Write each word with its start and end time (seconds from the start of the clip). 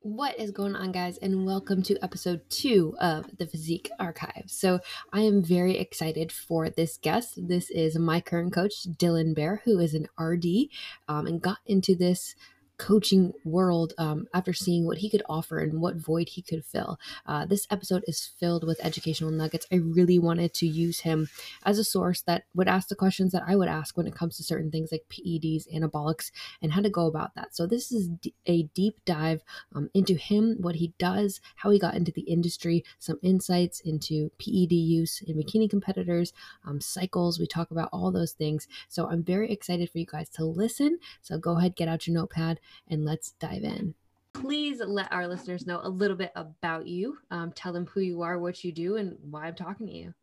What 0.00 0.38
is 0.38 0.50
going 0.52 0.76
on, 0.76 0.92
guys, 0.92 1.18
and 1.18 1.46
welcome 1.46 1.82
to 1.84 1.98
episode 2.02 2.42
two 2.48 2.94
of 3.00 3.38
the 3.38 3.46
Physique 3.46 3.90
Archive. 3.98 4.44
So, 4.46 4.78
I 5.12 5.22
am 5.22 5.42
very 5.42 5.78
excited 5.78 6.30
for 6.30 6.70
this 6.70 6.96
guest. 6.96 7.48
This 7.48 7.70
is 7.70 7.98
my 7.98 8.20
current 8.20 8.52
coach, 8.52 8.86
Dylan 8.86 9.34
Bear, 9.34 9.62
who 9.64 9.80
is 9.80 9.94
an 9.94 10.06
RD 10.18 10.68
um, 11.08 11.26
and 11.26 11.42
got 11.42 11.58
into 11.66 11.96
this 11.96 12.36
coaching 12.78 13.32
world 13.44 13.92
um, 13.98 14.26
after 14.34 14.52
seeing 14.52 14.84
what 14.84 14.98
he 14.98 15.10
could 15.10 15.22
offer 15.28 15.58
and 15.58 15.80
what 15.80 15.96
void 15.96 16.28
he 16.28 16.42
could 16.42 16.64
fill. 16.64 16.98
Uh, 17.24 17.46
this 17.46 17.66
episode 17.70 18.04
is 18.06 18.30
filled 18.38 18.66
with 18.66 18.84
educational 18.84 19.30
nuggets. 19.30 19.66
I 19.72 19.76
really 19.76 20.18
wanted 20.18 20.52
to 20.54 20.66
use 20.66 21.00
him 21.00 21.28
as 21.64 21.78
a 21.78 21.84
source 21.84 22.22
that 22.22 22.44
would 22.54 22.68
ask 22.68 22.88
the 22.88 22.94
questions 22.94 23.32
that 23.32 23.44
I 23.46 23.56
would 23.56 23.68
ask 23.68 23.96
when 23.96 24.06
it 24.06 24.14
comes 24.14 24.36
to 24.36 24.44
certain 24.44 24.70
things 24.70 24.92
like 24.92 25.06
PEDs, 25.08 25.72
anabolics, 25.74 26.30
and 26.60 26.72
how 26.72 26.82
to 26.82 26.90
go 26.90 27.06
about 27.06 27.34
that. 27.34 27.54
So, 27.54 27.66
this 27.66 27.92
is 27.92 28.10
a 28.46 28.64
deep 28.74 29.00
dive 29.04 29.42
um, 29.74 29.90
into 29.94 30.14
him, 30.14 30.56
what 30.60 30.76
he 30.76 30.92
does, 30.98 31.40
how 31.56 31.70
he 31.70 31.78
got 31.78 31.94
into 31.94 32.12
the 32.12 32.22
industry, 32.22 32.84
some 32.98 33.18
insights 33.22 33.80
into 33.80 34.30
PED 34.38 34.72
use 34.72 35.22
in 35.26 35.36
bikini 35.36 35.68
competitors, 35.68 36.32
um, 36.64 36.80
cycles. 36.80 37.38
We 37.38 37.46
talk 37.46 37.70
about 37.70 37.88
all 37.92 38.12
those 38.12 38.32
things. 38.32 38.68
So, 38.88 39.08
I'm 39.08 39.22
very 39.22 39.50
excited 39.50 39.90
for 39.90 39.98
you 39.98 40.06
guys 40.06 40.28
to 40.30 40.44
listen. 40.44 40.98
So, 41.22 41.38
go 41.38 41.56
ahead, 41.56 41.76
get 41.76 41.88
out 41.88 42.06
your 42.06 42.14
notepad 42.14 42.60
and 42.88 43.04
let's 43.04 43.32
dive 43.32 43.64
in. 43.64 43.94
Please 44.34 44.80
let 44.84 45.12
our 45.12 45.26
listeners 45.26 45.66
know 45.66 45.80
a 45.82 45.88
little 45.88 46.16
bit 46.16 46.32
about 46.36 46.86
you. 46.86 47.16
Um, 47.30 47.52
tell 47.52 47.72
them 47.72 47.86
who 47.86 48.00
you 48.00 48.22
are, 48.22 48.38
what 48.38 48.62
you 48.62 48.72
do, 48.72 48.96
and 48.96 49.16
why 49.30 49.46
I'm 49.46 49.54
talking 49.54 49.86
to 49.86 49.92
you. 49.92 50.14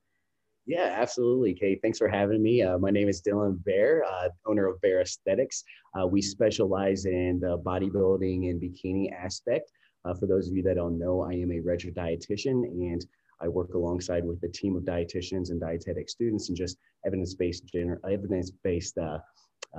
Yeah, 0.66 0.96
absolutely, 0.98 1.54
Kate. 1.54 1.80
Thanks 1.82 1.98
for 1.98 2.08
having 2.08 2.42
me. 2.42 2.62
Uh, 2.62 2.78
my 2.78 2.90
name 2.90 3.10
is 3.10 3.22
Dylan 3.22 3.62
Bear, 3.66 4.04
uh, 4.06 4.30
owner 4.46 4.68
of 4.68 4.80
Bear 4.80 5.02
Aesthetics. 5.02 5.64
Uh, 6.00 6.08
we 6.08 6.22
specialize 6.22 7.06
in 7.06 7.40
the 7.42 7.58
bodybuilding 7.58 8.50
and 8.50 8.62
bikini 8.62 9.12
aspect. 9.12 9.72
Uh, 10.06 10.14
for 10.14 10.26
those 10.26 10.48
of 10.48 10.56
you 10.56 10.64
that 10.64 10.76
don't 10.76 10.98
know, 10.98 11.22
I 11.22 11.34
am 11.34 11.52
a 11.52 11.60
registered 11.60 11.96
dietitian 11.96 12.64
and 12.64 13.06
I 13.42 13.50
work 13.50 13.74
alongside 13.74 14.24
with 14.24 14.42
a 14.44 14.48
team 14.48 14.78
of 14.78 14.84
dietitians 14.84 15.50
and 15.50 15.60
dietetic 15.60 16.10
students 16.10 16.48
and 16.48 16.58
just 16.58 16.78
evidence-based, 17.06 17.66
gener- 17.68 18.00
evidence-based 18.10 18.98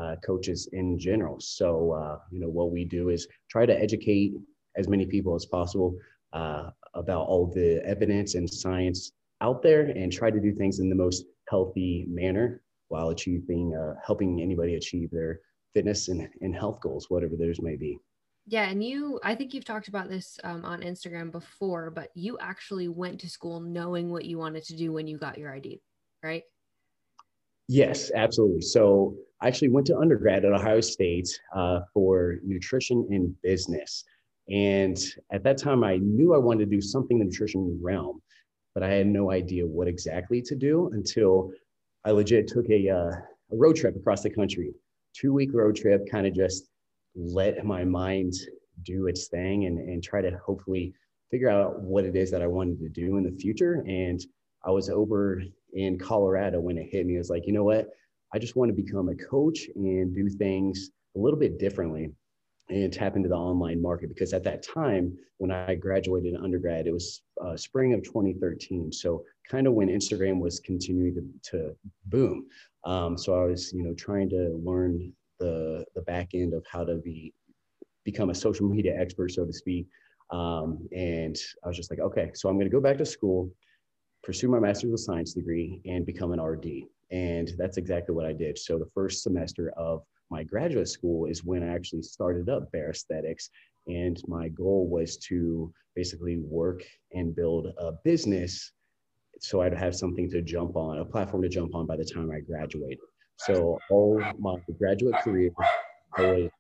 uh, 0.00 0.16
coaches 0.24 0.68
in 0.72 0.98
general. 0.98 1.40
So, 1.40 1.92
uh, 1.92 2.18
you 2.30 2.40
know, 2.40 2.48
what 2.48 2.70
we 2.70 2.84
do 2.84 3.10
is 3.10 3.26
try 3.50 3.66
to 3.66 3.78
educate 3.78 4.34
as 4.76 4.88
many 4.88 5.06
people 5.06 5.34
as 5.34 5.46
possible 5.46 5.96
uh, 6.32 6.70
about 6.94 7.26
all 7.26 7.46
the 7.46 7.82
evidence 7.84 8.34
and 8.34 8.48
science 8.48 9.12
out 9.40 9.62
there 9.62 9.82
and 9.82 10.12
try 10.12 10.30
to 10.30 10.40
do 10.40 10.52
things 10.52 10.78
in 10.78 10.88
the 10.88 10.94
most 10.94 11.24
healthy 11.48 12.06
manner 12.08 12.62
while 12.88 13.10
achieving, 13.10 13.74
uh, 13.74 13.94
helping 14.04 14.40
anybody 14.40 14.74
achieve 14.74 15.10
their 15.10 15.40
fitness 15.74 16.08
and, 16.08 16.28
and 16.40 16.54
health 16.54 16.80
goals, 16.80 17.06
whatever 17.08 17.36
theirs 17.36 17.60
may 17.60 17.76
be. 17.76 17.98
Yeah, 18.46 18.68
and 18.68 18.84
you, 18.84 19.18
I 19.22 19.34
think 19.34 19.54
you've 19.54 19.64
talked 19.64 19.88
about 19.88 20.10
this 20.10 20.38
um, 20.44 20.64
on 20.64 20.82
Instagram 20.82 21.32
before, 21.32 21.90
but 21.90 22.10
you 22.14 22.36
actually 22.40 22.88
went 22.88 23.20
to 23.20 23.30
school 23.30 23.58
knowing 23.58 24.10
what 24.10 24.26
you 24.26 24.38
wanted 24.38 24.64
to 24.64 24.76
do 24.76 24.92
when 24.92 25.06
you 25.06 25.16
got 25.16 25.38
your 25.38 25.50
RD, 25.50 25.78
right? 26.22 26.42
Yes, 27.68 28.10
absolutely. 28.14 28.60
So 28.60 29.16
I 29.40 29.48
actually 29.48 29.70
went 29.70 29.86
to 29.88 29.98
undergrad 29.98 30.44
at 30.44 30.52
Ohio 30.52 30.80
State 30.80 31.28
uh, 31.54 31.80
for 31.92 32.36
nutrition 32.44 33.06
and 33.10 33.34
business. 33.42 34.04
And 34.50 34.98
at 35.32 35.42
that 35.44 35.56
time, 35.56 35.82
I 35.82 35.96
knew 35.96 36.34
I 36.34 36.38
wanted 36.38 36.70
to 36.70 36.76
do 36.76 36.80
something 36.80 37.18
in 37.18 37.26
the 37.26 37.30
nutrition 37.30 37.78
realm, 37.82 38.20
but 38.74 38.82
I 38.82 38.90
had 38.90 39.06
no 39.06 39.30
idea 39.30 39.66
what 39.66 39.88
exactly 39.88 40.42
to 40.42 40.54
do 40.54 40.90
until 40.92 41.50
I 42.04 42.10
legit 42.10 42.48
took 42.48 42.68
a, 42.68 42.90
uh, 42.90 43.10
a 43.52 43.56
road 43.56 43.76
trip 43.76 43.96
across 43.96 44.22
the 44.22 44.30
country, 44.30 44.74
two 45.14 45.32
week 45.32 45.50
road 45.54 45.76
trip, 45.76 46.02
kind 46.10 46.26
of 46.26 46.34
just 46.34 46.68
let 47.16 47.64
my 47.64 47.84
mind 47.84 48.34
do 48.82 49.06
its 49.06 49.28
thing 49.28 49.64
and, 49.64 49.78
and 49.78 50.02
try 50.02 50.20
to 50.20 50.38
hopefully 50.44 50.92
figure 51.30 51.48
out 51.48 51.80
what 51.80 52.04
it 52.04 52.14
is 52.14 52.30
that 52.30 52.42
I 52.42 52.46
wanted 52.46 52.78
to 52.80 52.88
do 52.90 53.16
in 53.16 53.24
the 53.24 53.32
future. 53.40 53.82
And 53.86 54.20
I 54.66 54.70
was 54.70 54.88
over 54.88 55.42
in 55.72 55.98
Colorado 55.98 56.60
when 56.60 56.78
it 56.78 56.88
hit 56.90 57.06
me. 57.06 57.16
It 57.16 57.18
was 57.18 57.30
like, 57.30 57.46
you 57.46 57.52
know 57.52 57.64
what? 57.64 57.88
I 58.32 58.38
just 58.38 58.56
want 58.56 58.74
to 58.74 58.82
become 58.82 59.08
a 59.08 59.14
coach 59.14 59.68
and 59.74 60.14
do 60.14 60.28
things 60.28 60.90
a 61.16 61.18
little 61.18 61.38
bit 61.38 61.58
differently 61.58 62.10
and 62.70 62.92
tap 62.92 63.16
into 63.16 63.28
the 63.28 63.34
online 63.34 63.80
market 63.80 64.08
because 64.08 64.32
at 64.32 64.42
that 64.42 64.62
time 64.62 65.16
when 65.36 65.50
i 65.50 65.74
graduated 65.74 66.34
undergrad 66.34 66.86
it 66.86 66.92
was 66.92 67.22
uh, 67.44 67.56
spring 67.56 67.92
of 67.92 68.02
2013 68.02 68.90
so 68.90 69.22
kind 69.48 69.66
of 69.66 69.74
when 69.74 69.88
instagram 69.88 70.40
was 70.40 70.60
continuing 70.60 71.14
to, 71.14 71.50
to 71.50 71.76
boom 72.06 72.46
um, 72.84 73.18
so 73.18 73.34
i 73.34 73.44
was 73.44 73.72
you 73.72 73.84
know 73.84 73.94
trying 73.94 74.28
to 74.28 74.58
learn 74.64 75.12
the 75.40 75.84
the 75.94 76.02
back 76.02 76.30
end 76.32 76.54
of 76.54 76.64
how 76.70 76.82
to 76.84 76.96
be 76.96 77.34
become 78.04 78.30
a 78.30 78.34
social 78.34 78.66
media 78.66 78.94
expert 78.98 79.30
so 79.30 79.44
to 79.44 79.52
speak 79.52 79.86
um, 80.30 80.88
and 80.92 81.36
i 81.64 81.68
was 81.68 81.76
just 81.76 81.90
like 81.90 82.00
okay 82.00 82.30
so 82.34 82.48
i'm 82.48 82.56
going 82.56 82.66
to 82.66 82.74
go 82.74 82.80
back 82.80 82.96
to 82.96 83.04
school 83.04 83.50
pursue 84.24 84.48
my 84.48 84.58
master's 84.58 84.92
of 84.92 85.00
science 85.00 85.34
degree 85.34 85.80
and 85.84 86.06
become 86.06 86.32
an 86.32 86.40
RD. 86.40 86.84
And 87.10 87.52
that's 87.58 87.76
exactly 87.76 88.14
what 88.14 88.26
I 88.26 88.32
did. 88.32 88.58
So 88.58 88.78
the 88.78 88.90
first 88.94 89.22
semester 89.22 89.72
of 89.76 90.02
my 90.30 90.42
graduate 90.42 90.88
school 90.88 91.26
is 91.26 91.44
when 91.44 91.62
I 91.62 91.74
actually 91.74 92.02
started 92.02 92.48
up 92.48 92.72
Bear 92.72 92.90
Aesthetics. 92.90 93.50
And 93.86 94.20
my 94.26 94.48
goal 94.48 94.88
was 94.88 95.18
to 95.28 95.72
basically 95.94 96.38
work 96.38 96.82
and 97.12 97.36
build 97.36 97.66
a 97.78 97.92
business 98.02 98.72
so 99.40 99.60
I'd 99.60 99.74
have 99.74 99.94
something 99.94 100.30
to 100.30 100.42
jump 100.42 100.76
on, 100.76 100.98
a 100.98 101.04
platform 101.04 101.42
to 101.42 101.48
jump 101.48 101.74
on 101.74 101.86
by 101.86 101.96
the 101.96 102.04
time 102.04 102.30
I 102.30 102.40
graduated. 102.40 102.98
So 103.38 103.78
all 103.90 104.22
my 104.38 104.56
graduate 104.78 105.16
career, 105.22 105.50
I 106.16 106.22
was 106.22 106.50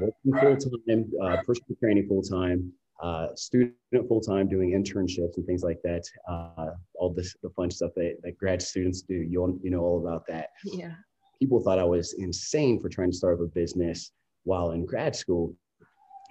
working 0.00 0.40
full 0.40 0.78
time, 0.86 1.10
uh, 1.22 1.36
personal 1.46 1.76
training 1.80 2.08
full 2.08 2.22
time, 2.22 2.72
uh, 3.02 3.28
student 3.34 3.74
full 4.08 4.20
time 4.20 4.48
doing 4.48 4.70
internships 4.70 5.36
and 5.36 5.46
things 5.46 5.62
like 5.62 5.80
that. 5.82 6.04
Uh, 6.28 6.70
all 6.94 7.12
this 7.12 7.34
the 7.42 7.50
fun 7.50 7.70
stuff 7.70 7.90
that, 7.96 8.16
that 8.22 8.38
grad 8.38 8.62
students 8.62 9.02
do. 9.02 9.14
You 9.14 9.58
you 9.62 9.70
know 9.70 9.80
all 9.80 10.06
about 10.06 10.26
that. 10.28 10.50
Yeah. 10.64 10.94
People 11.40 11.60
thought 11.60 11.78
I 11.78 11.84
was 11.84 12.14
insane 12.14 12.80
for 12.80 12.88
trying 12.88 13.10
to 13.10 13.16
start 13.16 13.34
up 13.34 13.44
a 13.44 13.48
business 13.48 14.12
while 14.44 14.70
in 14.70 14.86
grad 14.86 15.16
school, 15.16 15.54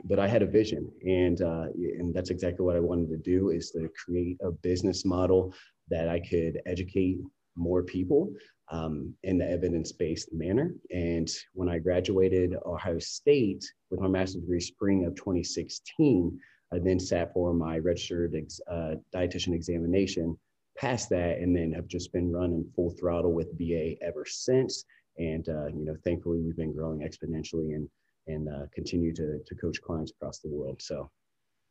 but 0.06 0.20
I 0.20 0.28
had 0.28 0.42
a 0.42 0.48
vision, 0.48 0.90
and 1.06 1.42
uh, 1.42 1.66
and 1.76 2.14
that's 2.14 2.30
exactly 2.30 2.66
what 2.66 2.76
I 2.76 2.80
wanted 2.80 3.10
to 3.10 3.18
do 3.18 3.50
is 3.50 3.72
to 3.72 3.90
create 4.04 4.38
a 4.42 4.52
business 4.52 5.06
model 5.06 5.54
that 5.90 6.08
I 6.08 6.20
could 6.20 6.62
educate 6.66 7.18
more 7.56 7.84
people 7.84 8.32
um, 8.72 9.14
in 9.24 9.38
the 9.38 9.48
evidence-based 9.48 10.34
manner. 10.34 10.74
And 10.92 11.30
when 11.54 11.70
I 11.70 11.78
graduated 11.78 12.56
Ohio 12.66 12.98
State 13.00 13.64
with 13.92 14.00
my 14.00 14.08
master's 14.08 14.42
degree 14.42 14.60
spring 14.60 15.06
of 15.06 15.16
2016, 15.16 16.40
I 16.74 16.80
then 16.80 17.00
sat 17.00 17.34
for 17.34 17.54
my 17.54 17.78
registered 17.78 18.34
ex, 18.36 18.60
uh, 18.70 18.96
dietitian 19.14 19.54
examination, 19.54 20.38
passed 20.76 21.10
that, 21.10 21.38
and 21.38 21.56
then 21.56 21.72
have 21.74 21.88
just 21.88 22.12
been 22.12 22.32
running 22.32 22.66
full 22.76 22.90
throttle 22.92 23.32
with 23.32 23.56
BA 23.58 23.96
ever 24.02 24.26
since. 24.26 24.86
And 25.20 25.48
uh, 25.48 25.68
you 25.68 25.86
know, 25.86 25.96
thankfully, 26.04 26.40
we've 26.40 26.58
been 26.58 26.74
growing 26.74 27.00
exponentially 27.00 27.76
and 27.76 27.88
and 28.26 28.50
uh, 28.50 28.66
continue 28.74 29.14
to 29.14 29.40
to 29.46 29.56
coach 29.56 29.82
clients 29.82 30.12
across 30.12 30.40
the 30.40 30.50
world. 30.50 30.82
So, 30.82 31.12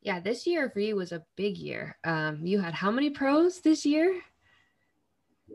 yeah, 0.01 0.21
this 0.21 0.47
year 0.47 0.69
for 0.69 0.79
you 0.79 0.95
was 0.95 1.11
a 1.11 1.23
big 1.35 1.57
year. 1.57 1.97
Um, 2.05 2.45
you 2.45 2.59
had 2.59 2.73
how 2.73 2.91
many 2.91 3.09
pros 3.09 3.59
this 3.59 3.85
year? 3.85 4.21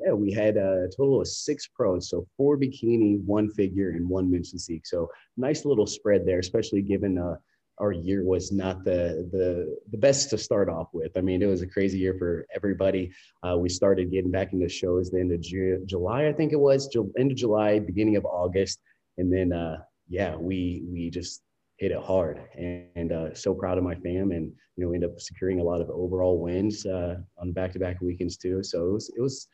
Yeah, 0.05 0.13
we 0.13 0.31
had 0.31 0.59
a 0.59 0.89
total 0.95 1.23
of 1.23 1.29
six 1.29 1.67
pros, 1.67 2.11
so 2.11 2.27
four 2.37 2.59
bikini, 2.59 3.25
one 3.25 3.51
figure, 3.51 3.91
and 3.91 4.07
one 4.07 4.31
men's 4.31 4.51
physique. 4.51 4.87
So 4.87 5.09
nice 5.39 5.65
little 5.65 5.87
spread 5.87 6.27
there, 6.27 6.39
especially 6.39 6.83
given 6.83 7.17
uh, 7.17 7.37
our 7.81 7.93
year 7.93 8.25
was 8.25 8.53
not 8.53 8.85
the 8.85 9.29
the 9.33 9.77
the 9.91 9.99
best 9.99 10.31
to 10.31 10.39
start 10.39 10.69
off 10.69 10.89
with. 10.93 11.17
I 11.17 11.21
mean, 11.21 11.43
it 11.43 11.47
was 11.47 11.63
a 11.63 11.67
crazy 11.67 11.99
year 11.99 12.15
for 12.19 12.47
everybody. 12.55 13.13
Uh, 13.43 13.57
we 13.59 13.69
started 13.69 14.11
getting 14.11 14.31
back 14.31 14.53
into 14.53 14.69
shows 14.69 15.11
the 15.11 15.21
end 15.21 15.33
of 15.33 15.41
Ju- 15.41 15.83
July, 15.87 16.27
I 16.27 16.33
think 16.33 16.53
it 16.53 16.61
was, 16.61 16.89
Ju- 16.89 17.13
end 17.19 17.31
of 17.31 17.37
July, 17.37 17.79
beginning 17.79 18.17
of 18.17 18.25
August, 18.25 18.81
and 19.17 19.33
then 19.33 19.53
uh, 19.53 19.79
yeah, 20.09 20.37
we 20.37 20.83
we 20.91 21.11
just 21.11 21.43
hit 21.79 21.93
it 21.93 22.03
hard. 22.03 22.43
And, 22.57 22.87
and 22.97 23.13
uh, 23.13 23.35
so 23.35 23.55
proud 23.55 23.79
of 23.79 23.85
my 23.85 23.95
fam, 23.95 24.33
and 24.33 24.53
you 24.77 24.85
know, 24.85 24.93
end 24.93 25.05
up 25.05 25.21
securing 25.21 25.61
a 25.61 25.65
lot 25.65 25.81
of 25.81 25.91
overall 25.91 26.41
wins 26.41 26.87
uh, 26.87 27.17
on 27.39 27.53
back-to-back 27.53 28.01
weekends 28.01 28.37
too. 28.37 28.63
So 28.63 28.89
it 28.89 28.93
was 28.93 29.13
it 29.17 29.21
was, 29.21 29.49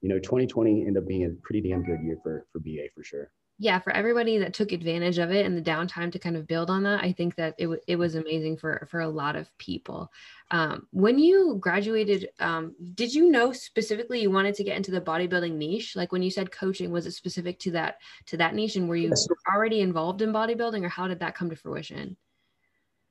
you 0.00 0.08
know, 0.08 0.18
2020 0.18 0.86
ended 0.86 1.02
up 1.02 1.08
being 1.08 1.24
a 1.24 1.30
pretty 1.42 1.68
damn 1.68 1.84
good 1.84 2.00
year 2.02 2.18
for 2.22 2.46
for 2.52 2.60
BA 2.60 2.88
for 2.94 3.02
sure 3.02 3.30
yeah, 3.60 3.80
for 3.80 3.92
everybody 3.92 4.38
that 4.38 4.54
took 4.54 4.70
advantage 4.70 5.18
of 5.18 5.32
it 5.32 5.44
and 5.44 5.56
the 5.56 5.70
downtime 5.70 6.12
to 6.12 6.18
kind 6.20 6.36
of 6.36 6.46
build 6.46 6.70
on 6.70 6.84
that, 6.84 7.02
I 7.02 7.10
think 7.10 7.34
that 7.34 7.56
it, 7.58 7.64
w- 7.64 7.80
it 7.88 7.96
was 7.96 8.14
amazing 8.14 8.56
for 8.56 8.86
for 8.88 9.00
a 9.00 9.08
lot 9.08 9.34
of 9.34 9.56
people. 9.58 10.12
Um, 10.52 10.86
when 10.92 11.18
you 11.18 11.56
graduated, 11.60 12.28
um, 12.38 12.76
did 12.94 13.12
you 13.12 13.30
know 13.30 13.52
specifically 13.52 14.20
you 14.20 14.30
wanted 14.30 14.54
to 14.54 14.64
get 14.64 14.76
into 14.76 14.92
the 14.92 15.00
bodybuilding 15.00 15.54
niche? 15.54 15.96
Like 15.96 16.12
when 16.12 16.22
you 16.22 16.30
said 16.30 16.52
coaching, 16.52 16.92
was 16.92 17.06
it 17.06 17.12
specific 17.12 17.58
to 17.60 17.72
that 17.72 17.98
to 18.26 18.36
that 18.36 18.54
niche, 18.54 18.76
and 18.76 18.88
were 18.88 18.94
you 18.94 19.08
yes. 19.08 19.26
already 19.52 19.80
involved 19.80 20.22
in 20.22 20.32
bodybuilding, 20.32 20.84
or 20.84 20.88
how 20.88 21.08
did 21.08 21.18
that 21.18 21.34
come 21.34 21.50
to 21.50 21.56
fruition? 21.56 22.16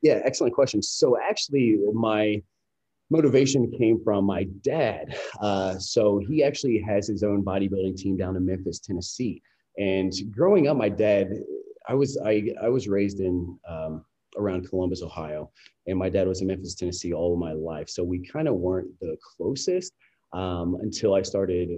Yeah, 0.01 0.21
excellent 0.23 0.53
question. 0.53 0.81
So 0.81 1.17
actually, 1.21 1.77
my 1.93 2.41
motivation 3.09 3.69
came 3.77 4.01
from 4.01 4.23
my 4.23 4.45
dad. 4.61 5.17
Uh, 5.41 5.77
so 5.77 6.19
he 6.19 6.41
actually 6.41 6.79
has 6.79 7.07
his 7.07 7.23
own 7.23 7.43
bodybuilding 7.43 7.97
team 7.97 8.15
down 8.15 8.37
in 8.37 8.45
Memphis, 8.45 8.79
Tennessee. 8.79 9.41
And 9.77 10.11
growing 10.31 10.67
up, 10.67 10.77
my 10.77 10.89
dad, 10.89 11.31
I 11.87 11.93
was 11.93 12.17
I 12.23 12.53
I 12.61 12.69
was 12.69 12.87
raised 12.87 13.19
in 13.19 13.57
um, 13.67 14.03
around 14.37 14.67
Columbus, 14.69 15.01
Ohio, 15.01 15.51
and 15.87 15.97
my 15.97 16.09
dad 16.09 16.27
was 16.27 16.41
in 16.41 16.47
Memphis, 16.47 16.75
Tennessee 16.75 17.13
all 17.13 17.33
of 17.33 17.39
my 17.39 17.53
life. 17.53 17.89
So 17.89 18.03
we 18.03 18.19
kind 18.19 18.47
of 18.47 18.55
weren't 18.55 18.99
the 18.99 19.17
closest 19.37 19.93
um, 20.33 20.77
until 20.81 21.13
I 21.15 21.21
started 21.21 21.69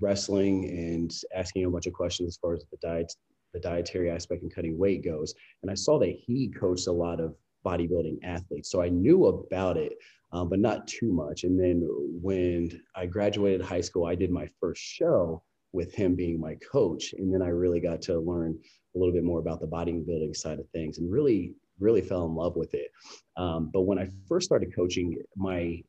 wrestling 0.00 0.66
and 0.68 1.12
asking 1.34 1.64
a 1.64 1.70
bunch 1.70 1.86
of 1.86 1.92
questions 1.92 2.28
as 2.28 2.36
far 2.36 2.54
as 2.54 2.64
the 2.70 2.78
diet, 2.78 3.12
the 3.52 3.60
dietary 3.60 4.10
aspect 4.10 4.42
and 4.42 4.54
cutting 4.54 4.78
weight 4.78 5.04
goes. 5.04 5.34
And 5.62 5.70
I 5.70 5.74
saw 5.74 5.98
that 5.98 6.14
he 6.26 6.48
coached 6.48 6.86
a 6.86 6.92
lot 6.92 7.20
of 7.20 7.34
bodybuilding 7.64 8.18
athletes, 8.22 8.70
so 8.70 8.80
I 8.80 8.88
knew 8.88 9.26
about 9.26 9.76
it, 9.76 9.92
um, 10.32 10.48
but 10.48 10.60
not 10.60 10.86
too 10.86 11.12
much. 11.12 11.44
And 11.44 11.60
then 11.60 11.86
when 12.22 12.80
I 12.94 13.06
graduated 13.06 13.60
high 13.60 13.82
school, 13.82 14.06
I 14.06 14.14
did 14.14 14.30
my 14.30 14.48
first 14.60 14.80
show 14.80 15.42
with 15.72 15.94
him 15.94 16.14
being 16.16 16.40
my 16.40 16.56
coach, 16.56 17.14
and 17.16 17.32
then 17.32 17.42
I 17.42 17.48
really 17.48 17.80
got 17.80 18.02
to 18.02 18.18
learn 18.18 18.58
a 18.94 18.98
little 18.98 19.14
bit 19.14 19.24
more 19.24 19.38
about 19.38 19.60
the 19.60 19.68
bodybuilding 19.68 20.36
side 20.36 20.58
of 20.58 20.68
things, 20.70 20.98
and 20.98 21.10
really 21.10 21.54
really 21.80 22.02
fell 22.02 22.26
in 22.26 22.34
love 22.34 22.56
with 22.56 22.74
it. 22.74 22.92
Um, 23.36 23.70
but 23.72 23.82
when 23.82 23.98
I 23.98 24.08
first 24.28 24.46
started 24.46 24.74
coaching, 24.74 25.16
my 25.36 25.82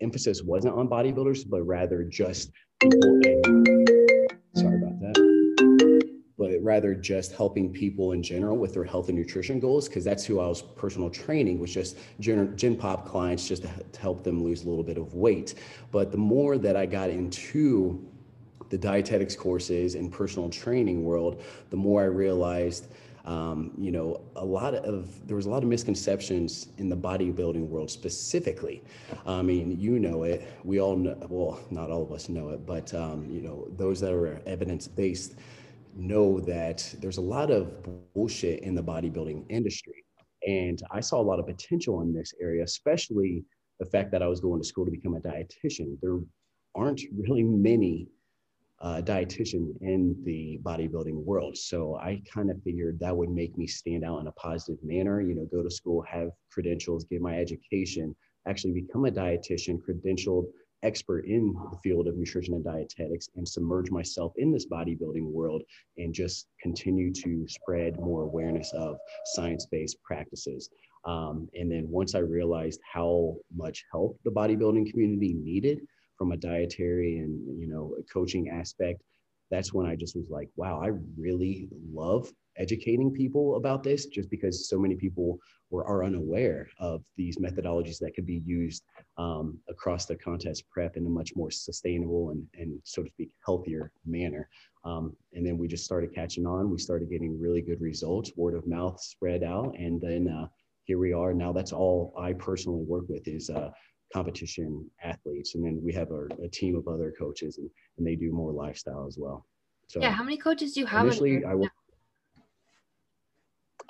emphasis 0.00 0.42
wasn't 0.42 0.74
on 0.74 0.88
bodybuilders, 0.88 1.48
but 1.48 1.62
rather 1.62 2.04
just. 2.04 2.50
Sorry 4.54 4.76
about 4.76 5.00
that. 5.00 6.18
But 6.38 6.52
rather 6.60 6.94
just 6.94 7.32
helping 7.32 7.72
people 7.72 8.12
in 8.12 8.22
general 8.22 8.56
with 8.56 8.74
their 8.74 8.84
health 8.84 9.08
and 9.08 9.18
nutrition 9.18 9.58
goals, 9.58 9.88
because 9.88 10.04
that's 10.04 10.24
who 10.24 10.38
I 10.38 10.46
was 10.46 10.62
personal 10.62 11.10
training 11.10 11.58
was 11.58 11.74
just 11.74 11.96
gen, 12.20 12.56
gen 12.56 12.76
pop 12.76 13.06
clients, 13.06 13.48
just 13.48 13.62
to 13.62 13.98
help 13.98 14.22
them 14.22 14.44
lose 14.44 14.64
a 14.64 14.68
little 14.68 14.84
bit 14.84 14.98
of 14.98 15.14
weight. 15.14 15.54
But 15.90 16.12
the 16.12 16.18
more 16.18 16.56
that 16.58 16.76
I 16.76 16.86
got 16.86 17.10
into 17.10 18.06
the 18.70 18.78
dietetics 18.78 19.34
courses 19.34 19.94
and 19.94 20.12
personal 20.12 20.48
training 20.48 21.04
world, 21.04 21.42
the 21.70 21.76
more 21.76 22.02
I 22.02 22.06
realized 22.06 22.88
um, 23.28 23.72
you 23.76 23.92
know, 23.92 24.22
a 24.36 24.44
lot 24.44 24.74
of 24.74 25.26
there 25.26 25.36
was 25.36 25.44
a 25.44 25.50
lot 25.50 25.62
of 25.62 25.68
misconceptions 25.68 26.68
in 26.78 26.88
the 26.88 26.96
bodybuilding 26.96 27.68
world 27.68 27.90
specifically. 27.90 28.82
I 29.26 29.42
mean, 29.42 29.78
you 29.78 29.98
know 29.98 30.22
it. 30.22 30.48
We 30.64 30.80
all 30.80 30.96
know. 30.96 31.14
Well, 31.28 31.60
not 31.70 31.90
all 31.90 32.02
of 32.02 32.10
us 32.10 32.30
know 32.30 32.48
it, 32.50 32.64
but 32.64 32.92
um, 32.94 33.28
you 33.30 33.42
know, 33.42 33.68
those 33.76 34.00
that 34.00 34.14
are 34.14 34.40
evidence 34.46 34.88
based 34.88 35.34
know 35.94 36.40
that 36.40 36.94
there's 37.00 37.18
a 37.18 37.22
lot 37.22 37.50
of 37.50 37.82
bullshit 38.14 38.60
in 38.60 38.74
the 38.74 38.82
bodybuilding 38.82 39.44
industry, 39.50 40.04
and 40.46 40.80
I 40.90 41.00
saw 41.00 41.20
a 41.20 41.26
lot 41.30 41.38
of 41.38 41.46
potential 41.46 42.00
in 42.00 42.14
this 42.14 42.32
area, 42.40 42.64
especially 42.64 43.44
the 43.78 43.86
fact 43.86 44.10
that 44.12 44.22
I 44.22 44.26
was 44.26 44.40
going 44.40 44.62
to 44.62 44.66
school 44.66 44.86
to 44.86 44.90
become 44.90 45.14
a 45.14 45.20
dietitian. 45.20 45.98
There 46.00 46.18
aren't 46.74 47.02
really 47.14 47.42
many 47.42 48.08
uh, 48.80 49.00
dietitian 49.02 49.74
in 49.80 50.16
the 50.24 50.58
bodybuilding 50.62 51.24
world. 51.24 51.56
So 51.56 51.96
I 51.96 52.22
kind 52.32 52.50
of 52.50 52.62
figured 52.62 52.98
that 53.00 53.16
would 53.16 53.30
make 53.30 53.56
me 53.58 53.66
stand 53.66 54.04
out 54.04 54.20
in 54.20 54.28
a 54.28 54.32
positive 54.32 54.82
manner, 54.84 55.20
you 55.20 55.34
know, 55.34 55.46
go 55.46 55.62
to 55.62 55.70
school, 55.70 56.02
have 56.02 56.30
credentials, 56.50 57.04
get 57.04 57.20
my 57.20 57.38
education, 57.38 58.14
actually 58.46 58.72
become 58.72 59.04
a 59.04 59.10
dietitian, 59.10 59.80
credentialed 59.82 60.46
expert 60.84 61.24
in 61.26 61.54
the 61.72 61.78
field 61.78 62.06
of 62.06 62.16
nutrition 62.16 62.54
and 62.54 62.64
dietetics 62.64 63.28
and 63.34 63.48
submerge 63.48 63.90
myself 63.90 64.32
in 64.36 64.52
this 64.52 64.66
bodybuilding 64.66 65.24
world 65.24 65.62
and 65.96 66.14
just 66.14 66.46
continue 66.62 67.12
to 67.12 67.46
spread 67.48 67.98
more 67.98 68.22
awareness 68.22 68.72
of 68.74 68.96
science-based 69.34 70.00
practices. 70.04 70.70
Um, 71.04 71.48
and 71.54 71.70
then 71.70 71.88
once 71.90 72.14
I 72.14 72.20
realized 72.20 72.80
how 72.92 73.36
much 73.56 73.84
help 73.90 74.18
the 74.24 74.30
bodybuilding 74.30 74.90
community 74.90 75.34
needed, 75.34 75.80
from 76.18 76.32
a 76.32 76.36
dietary 76.36 77.18
and 77.18 77.40
you 77.58 77.68
know 77.68 77.94
coaching 78.12 78.50
aspect 78.50 79.02
that's 79.50 79.72
when 79.72 79.86
i 79.86 79.94
just 79.94 80.16
was 80.16 80.28
like 80.28 80.48
wow 80.56 80.80
i 80.82 80.90
really 81.16 81.68
love 81.92 82.30
educating 82.58 83.10
people 83.10 83.56
about 83.56 83.82
this 83.82 84.06
just 84.06 84.28
because 84.28 84.68
so 84.68 84.78
many 84.78 84.96
people 84.96 85.38
were 85.70 85.86
are 85.86 86.04
unaware 86.04 86.68
of 86.78 87.02
these 87.16 87.38
methodologies 87.38 87.98
that 87.98 88.14
could 88.14 88.26
be 88.26 88.42
used 88.44 88.82
um, 89.16 89.58
across 89.68 90.06
the 90.06 90.16
contest 90.16 90.64
prep 90.70 90.96
in 90.96 91.06
a 91.06 91.08
much 91.08 91.32
more 91.36 91.50
sustainable 91.50 92.30
and, 92.30 92.44
and 92.54 92.80
so 92.84 93.02
to 93.02 93.10
speak 93.10 93.30
healthier 93.44 93.92
manner. 94.06 94.48
Um, 94.84 95.14
and 95.34 95.46
then 95.46 95.58
we 95.58 95.68
just 95.68 95.84
started 95.84 96.14
catching 96.14 96.46
on. 96.46 96.70
We 96.70 96.78
started 96.78 97.10
getting 97.10 97.38
really 97.38 97.60
good 97.60 97.80
results. 97.80 98.32
Word 98.36 98.54
of 98.54 98.66
mouth 98.66 99.00
spread 99.00 99.42
out. 99.42 99.74
And 99.78 100.00
then 100.00 100.28
uh, 100.28 100.48
here 100.84 100.98
we 100.98 101.12
are. 101.12 101.34
Now 101.34 101.52
that's 101.52 101.72
all 101.72 102.14
i 102.18 102.32
personally 102.32 102.84
work 102.84 103.04
with 103.08 103.28
is 103.28 103.50
uh, 103.50 103.70
competition 104.12 104.90
athletes. 105.02 105.54
And 105.54 105.64
then 105.64 105.80
we 105.82 105.92
have 105.92 106.10
our, 106.10 106.28
a 106.42 106.48
team 106.48 106.76
of 106.76 106.88
other 106.88 107.12
coaches 107.18 107.58
and, 107.58 107.68
and 107.98 108.06
they 108.06 108.14
do 108.14 108.32
more 108.32 108.52
lifestyle 108.52 109.06
as 109.06 109.18
well. 109.18 109.46
So 109.88 110.00
yeah, 110.00 110.10
how 110.10 110.22
many 110.22 110.36
coaches 110.36 110.74
do 110.74 110.80
you 110.80 110.86
have? 110.86 111.06
Initially, 111.06 111.44
I 111.44 111.54
will. 111.54 111.68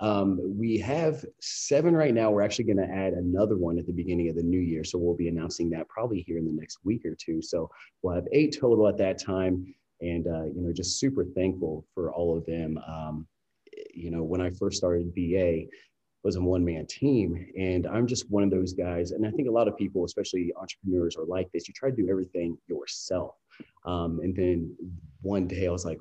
Um, 0.01 0.39
we 0.57 0.79
have 0.79 1.25
seven 1.41 1.97
right 1.97 2.15
now. 2.15 2.31
We're 2.31 2.43
actually 2.43 2.67
going 2.67 2.89
to 2.89 2.95
add 2.95 3.15
another 3.15 3.57
one 3.57 3.79
at 3.81 3.87
the 3.87 3.93
beginning 3.93 4.29
of 4.29 4.37
the 4.37 4.45
new 4.45 4.61
year. 4.61 4.85
So 4.85 4.97
we'll 4.97 5.17
be 5.17 5.27
announcing 5.29 5.71
that 5.71 5.89
probably 5.89 6.23
here 6.23 6.39
in 6.39 6.45
the 6.45 6.53
next 6.53 6.79
week 6.85 7.05
or 7.05 7.17
two. 7.17 7.43
So 7.43 7.69
we'll 8.03 8.15
have 8.15 8.29
eight 8.31 8.57
total 8.61 8.87
at 8.87 8.97
that 8.99 9.21
time. 9.21 9.75
And, 10.01 10.29
uh, 10.29 10.45
you 10.45 10.63
know, 10.63 10.73
just 10.73 11.01
super 11.01 11.25
thankful 11.25 11.85
for 11.95 12.13
all 12.13 12.39
of 12.39 12.47
them. 12.47 12.79
Um, 12.87 13.27
you 13.93 14.13
know, 14.13 14.23
when 14.23 14.41
I 14.41 14.51
first 14.51 14.77
started 14.77 15.13
BA, 15.15 15.65
was 16.25 16.37
a 16.37 16.41
one 16.41 16.65
man 16.65 16.87
team. 16.87 17.47
And 17.59 17.87
I'm 17.87 18.07
just 18.07 18.31
one 18.31 18.43
of 18.43 18.51
those 18.51 18.73
guys. 18.73 19.13
And 19.13 19.27
I 19.27 19.31
think 19.31 19.49
a 19.49 19.53
lot 19.53 19.69
of 19.69 19.77
people, 19.77 20.05
especially 20.05 20.53
entrepreneurs, 20.61 21.17
are 21.17 21.25
like 21.25 21.51
this. 21.53 21.69
You 21.69 21.75
try 21.75 21.91
to 21.91 21.97
do 21.97 22.09
everything 22.11 22.59
yourself. 22.67 23.35
Um, 23.85 24.21
and 24.23 24.35
then 24.35 24.77
one 25.23 25.47
day 25.47 25.67
I 25.67 25.71
was 25.71 25.85
like, 25.85 25.99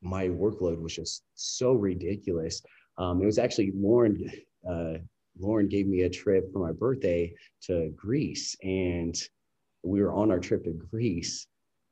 my 0.00 0.28
workload 0.28 0.80
was 0.80 0.94
just 0.94 1.22
so 1.34 1.72
ridiculous. 1.72 2.62
Um, 2.98 3.22
it 3.22 3.26
was 3.26 3.38
actually 3.38 3.72
Lauren. 3.74 4.30
Uh, 4.68 4.94
Lauren 5.38 5.68
gave 5.68 5.86
me 5.86 6.02
a 6.02 6.10
trip 6.10 6.52
for 6.52 6.58
my 6.58 6.72
birthday 6.72 7.32
to 7.62 7.90
Greece, 7.96 8.54
and 8.62 9.16
we 9.82 10.02
were 10.02 10.12
on 10.12 10.30
our 10.30 10.38
trip 10.38 10.64
to 10.64 10.72
Greece, 10.72 11.46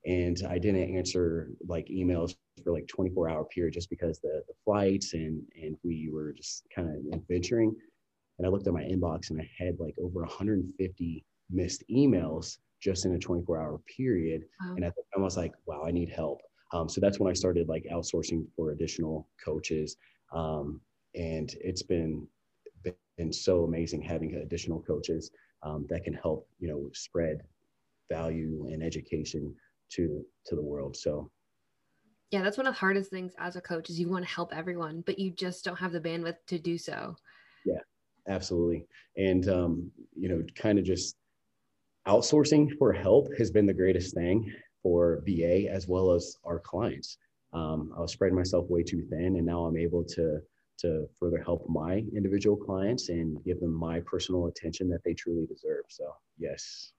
and 0.07 0.41
I 0.49 0.59
didn't 0.59 0.97
answer 0.97 1.51
like 1.67 1.87
emails 1.89 2.35
for 2.65 2.73
like 2.73 2.87
24 2.89 3.29
hour 3.29 3.45
period 3.45 3.75
just 3.75 3.91
because 3.91 4.19
the, 4.21 4.43
the 4.49 4.55
flights 4.65 5.13
and 5.15 5.43
and 5.61 5.77
we 5.83 6.09
were 6.13 6.33
just 6.33 6.67
kind 6.75 6.89
of 6.89 6.95
adventuring. 7.13 7.75
And 8.39 8.47
I 8.47 8.51
looked 8.51 8.67
at 8.67 8.73
my 8.73 8.83
inbox 8.83 9.31
and 9.31 9.41
I 9.41 9.51
had 9.59 9.79
like 9.79 9.95
over 10.03 10.21
150 10.21 11.25
missed 11.51 11.85
emails 11.91 12.59
just 12.81 13.05
in 13.05 13.15
a 13.15 13.19
24 13.19 13.61
hour 13.61 13.81
period. 13.95 14.45
Wow. 14.65 14.75
And 14.77 14.85
at 14.85 14.95
the 14.95 15.03
time 15.13 15.23
I 15.23 15.25
was 15.25 15.37
like, 15.37 15.53
wow, 15.67 15.85
I 15.87 15.91
need 15.91 16.09
help. 16.09 16.41
Um, 16.73 16.89
so 16.89 17.01
that's 17.01 17.19
when 17.19 17.31
I 17.31 17.35
started 17.35 17.69
like 17.69 17.85
outsourcing 17.93 18.47
for 18.57 18.71
additional 18.71 19.29
coaches. 19.45 19.97
Um, 20.33 20.81
and 21.15 21.55
it's 21.61 21.83
been 21.83 22.27
been 23.17 23.33
so 23.33 23.65
amazing 23.65 24.01
having 24.01 24.37
additional 24.37 24.81
coaches 24.81 25.31
um, 25.63 25.87
that 25.91 26.05
can 26.05 26.15
help 26.15 26.49
you 26.59 26.69
know 26.69 26.89
spread 26.95 27.43
value 28.11 28.67
and 28.73 28.83
education 28.83 29.55
to 29.91 30.25
to 30.47 30.57
the 30.57 30.63
world. 30.63 30.97
So 30.97 31.31
yeah 32.31 32.43
that's 32.43 32.57
one 32.57 32.67
of 32.67 32.75
the 32.75 32.79
hardest 32.79 33.11
things 33.11 33.33
as 33.39 33.57
a 33.57 33.61
coach 33.61 33.91
is 33.91 33.99
you 33.99 34.09
want 34.09 34.25
to 34.25 34.31
help 34.31 34.55
everyone 34.55 35.03
but 35.05 35.19
you 35.19 35.33
just 35.33 35.65
don't 35.65 35.79
have 35.79 35.93
the 35.93 36.01
bandwidth 36.01 36.37
to 36.47 36.59
do 36.59 36.79
so. 36.79 37.17
Yeah 37.65 37.81
absolutely. 38.29 38.87
And 39.17 39.49
um, 39.49 39.91
you 40.17 40.29
know 40.29 40.43
kind 40.55 40.79
of 40.79 40.85
just 40.85 41.17
outsourcing 42.07 42.71
for 42.79 42.93
help 42.93 43.29
has 43.37 43.51
been 43.51 43.67
the 43.67 43.75
greatest 43.75 44.15
thing 44.15 44.51
for 44.83 45.23
ba 45.27 45.69
as 45.71 45.87
well 45.87 46.13
as 46.13 46.37
our 46.45 46.61
clients. 46.61 47.19
Um, 47.53 47.93
i 47.97 48.01
was 48.01 48.13
spreading 48.13 48.37
myself 48.37 48.71
way 48.71 48.85
too 48.85 49.03
thin 49.11 49.37
and 49.37 49.45
now 49.45 49.65
i'm 49.65 49.77
able 49.77 50.05
to 50.05 50.41
to 50.79 51.07
further 51.19 51.43
help 51.43 51.69
my 51.69 52.05
individual 52.17 52.57
clients 52.57 53.09
and 53.11 53.43
give 53.45 53.61
them 53.61 53.73
my 53.73 54.01
personal 54.01 54.47
attention 54.47 54.89
that 54.89 55.03
they 55.05 55.13
truly 55.13 55.47
deserve. 55.47 55.85
So 55.89 56.05
yes 56.39 56.93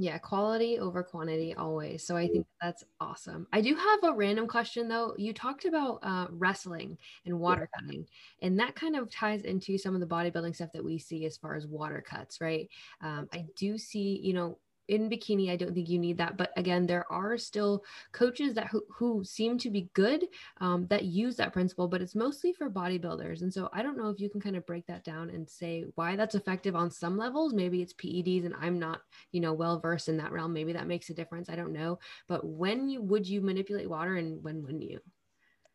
yeah, 0.00 0.16
quality 0.16 0.78
over 0.78 1.02
quantity 1.02 1.54
always. 1.54 2.06
So 2.06 2.16
I 2.16 2.28
think 2.28 2.46
that's 2.62 2.84
awesome. 3.00 3.48
I 3.52 3.60
do 3.60 3.74
have 3.74 4.04
a 4.04 4.14
random 4.14 4.46
question 4.46 4.86
though. 4.86 5.12
You 5.18 5.34
talked 5.34 5.64
about 5.64 5.98
uh, 6.04 6.28
wrestling 6.30 6.96
and 7.26 7.40
water 7.40 7.68
yeah. 7.74 7.80
cutting, 7.80 8.06
and 8.40 8.60
that 8.60 8.76
kind 8.76 8.94
of 8.94 9.10
ties 9.10 9.42
into 9.42 9.76
some 9.76 9.94
of 9.94 10.00
the 10.00 10.06
bodybuilding 10.06 10.54
stuff 10.54 10.70
that 10.72 10.84
we 10.84 10.98
see 10.98 11.26
as 11.26 11.36
far 11.36 11.56
as 11.56 11.66
water 11.66 12.00
cuts, 12.00 12.40
right? 12.40 12.68
Um, 13.02 13.28
I 13.32 13.44
do 13.56 13.76
see, 13.76 14.20
you 14.22 14.34
know, 14.34 14.58
in 14.88 15.08
bikini, 15.10 15.50
I 15.50 15.56
don't 15.56 15.74
think 15.74 15.88
you 15.88 15.98
need 15.98 16.18
that. 16.18 16.36
But 16.36 16.52
again, 16.56 16.86
there 16.86 17.10
are 17.12 17.38
still 17.38 17.84
coaches 18.12 18.54
that 18.54 18.68
who, 18.68 18.82
who 18.90 19.22
seem 19.24 19.58
to 19.58 19.70
be 19.70 19.90
good 19.94 20.24
um, 20.60 20.86
that 20.88 21.04
use 21.04 21.36
that 21.36 21.52
principle, 21.52 21.88
but 21.88 22.02
it's 22.02 22.14
mostly 22.14 22.52
for 22.52 22.70
bodybuilders. 22.70 23.42
And 23.42 23.52
so 23.52 23.68
I 23.72 23.82
don't 23.82 23.98
know 23.98 24.08
if 24.08 24.20
you 24.20 24.28
can 24.28 24.40
kind 24.40 24.56
of 24.56 24.66
break 24.66 24.86
that 24.86 25.04
down 25.04 25.30
and 25.30 25.48
say 25.48 25.84
why 25.94 26.16
that's 26.16 26.34
effective 26.34 26.74
on 26.74 26.90
some 26.90 27.16
levels. 27.16 27.54
Maybe 27.54 27.82
it's 27.82 27.94
PEDs, 27.94 28.46
and 28.46 28.54
I'm 28.60 28.78
not, 28.78 29.00
you 29.32 29.40
know, 29.40 29.52
well 29.52 29.78
versed 29.78 30.08
in 30.08 30.16
that 30.16 30.32
realm. 30.32 30.52
Maybe 30.52 30.72
that 30.72 30.86
makes 30.86 31.10
a 31.10 31.14
difference. 31.14 31.48
I 31.48 31.56
don't 31.56 31.72
know. 31.72 31.98
But 32.28 32.44
when 32.46 32.88
you 32.88 33.02
would 33.02 33.28
you 33.28 33.40
manipulate 33.40 33.88
water, 33.88 34.16
and 34.16 34.42
when 34.42 34.62
wouldn't 34.62 34.82
you? 34.82 35.00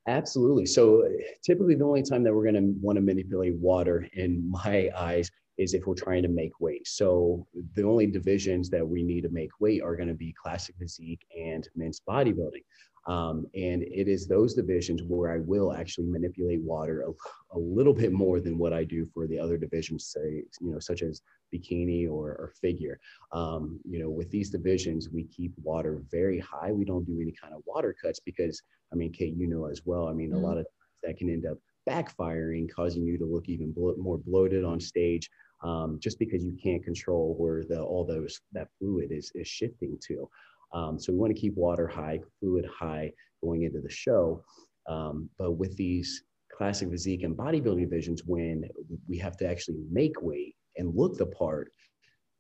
Absolutely. 0.08 0.66
So 0.66 1.08
typically, 1.44 1.76
the 1.76 1.86
only 1.86 2.04
time 2.04 2.24
that 2.24 2.34
we're 2.34 2.44
going 2.44 2.56
to 2.56 2.74
want 2.82 2.98
to 2.98 3.02
manipulate 3.02 3.56
water, 3.56 4.08
in 4.14 4.50
my 4.50 4.90
eyes, 4.98 5.32
is 5.58 5.74
if 5.74 5.86
we're 5.86 5.94
trying 5.94 6.24
to 6.24 6.30
make 6.30 6.60
weight. 6.60 6.88
So 6.88 7.46
the 7.76 7.84
only 7.84 8.08
divisions 8.08 8.70
that 8.72 8.88
we 8.88 9.04
need 9.04 9.22
to 9.22 9.30
make 9.30 9.52
weight 9.60 9.82
are 9.82 9.96
going 9.96 10.08
to 10.08 10.14
be 10.14 10.34
classic 10.42 10.76
physique 10.80 11.26
and 11.38 11.68
men's 11.76 12.02
bodybuilding. 12.08 12.64
Um, 13.06 13.48
and 13.54 13.84
it 13.84 14.08
is 14.08 14.28
those 14.28 14.54
divisions 14.54 15.04
where 15.04 15.30
I 15.30 15.40
will 15.40 15.74
actually 15.74 16.08
manipulate 16.08 16.62
water 16.62 17.02
a, 17.02 17.58
a, 17.58 17.60
little 17.60 17.94
bit 17.94 18.14
more 18.14 18.40
than 18.40 18.58
what 18.58 18.72
I 18.72 18.86
do 18.86 19.06
for 19.14 19.28
the 19.28 19.38
other 19.38 19.58
divisions, 19.58 20.06
say, 20.06 20.44
you 20.62 20.72
know, 20.72 20.80
such 20.80 21.02
as 21.02 21.22
bikini 21.54 22.10
or, 22.10 22.30
or 22.30 22.54
figure. 22.62 23.02
Um, 23.34 23.80
you 23.84 24.00
know, 24.00 24.10
with 24.10 24.32
these 24.32 24.50
divisions, 24.50 25.10
we 25.10 25.26
keep 25.26 25.52
water 25.62 26.02
very 26.12 26.40
high. 26.40 26.72
We 26.72 26.86
don't 26.86 27.06
do 27.06 27.20
any 27.22 27.34
kind 27.34 27.54
of 27.54 27.62
water 27.66 27.94
cuts 28.02 28.22
because, 28.22 28.62
I 28.94 28.96
mean, 28.96 29.12
Kate, 29.12 29.36
you 29.36 29.48
know 29.48 29.66
as 29.66 29.82
well. 29.86 30.08
I 30.08 30.14
mean, 30.14 30.30
mm-hmm. 30.30 30.44
a 30.44 30.48
lot 30.48 30.58
of 30.58 30.66
that 31.04 31.18
can 31.18 31.30
end 31.30 31.46
up 31.46 31.58
backfiring, 31.90 32.70
causing 32.74 33.04
you 33.04 33.18
to 33.18 33.26
look 33.26 33.50
even 33.50 33.72
blo- 33.72 33.96
more 33.98 34.18
bloated 34.18 34.64
on 34.64 34.80
stage. 34.80 35.30
Um, 35.64 35.98
just 36.02 36.20
because 36.20 36.44
you 36.44 36.58
can't 36.62 36.84
control 36.84 37.36
where 37.38 37.64
the 37.64 37.82
all 37.82 38.04
those 38.04 38.42
that 38.52 38.68
fluid 38.80 39.12
is 39.12 39.32
is 39.34 39.48
shifting 39.48 39.98
to. 40.08 40.30
Um, 40.74 41.00
so 41.00 41.14
we 41.14 41.20
want 41.20 41.34
to 41.34 41.40
keep 41.40 41.56
water 41.56 41.88
high, 41.88 42.20
fluid 42.40 42.66
high 42.66 43.14
going 43.42 43.64
into 43.64 43.80
the 43.80 43.90
show. 43.90 44.44
Um, 44.90 45.30
but 45.38 45.54
with 45.54 45.78
these 45.78 46.24
classic 46.52 46.90
physique 46.90 47.24
and 47.24 47.38
bodybuilding 47.38 47.82
divisions, 47.82 48.24
when 48.26 48.66
we 49.08 49.18
have 49.20 49.38
to 49.38 49.48
actually 49.48 49.78
make 49.90 50.22
weight 50.22 50.56
and 50.78 50.96
look 50.96 51.18
the 51.18 51.28
part, 51.28 51.72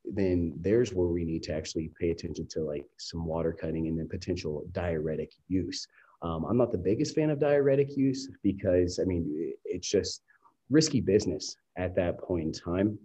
then 0.06 0.54
there's 0.60 0.94
where 0.94 1.08
we 1.08 1.24
need 1.24 1.44
to 1.44 1.54
actually 1.54 1.92
pay 2.00 2.12
attention 2.12 2.48
to 2.50 2.62
like 2.62 2.86
some 2.98 3.26
water 3.26 3.54
cutting 3.54 3.88
and 3.88 3.98
then 3.98 4.08
potential 4.10 4.66
diuretic 4.72 5.32
use. 5.48 5.88
Um, 6.24 6.46
I'm 6.46 6.58
not 6.58 6.72
the 6.72 6.78
biggest 6.78 7.16
fan 7.16 7.30
of 7.30 7.40
diuretic 7.40 7.96
use 7.98 8.30
because 8.44 9.00
I 9.00 9.04
mean 9.04 9.54
it's 9.66 9.90
just 9.90 10.22
risky 10.70 11.02
business 11.02 11.56
at 11.78 11.96
that 11.96 12.20
point 12.20 12.46
in 12.46 12.52
time. 12.54 12.98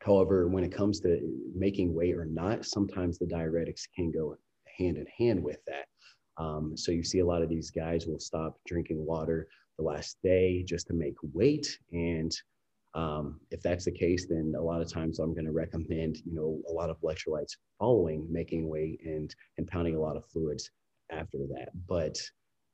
However, 0.00 0.46
when 0.46 0.62
it 0.62 0.72
comes 0.72 1.00
to 1.00 1.20
making 1.54 1.94
weight 1.94 2.14
or 2.14 2.26
not, 2.26 2.64
sometimes 2.66 3.18
the 3.18 3.26
diuretics 3.26 3.82
can 3.94 4.12
go 4.12 4.36
hand 4.78 4.98
in 4.98 5.06
hand 5.18 5.42
with 5.42 5.58
that. 5.66 5.86
Um, 6.38 6.76
so 6.76 6.92
you 6.92 7.02
see 7.02 7.20
a 7.20 7.26
lot 7.26 7.42
of 7.42 7.48
these 7.48 7.70
guys 7.70 8.06
will 8.06 8.20
stop 8.20 8.58
drinking 8.66 9.04
water 9.04 9.48
the 9.78 9.84
last 9.84 10.18
day 10.22 10.62
just 10.62 10.86
to 10.88 10.92
make 10.92 11.14
weight. 11.32 11.78
And 11.92 12.32
um, 12.94 13.40
if 13.50 13.62
that's 13.62 13.86
the 13.86 13.90
case, 13.92 14.26
then 14.28 14.54
a 14.56 14.62
lot 14.62 14.80
of 14.80 14.92
times 14.92 15.18
I'm 15.18 15.34
going 15.34 15.46
to 15.46 15.52
recommend, 15.52 16.18
you 16.24 16.34
know, 16.34 16.60
a 16.68 16.72
lot 16.72 16.90
of 16.90 17.00
electrolytes 17.00 17.56
following 17.78 18.26
making 18.30 18.68
weight 18.68 19.00
and 19.04 19.34
and 19.58 19.66
pounding 19.66 19.96
a 19.96 20.00
lot 20.00 20.16
of 20.16 20.26
fluids 20.26 20.70
after 21.10 21.38
that. 21.54 21.70
But 21.86 22.18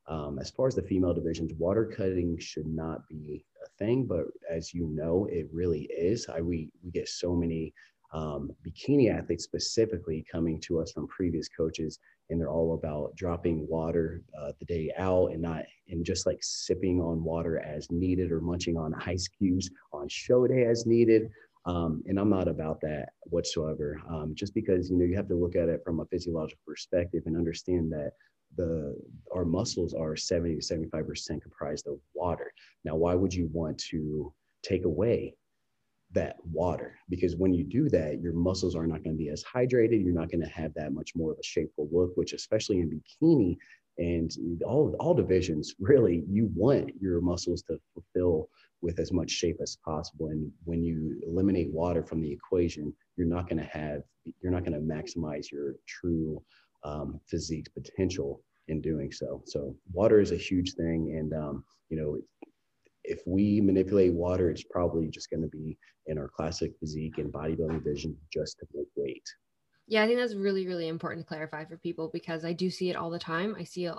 um, 0.09 0.38
as 0.38 0.50
far 0.50 0.66
as 0.66 0.75
the 0.75 0.82
female 0.82 1.14
divisions, 1.14 1.52
water 1.54 1.85
cutting 1.85 2.38
should 2.38 2.66
not 2.66 3.06
be 3.09 3.44
a 3.64 3.68
thing, 3.78 4.06
but 4.06 4.26
as 4.50 4.75
you 4.75 4.88
know, 4.88 5.28
it 5.30 5.49
really 5.52 5.88
is. 5.97 6.28
I 6.28 6.40
we 6.40 6.71
we 6.82 6.90
get 6.90 7.09
so 7.09 7.35
many 7.35 7.73
um, 8.12 8.50
bikini 8.66 9.11
athletes 9.11 9.44
specifically 9.44 10.25
coming 10.30 10.61
to 10.61 10.80
us 10.80 10.92
from 10.92 11.06
previous 11.09 11.49
coaches 11.49 11.99
and 12.30 12.40
they're 12.40 12.50
all 12.50 12.75
about 12.75 13.14
dropping 13.16 13.66
water 13.68 14.23
uh, 14.38 14.52
the 14.59 14.64
day 14.66 14.90
out 14.99 15.32
and 15.32 15.42
not 15.42 15.64
and 15.88 16.04
just 16.04 16.26
like 16.26 16.38
sipping 16.40 17.00
on 17.00 17.23
water 17.25 17.59
as 17.61 17.90
needed 17.90 18.30
or 18.30 18.40
munching 18.40 18.76
on 18.76 18.94
ice 19.06 19.28
cubes 19.28 19.71
on 19.92 20.09
show 20.09 20.47
day 20.47 20.64
as 20.64 20.87
needed 20.87 21.30
um, 21.64 22.02
and 22.06 22.18
i'm 22.18 22.30
not 22.30 22.49
about 22.49 22.80
that 22.80 23.11
whatsoever 23.25 24.00
um, 24.11 24.35
just 24.35 24.54
because 24.54 24.90
you 24.90 24.99
know 24.99 25.04
you 25.04 25.16
have 25.16 25.28
to 25.28 25.35
look 25.35 25.56
at 25.56 25.68
it 25.68 25.80
from 25.85 26.00
a 26.00 26.06
physiological 26.06 26.62
perspective 26.66 27.23
and 27.26 27.37
understand 27.37 27.90
that 27.90 28.12
the 28.56 28.97
our 29.35 29.44
muscles 29.44 29.94
are 29.94 30.16
70 30.16 30.56
to 30.56 30.62
75 30.62 31.06
percent 31.06 31.42
comprised 31.42 31.87
of 31.87 31.99
water. 32.14 32.52
Now 32.85 32.97
why 32.97 33.14
would 33.14 33.32
you 33.32 33.49
want 33.52 33.78
to 33.90 34.32
take 34.62 34.85
away 34.85 35.35
that 36.12 36.37
water? 36.44 36.94
Because 37.09 37.37
when 37.37 37.54
you 37.54 37.64
do 37.64 37.88
that 37.90 38.21
your 38.21 38.32
muscles 38.32 38.76
are 38.76 38.87
not 38.87 39.02
going 39.02 39.16
to 39.16 39.23
be 39.23 39.30
as 39.30 39.44
hydrated 39.44 40.04
you're 40.04 40.14
not 40.14 40.30
going 40.30 40.42
to 40.42 40.50
have 40.50 40.75
that 40.75 40.92
much 40.92 41.12
more 41.14 41.32
of 41.32 41.38
a 41.38 41.44
shapeful 41.44 41.88
look 41.90 42.12
which 42.16 42.32
especially 42.32 42.80
in 42.80 42.90
bikini 42.90 43.56
and 43.99 44.30
all, 44.64 44.94
all 45.00 45.14
divisions 45.14 45.75
really 45.80 46.25
you 46.28 46.50
want 46.54 46.90
your 47.00 47.21
muscles 47.21 47.62
to 47.62 47.78
fulfill 47.94 48.49
with 48.80 48.99
as 48.99 49.12
much 49.12 49.30
shape 49.30 49.59
as 49.62 49.78
possible. 49.85 50.28
And 50.28 50.50
when 50.64 50.82
you 50.82 51.21
eliminate 51.25 51.71
water 51.73 52.02
from 52.02 52.21
the 52.21 52.32
equation 52.32 52.92
you're 53.16 53.26
not 53.26 53.49
going 53.49 53.62
to 53.62 53.68
have 53.68 54.02
you're 54.42 54.52
not 54.52 54.64
going 54.64 54.75
to 54.75 54.94
maximize 54.94 55.50
your 55.50 55.75
true 55.87 56.42
um, 56.84 57.20
physique 57.28 57.66
potential 57.74 58.42
in 58.68 58.80
doing 58.80 59.10
so 59.10 59.42
so 59.44 59.74
water 59.92 60.20
is 60.20 60.32
a 60.32 60.36
huge 60.36 60.74
thing 60.74 61.16
and 61.18 61.32
um, 61.34 61.64
you 61.90 61.96
know 61.96 62.16
if 63.04 63.20
we 63.26 63.60
manipulate 63.60 64.12
water, 64.12 64.50
it's 64.50 64.64
probably 64.64 65.08
just 65.08 65.30
going 65.30 65.42
to 65.42 65.48
be 65.48 65.76
in 66.06 66.18
our 66.18 66.28
classic 66.28 66.72
physique 66.78 67.18
and 67.18 67.32
bodybuilding 67.32 67.82
vision 67.82 68.16
just 68.32 68.58
to 68.58 68.66
make 68.74 68.88
weight. 68.96 69.24
Yeah, 69.88 70.04
I 70.04 70.06
think 70.06 70.20
that's 70.20 70.36
really, 70.36 70.66
really 70.68 70.86
important 70.86 71.26
to 71.26 71.28
clarify 71.28 71.64
for 71.64 71.76
people 71.76 72.08
because 72.12 72.44
I 72.44 72.52
do 72.52 72.70
see 72.70 72.88
it 72.88 72.96
all 72.96 73.10
the 73.10 73.18
time. 73.18 73.56
I 73.58 73.64
see, 73.64 73.90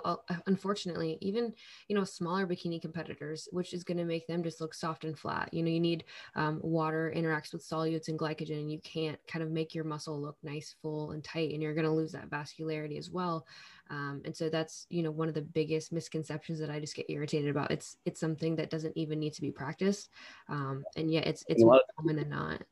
unfortunately, 0.46 1.18
even 1.20 1.52
you 1.88 1.94
know 1.94 2.04
smaller 2.04 2.46
bikini 2.46 2.80
competitors, 2.80 3.48
which 3.52 3.74
is 3.74 3.84
going 3.84 3.98
to 3.98 4.04
make 4.04 4.26
them 4.26 4.42
just 4.42 4.62
look 4.62 4.72
soft 4.72 5.04
and 5.04 5.16
flat. 5.16 5.52
You 5.52 5.62
know, 5.62 5.70
you 5.70 5.80
need 5.80 6.04
um, 6.36 6.58
water 6.62 7.12
interacts 7.14 7.52
with 7.52 7.62
solutes 7.62 8.08
and 8.08 8.18
glycogen, 8.18 8.60
and 8.60 8.72
you 8.72 8.80
can't 8.80 9.18
kind 9.28 9.42
of 9.42 9.50
make 9.50 9.74
your 9.74 9.84
muscle 9.84 10.18
look 10.18 10.38
nice, 10.42 10.74
full, 10.80 11.10
and 11.10 11.22
tight, 11.22 11.52
and 11.52 11.62
you're 11.62 11.74
going 11.74 11.84
to 11.86 11.92
lose 11.92 12.12
that 12.12 12.30
vascularity 12.30 12.96
as 12.98 13.10
well. 13.10 13.46
Um, 13.90 14.22
and 14.24 14.34
so 14.34 14.48
that's 14.48 14.86
you 14.88 15.02
know 15.02 15.10
one 15.10 15.28
of 15.28 15.34
the 15.34 15.42
biggest 15.42 15.92
misconceptions 15.92 16.58
that 16.60 16.70
I 16.70 16.80
just 16.80 16.96
get 16.96 17.10
irritated 17.10 17.50
about. 17.50 17.70
It's 17.70 17.98
it's 18.06 18.20
something 18.20 18.56
that 18.56 18.70
doesn't 18.70 18.96
even 18.96 19.20
need 19.20 19.34
to 19.34 19.42
be 19.42 19.52
practiced, 19.52 20.08
um, 20.48 20.86
and 20.96 21.12
yet 21.12 21.26
it's 21.26 21.44
it's 21.46 21.62
more 21.62 21.82
common 21.98 22.16
than 22.16 22.30
not. 22.30 22.62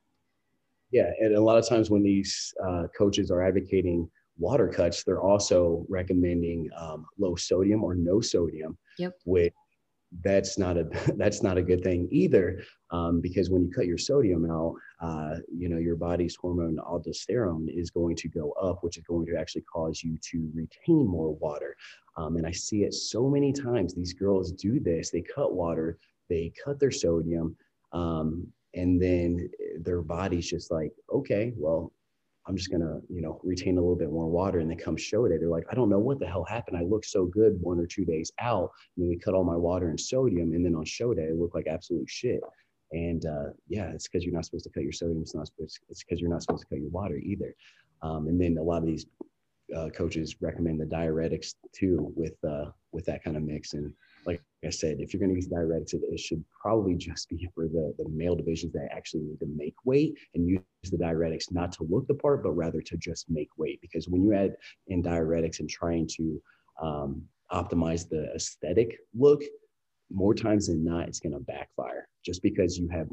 Yeah, 0.93 1.11
and 1.21 1.35
a 1.35 1.41
lot 1.41 1.59
of 1.59 1.67
times 1.69 1.91
when 1.91 2.03
these 2.03 2.55
uh, 2.65 2.85
coaches 2.97 3.31
are 3.31 3.43
advocating 3.43 4.09
water 4.39 4.69
cuts, 4.69 5.03
they're 5.05 5.23
also 5.23 5.87
recommending 5.89 6.69
um, 6.77 7.07
low 7.19 7.35
sodium 7.35 7.83
or 7.83 7.95
no 7.95 8.21
sodium. 8.21 8.77
Yep. 8.99 9.15
Which 9.25 9.55
that's 10.21 10.59
not 10.59 10.77
a 10.77 10.85
that's 11.17 11.43
not 11.43 11.57
a 11.57 11.63
good 11.63 11.83
thing 11.83 12.09
either, 12.11 12.63
um, 12.91 13.21
because 13.21 13.51
when 13.51 13.63
you 13.65 13.71
cut 13.71 13.87
your 13.87 13.99
sodium 13.99 14.51
out, 14.51 14.75
uh, 15.01 15.37
you 15.51 15.69
know 15.69 15.79
your 15.79 15.97
body's 15.97 16.37
hormone 16.37 16.77
aldosterone 16.77 17.69
is 17.69 17.91
going 17.91 18.17
to 18.17 18.29
go 18.29 18.53
up, 18.53 18.83
which 18.83 18.99
is 18.99 19.05
going 19.05 19.27
to 19.27 19.37
actually 19.37 19.63
cause 19.63 20.03
you 20.03 20.19
to 20.31 20.51
retain 20.55 21.07
more 21.07 21.35
water. 21.37 21.75
Um, 22.17 22.37
and 22.37 22.47
I 22.47 22.53
see 22.53 22.85
it 22.85 22.93
so 22.93 23.29
many 23.29 23.53
times. 23.53 23.95
These 23.95 24.13
girls 24.13 24.53
do 24.53 24.79
this. 24.79 25.11
They 25.11 25.23
cut 25.23 25.55
water. 25.55 25.99
They 26.29 26.53
cut 26.63 26.79
their 26.79 26.91
sodium. 26.91 27.57
Um, 27.93 28.53
and 28.75 29.00
then 29.00 29.49
their 29.81 30.02
body's 30.02 30.49
just 30.49 30.71
like 30.71 30.93
okay 31.12 31.52
well 31.57 31.93
i'm 32.47 32.57
just 32.57 32.71
gonna 32.71 32.99
you 33.09 33.21
know 33.21 33.41
retain 33.43 33.79
a 33.79 33.81
little 33.81 33.97
bit 33.97 34.11
more 34.11 34.29
water 34.29 34.59
and 34.59 34.71
they 34.71 34.76
come 34.76 34.97
show 34.97 35.26
day 35.29 35.37
they're 35.37 35.49
like 35.49 35.67
i 35.71 35.75
don't 35.75 35.88
know 35.88 35.99
what 35.99 36.19
the 36.19 36.26
hell 36.26 36.45
happened. 36.45 36.76
I 36.76 36.83
look 36.83 37.05
so 37.05 37.26
good 37.26 37.59
one 37.61 37.79
or 37.79 37.87
two 37.87 38.05
days 38.05 38.33
out 38.41 38.71
and 38.97 39.05
then 39.05 39.09
we 39.09 39.19
cut 39.19 39.35
all 39.35 39.45
my 39.45 39.57
water 39.57 39.88
and 39.88 39.99
sodium 39.99 40.52
and 40.52 40.64
then 40.64 40.75
on 40.75 40.85
show 40.85 41.14
day 41.14 41.29
i 41.29 41.33
look 41.33 41.55
like 41.55 41.67
absolute 41.67 42.09
shit. 42.09 42.41
And 42.93 43.25
uh, 43.25 43.50
yeah 43.69 43.91
it's 43.93 44.09
because 44.09 44.25
you're 44.25 44.35
not 44.35 44.45
supposed 44.45 44.64
to 44.64 44.71
cut 44.71 44.83
your 44.83 44.93
sodium 44.93 45.23
it's 45.23 45.35
not 45.35 45.47
supposed 45.47 45.81
it's 45.88 46.02
because 46.05 46.21
you're 46.21 46.31
not 46.31 46.43
supposed 46.43 46.62
to 46.62 46.69
cut 46.69 46.81
your 46.81 46.91
water 46.91 47.17
either. 47.17 47.55
Um, 48.02 48.26
and 48.26 48.41
then 48.41 48.59
a 48.59 48.62
lot 48.62 48.79
of 48.79 48.87
these 48.87 49.07
uh, 49.75 49.88
coaches 49.91 50.37
recommend 50.41 50.81
the 50.81 50.85
diuretics 50.85 51.55
too 51.73 52.12
with 52.17 52.35
uh, 52.45 52.67
with 52.93 53.05
that 53.07 53.23
kind 53.25 53.37
of 53.37 53.43
mix 53.43 53.75
and 53.75 53.93
like 54.26 54.43
I 54.64 54.71
said, 54.71 54.99
if 55.00 55.12
you're 55.12 55.21
going 55.21 55.31
to 55.31 55.37
use 55.37 55.49
diuretics, 55.49 55.95
it, 55.95 56.02
it, 56.11 56.21
should 56.21 56.45
probably 56.61 56.95
just 56.95 57.29
be 57.29 57.49
for 57.55 57.67
the, 57.67 57.95
the 57.99 58.09
male 58.09 58.37
divisions 58.37 58.73
that 58.73 58.88
actually 58.93 59.23
need 59.23 59.41
to 59.41 59.47
make 59.57 59.75
weight 59.85 60.17
and 60.35 60.49
use 60.49 60.61
the 60.85 60.97
diuretics 60.97 61.50
not 61.50 61.73
to 61.73 61.87
look 61.88 62.07
the 62.07 62.14
part, 62.14 62.43
but 62.43 62.52
rather 62.52 62.81
to 62.81 62.97
just 62.97 63.29
make 63.29 63.49
weight. 63.57 63.81
Because 63.81 64.09
when 64.09 64.23
you 64.23 64.35
add 64.35 64.55
in 64.88 65.02
diuretics 65.02 65.61
and 65.61 65.69
trying 65.69 66.09
to 66.17 66.41
um, 66.81 67.23
optimize 67.52 68.09
the 68.09 68.33
aesthetic 68.35 68.99
look, 69.14 69.43
more 70.11 70.35
times 70.35 70.67
than 70.67 70.85
not, 70.85 71.09
it's 71.09 71.21
going 71.21 71.33
to 71.33 71.41
backfire 71.41 72.07
just 72.25 72.43
because 72.43 72.79
you 72.79 72.88
have, 72.88 73.09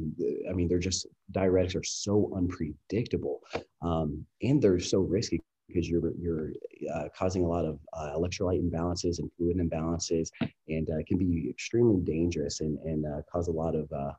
I 0.49 0.53
mean, 0.53 0.67
they're 0.67 0.79
just, 0.79 1.07
diuretics 1.31 1.75
are 1.75 1.83
so 1.83 2.31
unpredictable 2.35 3.41
um, 3.81 4.25
and 4.41 4.61
they're 4.61 4.79
so 4.79 4.99
risky 4.99 5.41
because 5.69 5.87
you're 5.87 6.11
you're 6.17 6.51
uh, 6.93 7.07
causing 7.17 7.45
a 7.45 7.47
lot 7.47 7.63
of 7.63 7.79
uh, 7.93 8.11
electrolyte 8.17 8.61
imbalances 8.61 9.19
and 9.19 9.31
fluid 9.37 9.57
imbalances, 9.57 10.29
and 10.67 10.89
uh, 10.89 11.03
can 11.07 11.17
be 11.17 11.47
extremely 11.49 12.01
dangerous 12.01 12.59
and 12.59 12.77
and 12.79 13.05
uh, 13.05 13.21
cause 13.31 13.47
a 13.47 13.51
lot 13.51 13.75
of 13.75 13.89
uh, 13.93 14.11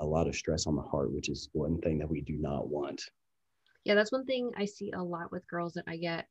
a 0.00 0.06
lot 0.06 0.26
of 0.26 0.34
stress 0.34 0.66
on 0.66 0.76
the 0.76 0.82
heart, 0.82 1.12
which 1.12 1.28
is 1.28 1.48
one 1.52 1.78
thing 1.80 1.98
that 1.98 2.08
we 2.08 2.20
do 2.22 2.36
not 2.38 2.68
want. 2.68 3.02
Yeah, 3.84 3.94
that's 3.94 4.12
one 4.12 4.24
thing 4.24 4.50
I 4.56 4.64
see 4.64 4.90
a 4.92 5.02
lot 5.02 5.30
with 5.30 5.46
girls 5.48 5.74
that 5.74 5.84
I 5.86 5.96
get 5.96 6.26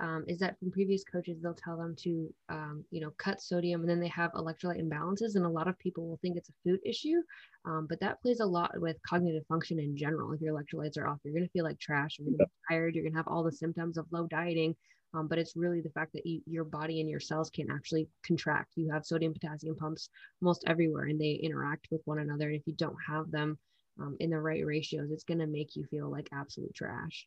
um, 0.00 0.24
is 0.26 0.38
that 0.38 0.58
from 0.58 0.70
previous 0.70 1.04
coaches 1.04 1.38
they'll 1.40 1.54
tell 1.54 1.76
them 1.76 1.94
to 1.94 2.32
um, 2.48 2.84
you 2.90 3.00
know 3.00 3.10
cut 3.18 3.40
sodium 3.40 3.82
and 3.82 3.90
then 3.90 4.00
they 4.00 4.08
have 4.08 4.32
electrolyte 4.32 4.82
imbalances 4.82 5.36
and 5.36 5.44
a 5.44 5.48
lot 5.48 5.68
of 5.68 5.78
people 5.78 6.08
will 6.08 6.18
think 6.22 6.36
it's 6.36 6.48
a 6.48 6.52
food 6.64 6.80
issue 6.84 7.22
um, 7.66 7.86
but 7.88 8.00
that 8.00 8.20
plays 8.22 8.40
a 8.40 8.46
lot 8.46 8.72
with 8.80 8.96
cognitive 9.06 9.46
function 9.46 9.78
in 9.78 9.96
general. 9.96 10.32
If 10.32 10.40
your 10.40 10.54
electrolytes 10.54 10.98
are 10.98 11.06
off 11.06 11.18
you're 11.22 11.34
going 11.34 11.46
to 11.46 11.52
feel 11.52 11.64
like 11.64 11.78
trash 11.78 12.18
you're 12.18 12.26
going 12.26 12.38
to 12.38 12.44
be 12.44 12.50
tired 12.68 12.94
you're 12.94 13.04
going 13.04 13.12
to 13.12 13.18
have 13.18 13.28
all 13.28 13.44
the 13.44 13.52
symptoms 13.52 13.98
of 13.98 14.06
low 14.10 14.26
dieting 14.26 14.74
um, 15.12 15.26
but 15.26 15.38
it's 15.38 15.56
really 15.56 15.80
the 15.80 15.90
fact 15.90 16.12
that 16.14 16.24
you, 16.24 16.40
your 16.46 16.64
body 16.64 17.00
and 17.00 17.10
your 17.10 17.18
cells 17.18 17.50
can't 17.50 17.70
actually 17.70 18.08
contract. 18.24 18.74
You 18.76 18.92
have 18.92 19.04
sodium 19.04 19.32
potassium 19.32 19.74
pumps 19.74 20.08
almost 20.40 20.62
everywhere 20.68 21.06
and 21.06 21.20
they 21.20 21.32
interact 21.32 21.88
with 21.90 22.00
one 22.04 22.20
another 22.20 22.46
and 22.46 22.56
if 22.56 22.62
you 22.66 22.74
don't 22.74 22.96
have 23.06 23.30
them 23.30 23.58
um, 24.00 24.16
in 24.20 24.30
the 24.30 24.40
right 24.40 24.64
ratios 24.64 25.10
it's 25.10 25.24
going 25.24 25.40
to 25.40 25.46
make 25.46 25.76
you 25.76 25.84
feel 25.90 26.10
like 26.10 26.28
absolute 26.32 26.74
trash. 26.74 27.26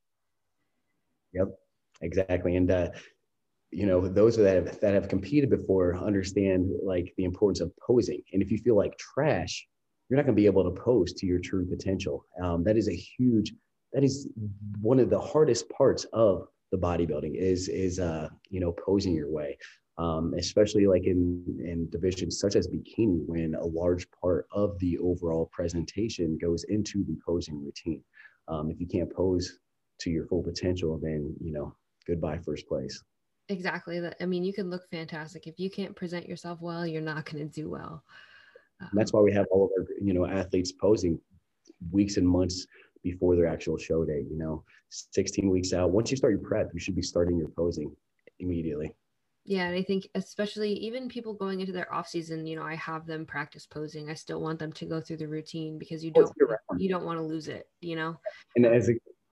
Yep 1.33 1.49
exactly. 2.03 2.55
And 2.55 2.69
uh, 2.69 2.89
you 3.71 3.87
know 3.87 4.07
those 4.07 4.37
that 4.37 4.55
have, 4.55 4.79
that 4.81 4.93
have 4.93 5.07
competed 5.07 5.49
before 5.49 5.97
understand 5.97 6.71
like 6.83 7.13
the 7.17 7.23
importance 7.23 7.59
of 7.59 7.71
posing. 7.85 8.21
And 8.31 8.41
if 8.41 8.51
you 8.51 8.59
feel 8.59 8.77
like 8.77 8.97
trash 8.97 9.67
you're 10.09 10.17
not 10.17 10.25
going 10.25 10.35
to 10.35 10.41
be 10.41 10.45
able 10.45 10.63
to 10.63 10.79
pose 10.79 11.13
to 11.13 11.25
your 11.25 11.39
true 11.39 11.65
potential. 11.65 12.25
Um, 12.39 12.63
that 12.65 12.77
is 12.77 12.87
a 12.87 12.95
huge 12.95 13.53
that 13.93 14.03
is 14.03 14.27
one 14.81 14.99
of 14.99 15.09
the 15.09 15.19
hardest 15.19 15.69
parts 15.69 16.05
of 16.13 16.47
the 16.71 16.77
bodybuilding 16.77 17.35
is 17.35 17.67
is 17.67 17.99
uh, 17.99 18.29
you 18.49 18.59
know 18.59 18.73
posing 18.73 19.15
your 19.15 19.31
way. 19.31 19.57
Um, 19.97 20.33
especially 20.37 20.87
like 20.87 21.05
in 21.05 21.43
in 21.63 21.87
divisions 21.89 22.39
such 22.39 22.55
as 22.55 22.67
bikini 22.67 23.23
when 23.27 23.53
a 23.55 23.65
large 23.65 24.07
part 24.11 24.47
of 24.51 24.77
the 24.79 24.97
overall 24.97 25.49
presentation 25.51 26.37
goes 26.41 26.63
into 26.65 27.03
the 27.05 27.17
posing 27.25 27.63
routine. 27.63 28.03
Um, 28.47 28.71
if 28.71 28.79
you 28.79 28.87
can't 28.87 29.11
pose 29.11 29.59
to 30.01 30.09
your 30.09 30.25
full 30.25 30.43
potential 30.43 30.99
then 31.01 31.35
you 31.39 31.53
know 31.53 31.75
goodbye 32.07 32.39
first 32.39 32.67
place. 32.67 33.01
Exactly. 33.49 34.01
I 34.19 34.25
mean 34.25 34.43
you 34.43 34.53
can 34.53 34.69
look 34.69 34.89
fantastic. 34.89 35.47
If 35.47 35.59
you 35.59 35.69
can't 35.69 35.95
present 35.95 36.27
yourself 36.27 36.61
well 36.61 36.87
you're 36.87 37.01
not 37.01 37.25
going 37.25 37.47
to 37.47 37.53
do 37.53 37.69
well. 37.69 38.03
Um, 38.81 38.89
that's 38.93 39.13
why 39.13 39.21
we 39.21 39.33
have 39.33 39.45
all 39.51 39.65
of 39.65 39.71
our 39.77 39.85
you 40.01 40.13
know 40.13 40.25
athletes 40.25 40.71
posing 40.71 41.19
weeks 41.91 42.17
and 42.17 42.27
months 42.27 42.65
before 43.03 43.35
their 43.35 43.47
actual 43.47 43.77
show 43.77 44.05
day 44.05 44.25
you 44.29 44.37
know 44.37 44.63
16 44.89 45.49
weeks 45.49 45.73
out. 45.73 45.91
Once 45.91 46.11
you 46.11 46.17
start 46.17 46.33
your 46.33 46.41
prep 46.41 46.69
you 46.73 46.79
should 46.79 46.95
be 46.95 47.01
starting 47.01 47.37
your 47.37 47.49
posing 47.49 47.93
immediately. 48.39 48.95
Yeah 49.45 49.67
and 49.67 49.75
i 49.75 49.83
think 49.83 50.07
especially 50.15 50.71
even 50.71 51.09
people 51.09 51.33
going 51.33 51.59
into 51.59 51.73
their 51.73 51.93
off 51.93 52.07
season 52.07 52.47
you 52.47 52.55
know 52.55 52.63
i 52.63 52.75
have 52.75 53.05
them 53.05 53.25
practice 53.25 53.65
posing. 53.65 54.09
I 54.09 54.13
still 54.13 54.39
want 54.39 54.57
them 54.57 54.71
to 54.71 54.85
go 54.85 55.01
through 55.01 55.17
the 55.17 55.27
routine 55.27 55.77
because 55.77 56.01
you 56.03 56.11
don't 56.11 56.31
you 56.77 56.87
don't 56.87 57.03
want 57.03 57.19
to 57.19 57.23
lose 57.23 57.49
it 57.49 57.67
you 57.81 57.97
know? 57.97 58.17
And 58.55 58.65
as 58.65 58.89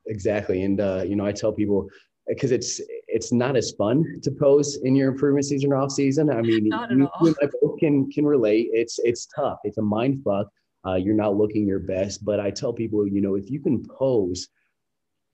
exactly. 0.07 0.63
And 0.63 0.81
uh, 0.81 1.03
you 1.07 1.15
know 1.15 1.25
i 1.25 1.31
tell 1.31 1.53
people 1.53 1.87
because 2.27 2.51
it's 2.51 2.81
it's 3.07 3.31
not 3.31 3.55
as 3.55 3.71
fun 3.71 4.19
to 4.23 4.31
pose 4.31 4.79
in 4.83 4.95
your 4.95 5.11
improvement 5.11 5.45
season 5.45 5.71
or 5.73 5.77
off 5.77 5.91
season. 5.91 6.29
I 6.29 6.41
mean, 6.41 6.65
you, 6.65 7.09
you 7.21 7.35
both 7.61 7.79
can 7.79 8.09
can 8.11 8.25
relate. 8.25 8.69
It's 8.71 8.99
it's 9.03 9.27
tough. 9.27 9.59
It's 9.63 9.77
a 9.77 9.81
mind 9.81 10.21
fuck. 10.23 10.47
Uh, 10.85 10.95
you're 10.95 11.15
not 11.15 11.35
looking 11.35 11.67
your 11.67 11.79
best. 11.79 12.23
But 12.25 12.39
I 12.39 12.49
tell 12.51 12.73
people, 12.73 13.07
you 13.07 13.21
know, 13.21 13.35
if 13.35 13.49
you 13.51 13.59
can 13.59 13.83
pose 13.85 14.47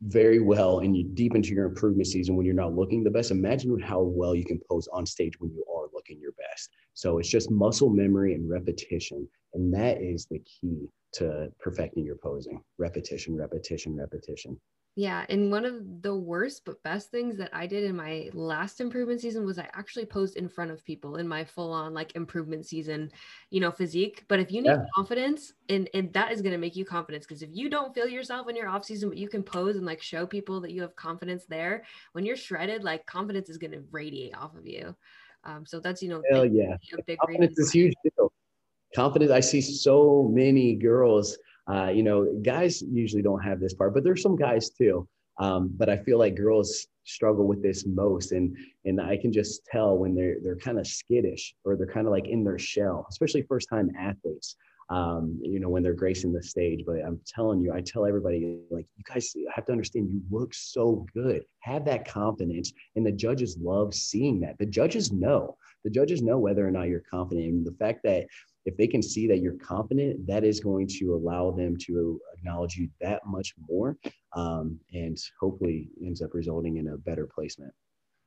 very 0.02 0.40
well 0.40 0.80
and 0.80 0.96
you 0.96 1.04
deep 1.04 1.34
into 1.34 1.50
your 1.50 1.66
improvement 1.66 2.08
season 2.08 2.36
when 2.36 2.46
you're 2.46 2.54
not 2.54 2.76
looking 2.76 3.04
the 3.04 3.10
best, 3.10 3.32
imagine 3.32 3.80
how 3.80 4.02
well 4.02 4.36
you 4.36 4.46
can 4.46 4.60
pose 4.70 4.88
on 4.94 5.06
stage 5.06 5.40
when 5.40 5.52
you 5.52 5.64
are 5.74 5.88
looking 5.94 6.20
your 6.20 6.34
best. 6.34 6.70
So 6.94 7.18
it's 7.18 7.30
just 7.30 7.50
muscle 7.52 7.90
memory 7.90 8.34
and 8.34 8.50
repetition, 8.50 9.28
and 9.54 9.74
that 9.74 10.02
is 10.02 10.26
the 10.26 10.40
key 10.40 10.88
to 11.14 11.52
perfecting 11.60 12.06
your 12.06 12.18
posing. 12.18 12.62
Repetition, 12.78 13.36
repetition, 13.36 13.96
repetition. 13.96 14.60
Yeah, 14.98 15.28
and 15.30 15.52
one 15.52 15.64
of 15.64 16.02
the 16.02 16.16
worst 16.16 16.66
but 16.66 16.82
best 16.82 17.12
things 17.12 17.38
that 17.38 17.52
I 17.54 17.68
did 17.68 17.84
in 17.84 17.96
my 17.96 18.32
last 18.34 18.82
improvement 18.82 19.22
season 19.22 19.46
was 19.46 19.60
I 19.60 19.70
actually 19.76 20.08
posed 20.08 20.38
in 20.38 20.50
front 20.50 20.72
of 20.72 20.84
people 20.84 21.18
in 21.18 21.28
my 21.28 21.44
full 21.44 21.72
on 21.72 21.94
like 21.94 22.16
improvement 22.16 22.66
season, 22.66 23.12
you 23.52 23.60
know, 23.60 23.70
physique. 23.70 24.26
But 24.28 24.40
if 24.40 24.52
you 24.52 24.64
need 24.64 24.70
yeah. 24.70 24.86
confidence, 24.96 25.54
and 25.70 25.88
and 25.94 26.12
that 26.14 26.32
is 26.32 26.42
going 26.42 26.54
to 26.54 26.58
make 26.58 26.76
you 26.76 26.84
confidence 26.84 27.28
because 27.28 27.44
if 27.44 27.52
you 27.54 27.70
don't 27.70 27.94
feel 27.94 28.08
yourself 28.08 28.50
in 28.50 28.56
your 28.56 28.70
off 28.70 28.86
season, 28.86 29.10
but 29.10 29.20
you 29.20 29.30
can 29.30 29.44
pose 29.44 29.76
and 29.76 29.86
like 29.86 30.02
show 30.02 30.26
people 30.26 30.60
that 30.62 30.72
you 30.72 30.82
have 30.82 30.96
confidence 30.96 31.46
there, 31.46 31.84
when 32.14 32.26
you're 32.26 32.36
shredded, 32.36 32.84
like 32.84 33.06
confidence 33.06 33.50
is 33.50 33.60
going 33.60 33.74
to 33.74 33.84
radiate 33.92 34.36
off 34.36 34.56
of 34.56 34.66
you. 34.66 34.96
Um, 35.44 35.64
so 35.64 35.80
that's 35.80 36.02
you 36.02 36.10
know, 36.10 36.24
hell 36.32 36.44
yeah, 36.44 36.76
confidence 37.24 37.60
is 37.60 37.72
huge 37.72 37.94
too. 38.04 38.32
Confidence. 38.96 39.30
I 39.30 39.42
see 39.42 39.62
so 39.62 40.28
many 40.34 40.74
girls 40.74 41.38
uh, 41.72 41.90
you 41.90 42.04
know, 42.04 42.34
guys 42.44 42.82
usually 42.82 43.22
don't 43.22 43.42
have 43.42 43.60
this 43.60 43.74
part, 43.74 43.94
but 43.94 44.04
there's 44.04 44.22
some 44.22 44.36
guys 44.36 44.70
too. 44.70 45.08
Um, 45.40 45.72
but 45.78 45.90
I 45.90 45.98
feel 45.98 46.18
like 46.18 46.36
girls 46.36 46.88
struggle 47.04 47.46
with 47.46 47.62
this 47.62 47.86
most, 47.86 48.32
and 48.32 48.56
and 48.86 49.00
I 49.00 49.18
can 49.18 49.32
just 49.32 49.66
tell 49.66 49.98
when 49.98 50.16
they're 50.16 50.38
they're 50.44 50.58
kind 50.58 50.80
of 50.80 50.88
skittish 50.88 51.54
or 51.64 51.76
they're 51.76 51.86
kind 51.86 52.08
of 52.08 52.12
like 52.12 52.28
in 52.28 52.44
their 52.44 52.58
shell, 52.58 53.06
especially 53.10 53.44
first 53.44 53.70
time 53.70 53.92
athletes. 54.00 54.56
Um, 54.90 55.38
you 55.42 55.60
know, 55.60 55.68
when 55.68 55.84
they're 55.84 55.94
gracing 55.94 56.32
the 56.32 56.42
stage. 56.42 56.86
But 56.88 57.00
I'm 57.06 57.20
telling 57.28 57.60
you, 57.60 57.74
I 57.74 57.82
tell 57.82 58.06
everybody, 58.06 58.62
like, 58.72 58.86
you 58.96 59.04
guys 59.06 59.36
have 59.54 59.66
to 59.66 59.74
understand 59.74 60.10
you 60.10 60.22
look 60.32 60.54
so 60.54 61.06
good. 61.14 61.44
Have 61.60 61.84
that 61.86 62.08
confidence. 62.08 62.72
And 62.96 63.06
the 63.06 63.12
judges 63.12 63.58
love 63.60 63.94
seeing 63.94 64.40
that. 64.40 64.58
The 64.60 64.66
judges 64.66 65.12
know. 65.12 65.58
The 65.84 65.90
judges 65.90 66.22
know 66.22 66.40
whether 66.40 66.66
or 66.66 66.72
not 66.72 66.88
you're 66.88 67.04
confident. 67.12 67.48
And 67.48 67.66
the 67.66 67.76
fact 67.78 68.00
that 68.06 68.28
if 68.68 68.76
they 68.76 68.86
can 68.86 69.02
see 69.02 69.28
that 69.28 69.40
you're 69.40 69.54
confident, 69.54 70.28
that 70.28 70.44
is 70.44 70.60
going 70.60 70.88
to 71.00 71.16
allow 71.16 71.52
them 71.52 71.78
to 71.78 72.20
acknowledge 72.38 72.76
you 72.76 72.90
that 73.00 73.26
much 73.26 73.56
more, 73.70 73.98
um, 74.34 74.78
and 74.94 75.18
hopefully 75.40 75.90
ends 76.06 76.22
up 76.22 76.34
resulting 76.34 76.76
in 76.76 76.90
a 76.90 76.98
better 76.98 77.26
placement. 77.34 77.74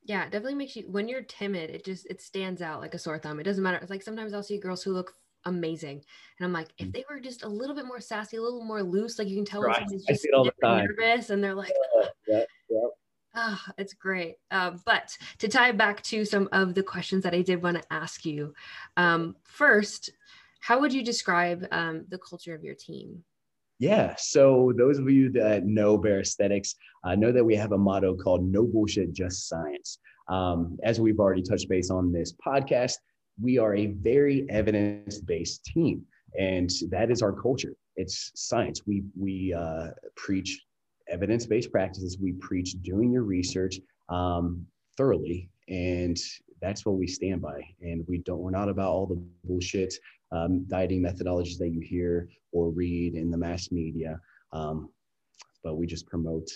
Yeah, 0.03 0.23
it 0.23 0.31
definitely 0.33 0.55
makes 0.55 0.77
you 0.77 0.85
when 0.91 1.09
you're 1.09 1.23
timid, 1.23 1.69
it 1.69 1.85
just 1.85 2.07
it 2.07 2.23
stands 2.23 2.63
out 2.63 2.81
like 2.81 2.95
a 2.95 2.99
sore 2.99 3.19
thumb. 3.19 3.39
It 3.39 3.43
doesn't 3.43 3.63
matter. 3.63 3.77
It's 3.77 3.91
like 3.91 4.03
sometimes 4.03 4.33
I'll 4.33 4.43
see 4.43 4.59
girls 4.59 4.83
who 4.83 4.95
look 4.95 5.13
amazing, 5.45 6.03
and 6.39 6.47
I'm 6.47 6.55
like, 6.55 6.69
if 6.79 6.89
mm. 6.89 6.95
they 6.95 7.05
were 7.11 7.21
just 7.21 7.45
a 7.45 7.49
little 7.49 7.77
bit 7.77 7.85
more 7.85 8.01
sassy, 8.01 8.39
a 8.39 8.43
little 8.43 8.65
more 8.65 8.83
loose, 8.83 9.19
like 9.19 9.29
you 9.29 9.37
can 9.37 9.45
tell 9.45 9.61
right. 9.61 9.77
someone's 9.77 10.07
just 10.07 10.27
nervous, 10.63 11.29
and 11.29 11.45
they're 11.45 11.55
like, 11.55 11.71
yeah, 12.01 12.09
yeah, 12.29 12.45
yeah. 12.71 12.87
Ah, 13.35 13.63
oh, 13.69 13.73
it's 13.79 13.95
great. 13.95 14.37
Uh, 14.51 14.73
but 14.85 15.17
to 15.39 15.49
tie 15.49 15.73
back 15.73 16.03
to 16.03 16.25
some 16.25 16.49
of 16.53 16.75
the 16.75 16.83
questions 16.83 17.23
that 17.23 17.35
I 17.35 17.43
did 17.43 17.63
want 17.63 17.81
to 17.81 17.93
ask 17.93 18.25
you, 18.25 18.55
um, 18.97 19.37
first, 19.45 20.11
how 20.61 20.81
would 20.81 20.93
you 20.93 21.05
describe 21.05 21.67
um, 21.71 22.05
the 22.09 22.19
culture 22.19 22.55
of 22.55 22.65
your 22.65 22.75
team? 22.75 23.23
Yeah. 23.79 24.15
So 24.19 24.73
those 24.77 24.99
of 24.99 25.09
you 25.09 25.31
that 25.33 25.65
know 25.65 25.97
Bear 25.97 26.21
Aesthetics 26.21 26.75
uh, 27.05 27.15
know 27.15 27.33
that 27.33 27.45
we 27.45 27.57
have 27.57 27.73
a 27.73 27.79
motto 27.79 28.15
called 28.15 28.45
"No 28.45 28.65
bullshit, 28.65 29.13
just 29.13 29.49
science." 29.49 29.99
Um, 30.29 30.79
as 30.85 31.01
we've 31.01 31.19
already 31.19 31.43
touched 31.43 31.69
base 31.69 31.91
on 31.91 32.13
this 32.13 32.35
podcast, 32.35 32.97
we 33.43 33.59
are 33.59 33.75
a 33.75 33.87
very 33.87 34.47
evidence-based 34.51 35.65
team, 35.65 36.05
and 36.39 36.71
that 36.91 37.11
is 37.11 37.23
our 37.23 37.33
culture. 37.33 37.75
It's 37.97 38.33
science. 38.35 38.83
We 38.87 39.03
we 39.19 39.55
uh, 39.55 39.89
preach 40.15 40.61
evidence-based 41.11 41.71
practices. 41.71 42.19
We 42.19 42.33
preach 42.33 42.81
doing 42.83 43.13
your 43.13 43.25
research 43.25 43.79
um, 44.09 44.67
thoroughly, 44.97 45.51
and 45.69 46.17
that's 46.61 46.85
what 46.87 46.97
we 46.97 47.07
stand 47.07 47.43
by. 47.43 47.61
And 47.81 48.05
we 48.09 48.19
don't. 48.19 48.41
We're 48.41 48.51
not 48.51 48.69
about 48.69 48.91
all 48.91 49.07
the 49.07 49.23
bullshit 49.45 49.95
um, 50.33 50.65
dieting 50.69 51.03
methodologies 51.03 51.59
that 51.59 51.71
you 51.71 51.81
hear 51.81 52.29
or 52.53 52.71
read 52.71 53.15
in 53.15 53.31
the 53.31 53.39
mass 53.39 53.71
media. 53.71 54.21
Um, 54.53 54.91
but 55.63 55.77
we 55.77 55.87
just 55.87 56.07
promote 56.07 56.49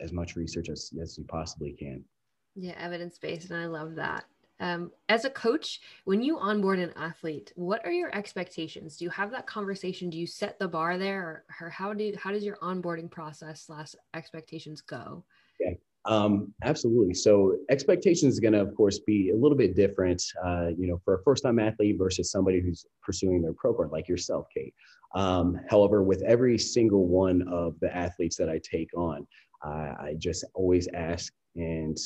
as 0.00 0.12
much 0.12 0.36
research 0.36 0.68
as, 0.68 0.90
as 1.00 1.16
you 1.18 1.24
possibly 1.24 1.72
can. 1.72 2.04
Yeah, 2.56 2.74
evidence 2.78 3.18
based. 3.18 3.50
And 3.50 3.60
I 3.60 3.66
love 3.66 3.94
that. 3.96 4.24
Um, 4.60 4.92
as 5.08 5.24
a 5.24 5.30
coach, 5.30 5.80
when 6.04 6.22
you 6.22 6.38
onboard 6.38 6.78
an 6.78 6.92
athlete, 6.96 7.52
what 7.56 7.84
are 7.84 7.92
your 7.92 8.14
expectations? 8.14 8.96
Do 8.96 9.04
you 9.04 9.10
have 9.10 9.30
that 9.32 9.46
conversation? 9.46 10.10
Do 10.10 10.18
you 10.18 10.26
set 10.26 10.58
the 10.58 10.68
bar 10.68 10.96
there, 10.96 11.20
or, 11.20 11.44
or 11.66 11.70
how 11.70 11.92
do 11.92 12.12
how 12.16 12.30
does 12.30 12.44
your 12.44 12.56
onboarding 12.58 13.10
process 13.10 13.62
slash 13.62 13.94
expectations 14.14 14.80
go? 14.80 15.24
Yeah, 15.58 15.72
um, 16.04 16.54
absolutely. 16.62 17.14
So 17.14 17.56
expectations 17.68 18.34
is 18.34 18.40
going 18.40 18.52
to, 18.52 18.60
of 18.60 18.74
course, 18.76 19.00
be 19.00 19.30
a 19.30 19.36
little 19.36 19.58
bit 19.58 19.74
different, 19.74 20.22
uh, 20.44 20.68
you 20.78 20.86
know, 20.86 21.00
for 21.04 21.14
a 21.14 21.22
first-time 21.24 21.58
athlete 21.58 21.96
versus 21.98 22.30
somebody 22.30 22.60
who's 22.60 22.86
pursuing 23.02 23.42
their 23.42 23.54
program, 23.54 23.90
like 23.90 24.08
yourself, 24.08 24.46
Kate. 24.54 24.74
Um, 25.14 25.58
however, 25.68 26.02
with 26.02 26.22
every 26.22 26.58
single 26.58 27.06
one 27.06 27.42
of 27.48 27.78
the 27.80 27.94
athletes 27.94 28.36
that 28.36 28.48
I 28.48 28.60
take 28.62 28.90
on, 28.96 29.26
uh, 29.64 29.94
I 29.98 30.14
just 30.18 30.44
always 30.54 30.88
ask 30.94 31.32
and 31.56 31.96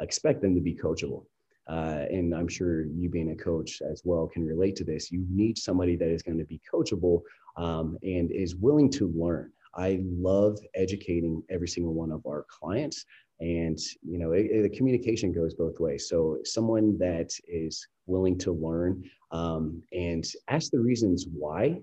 expect 0.00 0.40
them 0.40 0.54
to 0.54 0.60
be 0.60 0.74
coachable. 0.74 1.24
Uh, 1.68 2.04
and 2.10 2.34
I'm 2.34 2.48
sure 2.48 2.84
you 2.84 3.08
being 3.08 3.30
a 3.30 3.36
coach 3.36 3.80
as 3.90 4.02
well 4.04 4.26
can 4.26 4.44
relate 4.46 4.76
to 4.76 4.84
this. 4.84 5.10
You 5.10 5.24
need 5.30 5.56
somebody 5.56 5.96
that 5.96 6.08
is 6.08 6.22
going 6.22 6.38
to 6.38 6.44
be 6.44 6.60
coachable 6.70 7.22
um, 7.56 7.98
and 8.02 8.30
is 8.30 8.54
willing 8.56 8.90
to 8.92 9.12
learn. 9.16 9.50
I 9.74 10.02
love 10.04 10.58
educating 10.74 11.42
every 11.50 11.68
single 11.68 11.94
one 11.94 12.12
of 12.12 12.24
our 12.26 12.46
clients 12.48 13.06
and 13.40 13.78
you 14.02 14.18
know 14.18 14.32
it, 14.32 14.46
it, 14.50 14.62
the 14.62 14.76
communication 14.76 15.32
goes 15.32 15.54
both 15.54 15.80
ways 15.80 16.08
so 16.08 16.38
someone 16.44 16.96
that 16.98 17.30
is 17.48 17.86
willing 18.06 18.38
to 18.38 18.52
learn 18.52 19.02
um, 19.32 19.82
and 19.92 20.24
ask 20.48 20.70
the 20.70 20.78
reasons 20.78 21.26
why 21.32 21.80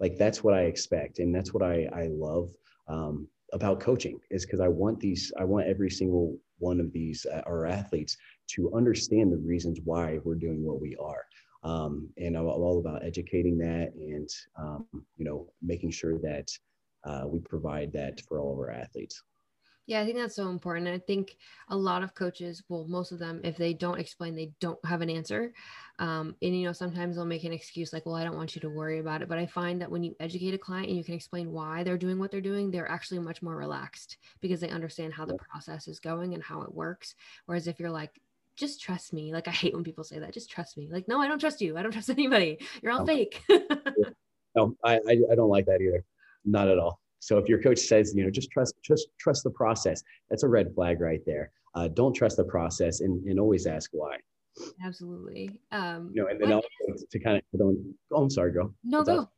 like 0.00 0.16
that's 0.16 0.42
what 0.42 0.54
i 0.54 0.62
expect 0.62 1.18
and 1.18 1.34
that's 1.34 1.52
what 1.52 1.62
i 1.62 1.88
i 1.94 2.08
love 2.10 2.50
um, 2.88 3.28
about 3.52 3.80
coaching 3.80 4.18
is 4.30 4.46
because 4.46 4.60
i 4.60 4.68
want 4.68 4.98
these 4.98 5.30
i 5.38 5.44
want 5.44 5.66
every 5.66 5.90
single 5.90 6.38
one 6.58 6.80
of 6.80 6.90
these 6.92 7.26
uh, 7.26 7.42
our 7.46 7.66
athletes 7.66 8.16
to 8.48 8.72
understand 8.74 9.32
the 9.32 9.36
reasons 9.36 9.78
why 9.84 10.18
we're 10.24 10.34
doing 10.34 10.64
what 10.64 10.80
we 10.80 10.96
are 10.96 11.24
um, 11.64 12.08
and 12.16 12.36
i'm 12.36 12.46
all 12.46 12.78
about 12.78 13.04
educating 13.04 13.58
that 13.58 13.92
and 13.94 14.28
um, 14.58 14.86
you 15.16 15.24
know 15.24 15.46
making 15.62 15.90
sure 15.90 16.18
that 16.18 16.50
uh, 17.04 17.22
we 17.26 17.38
provide 17.40 17.92
that 17.92 18.20
for 18.22 18.40
all 18.40 18.52
of 18.52 18.58
our 18.58 18.70
athletes 18.70 19.22
yeah, 19.88 20.02
I 20.02 20.04
think 20.04 20.18
that's 20.18 20.36
so 20.36 20.50
important. 20.50 20.86
I 20.86 20.98
think 20.98 21.38
a 21.70 21.76
lot 21.76 22.02
of 22.02 22.14
coaches, 22.14 22.62
well, 22.68 22.84
most 22.86 23.10
of 23.10 23.18
them, 23.18 23.40
if 23.42 23.56
they 23.56 23.72
don't 23.72 23.98
explain, 23.98 24.36
they 24.36 24.52
don't 24.60 24.78
have 24.84 25.00
an 25.00 25.08
answer. 25.08 25.54
Um, 25.98 26.36
and, 26.42 26.54
you 26.54 26.66
know, 26.66 26.74
sometimes 26.74 27.16
they'll 27.16 27.24
make 27.24 27.44
an 27.44 27.54
excuse 27.54 27.90
like, 27.90 28.04
well, 28.04 28.14
I 28.14 28.22
don't 28.22 28.36
want 28.36 28.54
you 28.54 28.60
to 28.60 28.68
worry 28.68 28.98
about 28.98 29.22
it. 29.22 29.30
But 29.30 29.38
I 29.38 29.46
find 29.46 29.80
that 29.80 29.90
when 29.90 30.04
you 30.04 30.14
educate 30.20 30.52
a 30.52 30.58
client 30.58 30.88
and 30.88 30.96
you 30.98 31.04
can 31.04 31.14
explain 31.14 31.52
why 31.52 31.84
they're 31.84 31.96
doing 31.96 32.18
what 32.18 32.30
they're 32.30 32.42
doing, 32.42 32.70
they're 32.70 32.90
actually 32.90 33.20
much 33.20 33.40
more 33.40 33.56
relaxed 33.56 34.18
because 34.42 34.60
they 34.60 34.68
understand 34.68 35.14
how 35.14 35.24
the 35.24 35.38
process 35.38 35.88
is 35.88 36.00
going 36.00 36.34
and 36.34 36.42
how 36.42 36.60
it 36.60 36.74
works. 36.74 37.14
Whereas 37.46 37.66
if 37.66 37.80
you're 37.80 37.88
like, 37.88 38.20
just 38.58 38.80
trust 38.80 39.12
me. 39.12 39.32
Like 39.32 39.48
I 39.48 39.52
hate 39.52 39.74
when 39.74 39.84
people 39.84 40.04
say 40.04 40.18
that. 40.18 40.34
Just 40.34 40.50
trust 40.50 40.76
me. 40.76 40.88
Like, 40.90 41.06
no, 41.08 41.20
I 41.20 41.28
don't 41.28 41.38
trust 41.38 41.60
you. 41.60 41.78
I 41.78 41.82
don't 41.82 41.92
trust 41.92 42.10
anybody. 42.18 42.58
You're 42.82 42.92
all 42.92 43.06
fake. 43.06 43.42
no, 44.56 44.76
I, 44.84 44.96
I, 44.96 45.18
I 45.32 45.34
don't 45.34 45.48
like 45.48 45.66
that 45.66 45.80
either. 45.80 46.04
Not 46.44 46.68
at 46.68 46.78
all. 46.78 47.00
So 47.20 47.38
if 47.38 47.48
your 47.48 47.60
coach 47.60 47.78
says, 47.78 48.14
you 48.14 48.24
know, 48.24 48.30
just 48.30 48.50
trust, 48.50 48.74
just 48.82 49.08
trust 49.18 49.44
the 49.44 49.50
process, 49.50 50.02
that's 50.30 50.42
a 50.42 50.48
red 50.48 50.74
flag 50.74 51.00
right 51.00 51.20
there. 51.26 51.50
Uh, 51.74 51.88
don't 51.88 52.14
trust 52.14 52.36
the 52.36 52.44
process 52.44 53.00
and, 53.00 53.24
and 53.24 53.38
always 53.38 53.66
ask 53.66 53.90
why. 53.92 54.16
Absolutely. 54.84 55.60
Um, 55.70 56.10
you 56.12 56.22
know, 56.22 56.28
and 56.28 56.40
then 56.40 56.52
also 56.52 56.68
to, 56.86 57.06
to 57.10 57.18
kind 57.18 57.36
of, 57.36 57.58
don't, 57.58 57.94
oh, 58.12 58.22
I'm 58.22 58.30
sorry, 58.30 58.52
girl. 58.52 58.74
No, 58.84 58.98
What's 58.98 59.08
go. 59.08 59.28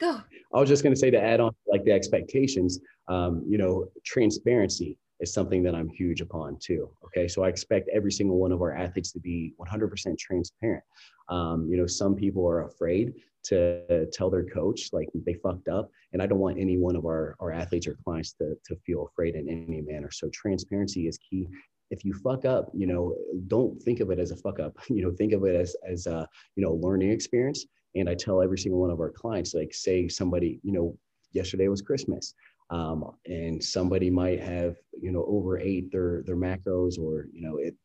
Go. 0.00 0.20
I 0.52 0.60
was 0.60 0.68
just 0.68 0.82
going 0.82 0.94
to 0.94 0.98
say 0.98 1.10
to 1.10 1.22
add 1.22 1.40
on 1.40 1.54
like 1.66 1.84
the 1.84 1.92
expectations, 1.92 2.80
um, 3.08 3.44
you 3.46 3.58
know, 3.58 3.86
transparency 4.04 4.98
is 5.22 5.32
something 5.32 5.62
that 5.62 5.74
I'm 5.74 5.88
huge 5.88 6.20
upon 6.20 6.58
too. 6.60 6.90
Okay. 7.06 7.28
So 7.28 7.44
I 7.44 7.48
expect 7.48 7.88
every 7.94 8.10
single 8.10 8.38
one 8.38 8.52
of 8.52 8.60
our 8.60 8.74
athletes 8.74 9.12
to 9.12 9.20
be 9.20 9.54
100% 9.58 10.18
transparent. 10.18 10.82
Um, 11.28 11.68
you 11.70 11.76
know, 11.76 11.86
some 11.86 12.16
people 12.16 12.46
are 12.46 12.66
afraid 12.66 13.14
to 13.44 14.06
tell 14.12 14.28
their 14.30 14.44
coach 14.44 14.90
like 14.92 15.08
they 15.14 15.34
fucked 15.34 15.68
up. 15.68 15.90
And 16.12 16.20
I 16.20 16.26
don't 16.26 16.40
want 16.40 16.58
any 16.58 16.76
one 16.76 16.96
of 16.96 17.06
our, 17.06 17.36
our 17.40 17.52
athletes 17.52 17.86
or 17.86 17.96
clients 18.04 18.32
to, 18.34 18.56
to 18.66 18.76
feel 18.84 19.06
afraid 19.06 19.36
in 19.36 19.48
any 19.48 19.80
manner. 19.80 20.10
So 20.10 20.28
transparency 20.32 21.06
is 21.06 21.18
key. 21.18 21.48
If 21.90 22.04
you 22.04 22.14
fuck 22.14 22.44
up, 22.44 22.70
you 22.74 22.86
know, 22.86 23.14
don't 23.46 23.80
think 23.82 24.00
of 24.00 24.10
it 24.10 24.18
as 24.18 24.32
a 24.32 24.36
fuck 24.36 24.58
up, 24.58 24.76
you 24.88 25.02
know, 25.02 25.12
think 25.12 25.32
of 25.32 25.44
it 25.44 25.54
as, 25.54 25.76
as 25.88 26.06
a, 26.06 26.28
you 26.56 26.64
know, 26.64 26.74
learning 26.74 27.10
experience. 27.10 27.64
And 27.94 28.08
I 28.08 28.14
tell 28.14 28.42
every 28.42 28.58
single 28.58 28.80
one 28.80 28.90
of 28.90 29.00
our 29.00 29.10
clients, 29.10 29.54
like 29.54 29.72
say 29.72 30.08
somebody, 30.08 30.58
you 30.64 30.72
know, 30.72 30.96
yesterday 31.32 31.68
was 31.68 31.82
Christmas 31.82 32.34
um, 32.72 33.12
and 33.26 33.62
somebody 33.62 34.10
might 34.10 34.40
have 34.40 34.76
you 35.00 35.12
know 35.12 35.24
overate 35.28 35.92
their 35.92 36.22
their 36.26 36.36
macros 36.36 36.98
or 36.98 37.28
you 37.32 37.42
know 37.42 37.58
it 37.58 37.76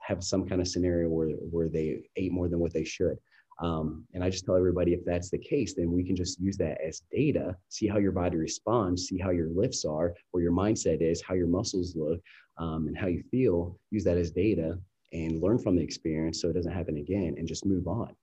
have 0.00 0.24
some 0.24 0.48
kind 0.48 0.60
of 0.60 0.68
scenario 0.68 1.08
where 1.08 1.28
where 1.50 1.68
they 1.68 2.02
ate 2.16 2.32
more 2.32 2.48
than 2.48 2.58
what 2.58 2.72
they 2.72 2.84
should. 2.84 3.18
Um, 3.60 4.06
and 4.14 4.24
i 4.24 4.30
just 4.30 4.46
tell 4.46 4.56
everybody 4.56 4.92
if 4.94 5.04
that's 5.04 5.30
the 5.30 5.38
case 5.38 5.74
then 5.74 5.92
we 5.92 6.02
can 6.02 6.16
just 6.16 6.40
use 6.40 6.56
that 6.56 6.78
as 6.84 7.02
data 7.12 7.54
see 7.68 7.86
how 7.86 7.98
your 7.98 8.10
body 8.10 8.38
responds 8.38 9.06
see 9.08 9.18
how 9.18 9.30
your 9.30 9.50
lifts 9.50 9.84
are 9.84 10.14
where 10.30 10.42
your 10.42 10.52
mindset 10.52 11.02
is 11.02 11.22
how 11.22 11.34
your 11.34 11.46
muscles 11.46 11.94
look 11.94 12.18
um, 12.58 12.88
and 12.88 12.96
how 12.96 13.06
you 13.06 13.22
feel. 13.30 13.78
Use 13.90 14.04
that 14.04 14.18
as 14.18 14.30
data 14.30 14.78
and 15.12 15.42
learn 15.42 15.58
from 15.58 15.76
the 15.76 15.82
experience 15.82 16.40
so 16.40 16.48
it 16.48 16.54
doesn't 16.54 16.72
happen 16.72 16.96
again 16.96 17.34
and 17.38 17.46
just 17.46 17.66
move 17.66 17.86
on. 17.86 18.14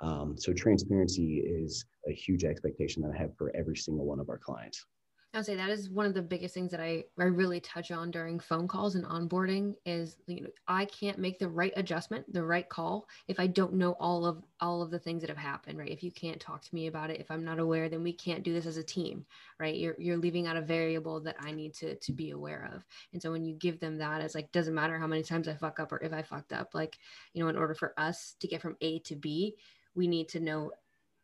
Um, 0.00 0.36
so 0.38 0.52
transparency 0.52 1.38
is 1.38 1.84
a 2.08 2.12
huge 2.12 2.44
expectation 2.44 3.02
that 3.02 3.12
i 3.12 3.18
have 3.18 3.36
for 3.36 3.50
every 3.56 3.76
single 3.76 4.06
one 4.06 4.20
of 4.20 4.28
our 4.28 4.38
clients 4.38 4.86
I'll 5.34 5.44
say 5.44 5.56
that 5.56 5.68
is 5.68 5.90
one 5.90 6.06
of 6.06 6.14
the 6.14 6.22
biggest 6.22 6.54
things 6.54 6.70
that 6.70 6.80
I, 6.80 7.04
I 7.18 7.24
really 7.24 7.60
touch 7.60 7.90
on 7.90 8.10
during 8.10 8.40
phone 8.40 8.66
calls 8.66 8.94
and 8.94 9.04
onboarding 9.04 9.74
is 9.84 10.16
you 10.26 10.40
know 10.40 10.48
I 10.66 10.86
can't 10.86 11.18
make 11.18 11.38
the 11.38 11.50
right 11.50 11.72
adjustment, 11.76 12.32
the 12.32 12.42
right 12.42 12.66
call 12.66 13.06
if 13.28 13.38
I 13.38 13.46
don't 13.46 13.74
know 13.74 13.92
all 14.00 14.24
of 14.24 14.42
all 14.60 14.80
of 14.80 14.90
the 14.90 14.98
things 14.98 15.20
that 15.20 15.28
have 15.28 15.36
happened, 15.36 15.78
right? 15.78 15.90
If 15.90 16.02
you 16.02 16.10
can't 16.10 16.40
talk 16.40 16.62
to 16.62 16.74
me 16.74 16.86
about 16.86 17.10
it, 17.10 17.20
if 17.20 17.30
I'm 17.30 17.44
not 17.44 17.58
aware, 17.58 17.90
then 17.90 18.02
we 18.02 18.12
can't 18.14 18.42
do 18.42 18.54
this 18.54 18.64
as 18.64 18.78
a 18.78 18.82
team, 18.82 19.26
right? 19.60 19.76
You're 19.76 19.96
you're 19.98 20.16
leaving 20.16 20.46
out 20.46 20.56
a 20.56 20.62
variable 20.62 21.20
that 21.20 21.36
I 21.40 21.52
need 21.52 21.74
to 21.74 21.96
to 21.96 22.12
be 22.12 22.30
aware 22.30 22.70
of. 22.74 22.86
And 23.12 23.20
so 23.20 23.30
when 23.30 23.44
you 23.44 23.54
give 23.54 23.80
them 23.80 23.98
that, 23.98 24.22
it's 24.22 24.34
like 24.34 24.50
doesn't 24.50 24.74
matter 24.74 24.98
how 24.98 25.06
many 25.06 25.22
times 25.22 25.46
I 25.46 25.54
fuck 25.54 25.78
up 25.78 25.92
or 25.92 26.02
if 26.02 26.12
I 26.14 26.22
fucked 26.22 26.54
up, 26.54 26.70
like 26.72 26.98
you 27.34 27.42
know, 27.42 27.50
in 27.50 27.56
order 27.56 27.74
for 27.74 27.92
us 27.98 28.34
to 28.40 28.48
get 28.48 28.62
from 28.62 28.78
A 28.80 29.00
to 29.00 29.14
B, 29.14 29.56
we 29.94 30.06
need 30.08 30.30
to 30.30 30.40
know 30.40 30.72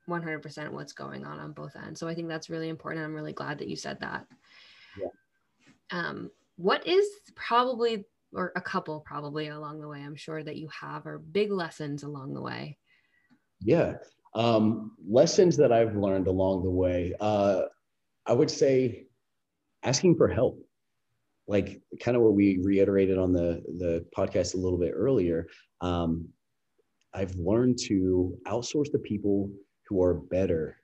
100% 0.09 0.71
what's 0.71 0.93
going 0.93 1.25
on 1.25 1.39
on 1.39 1.53
both 1.53 1.77
ends. 1.77 2.01
So 2.01 2.09
I 2.09 2.15
think 2.15 2.29
that's 2.29 2.51
really 2.51 2.69
important. 2.69 3.05
I'm 3.05 3.15
really 3.15 3.33
glad 3.33 3.59
that 3.59 3.69
you 3.69 3.77
said 3.77 4.01
that. 4.01 4.27
Yeah. 5.01 5.09
Um, 5.91 6.31
what 6.57 6.87
is 6.87 7.07
probably, 7.35 8.05
or 8.33 8.53
a 8.57 8.61
couple 8.61 9.01
probably 9.01 9.49
along 9.49 9.81
the 9.81 9.89
way, 9.89 10.01
I'm 10.01 10.17
sure 10.17 10.43
that 10.43 10.57
you 10.57 10.69
have, 10.81 11.07
are 11.07 11.19
big 11.19 11.51
lessons 11.51 12.03
along 12.03 12.35
the 12.35 12.43
way? 12.43 12.79
Yeah. 13.61 13.95
Um, 14.35 14.93
lessons 15.09 15.57
that 15.57 15.73
I've 15.73 15.97
learned 15.97 16.27
along 16.27 16.65
the 16.65 16.71
way, 16.71 17.15
uh, 17.21 17.63
I 18.27 18.33
would 18.33 18.51
say 18.51 19.07
asking 19.83 20.17
for 20.17 20.29
help. 20.29 20.61
Like 21.47 21.83
kind 22.01 22.17
of 22.17 22.23
what 22.23 22.33
we 22.33 22.59
reiterated 22.63 23.19
on 23.19 23.35
the, 23.35 23.63
the 23.79 24.07
podcast 24.17 24.55
a 24.55 24.57
little 24.57 24.79
bit 24.79 24.93
earlier. 24.95 25.47
Um, 25.83 26.29
I've 27.13 27.35
learned 27.37 27.79
to 27.87 28.37
outsource 28.47 28.91
the 28.91 28.99
people 28.99 29.51
who 29.89 30.03
are 30.03 30.15
better 30.15 30.77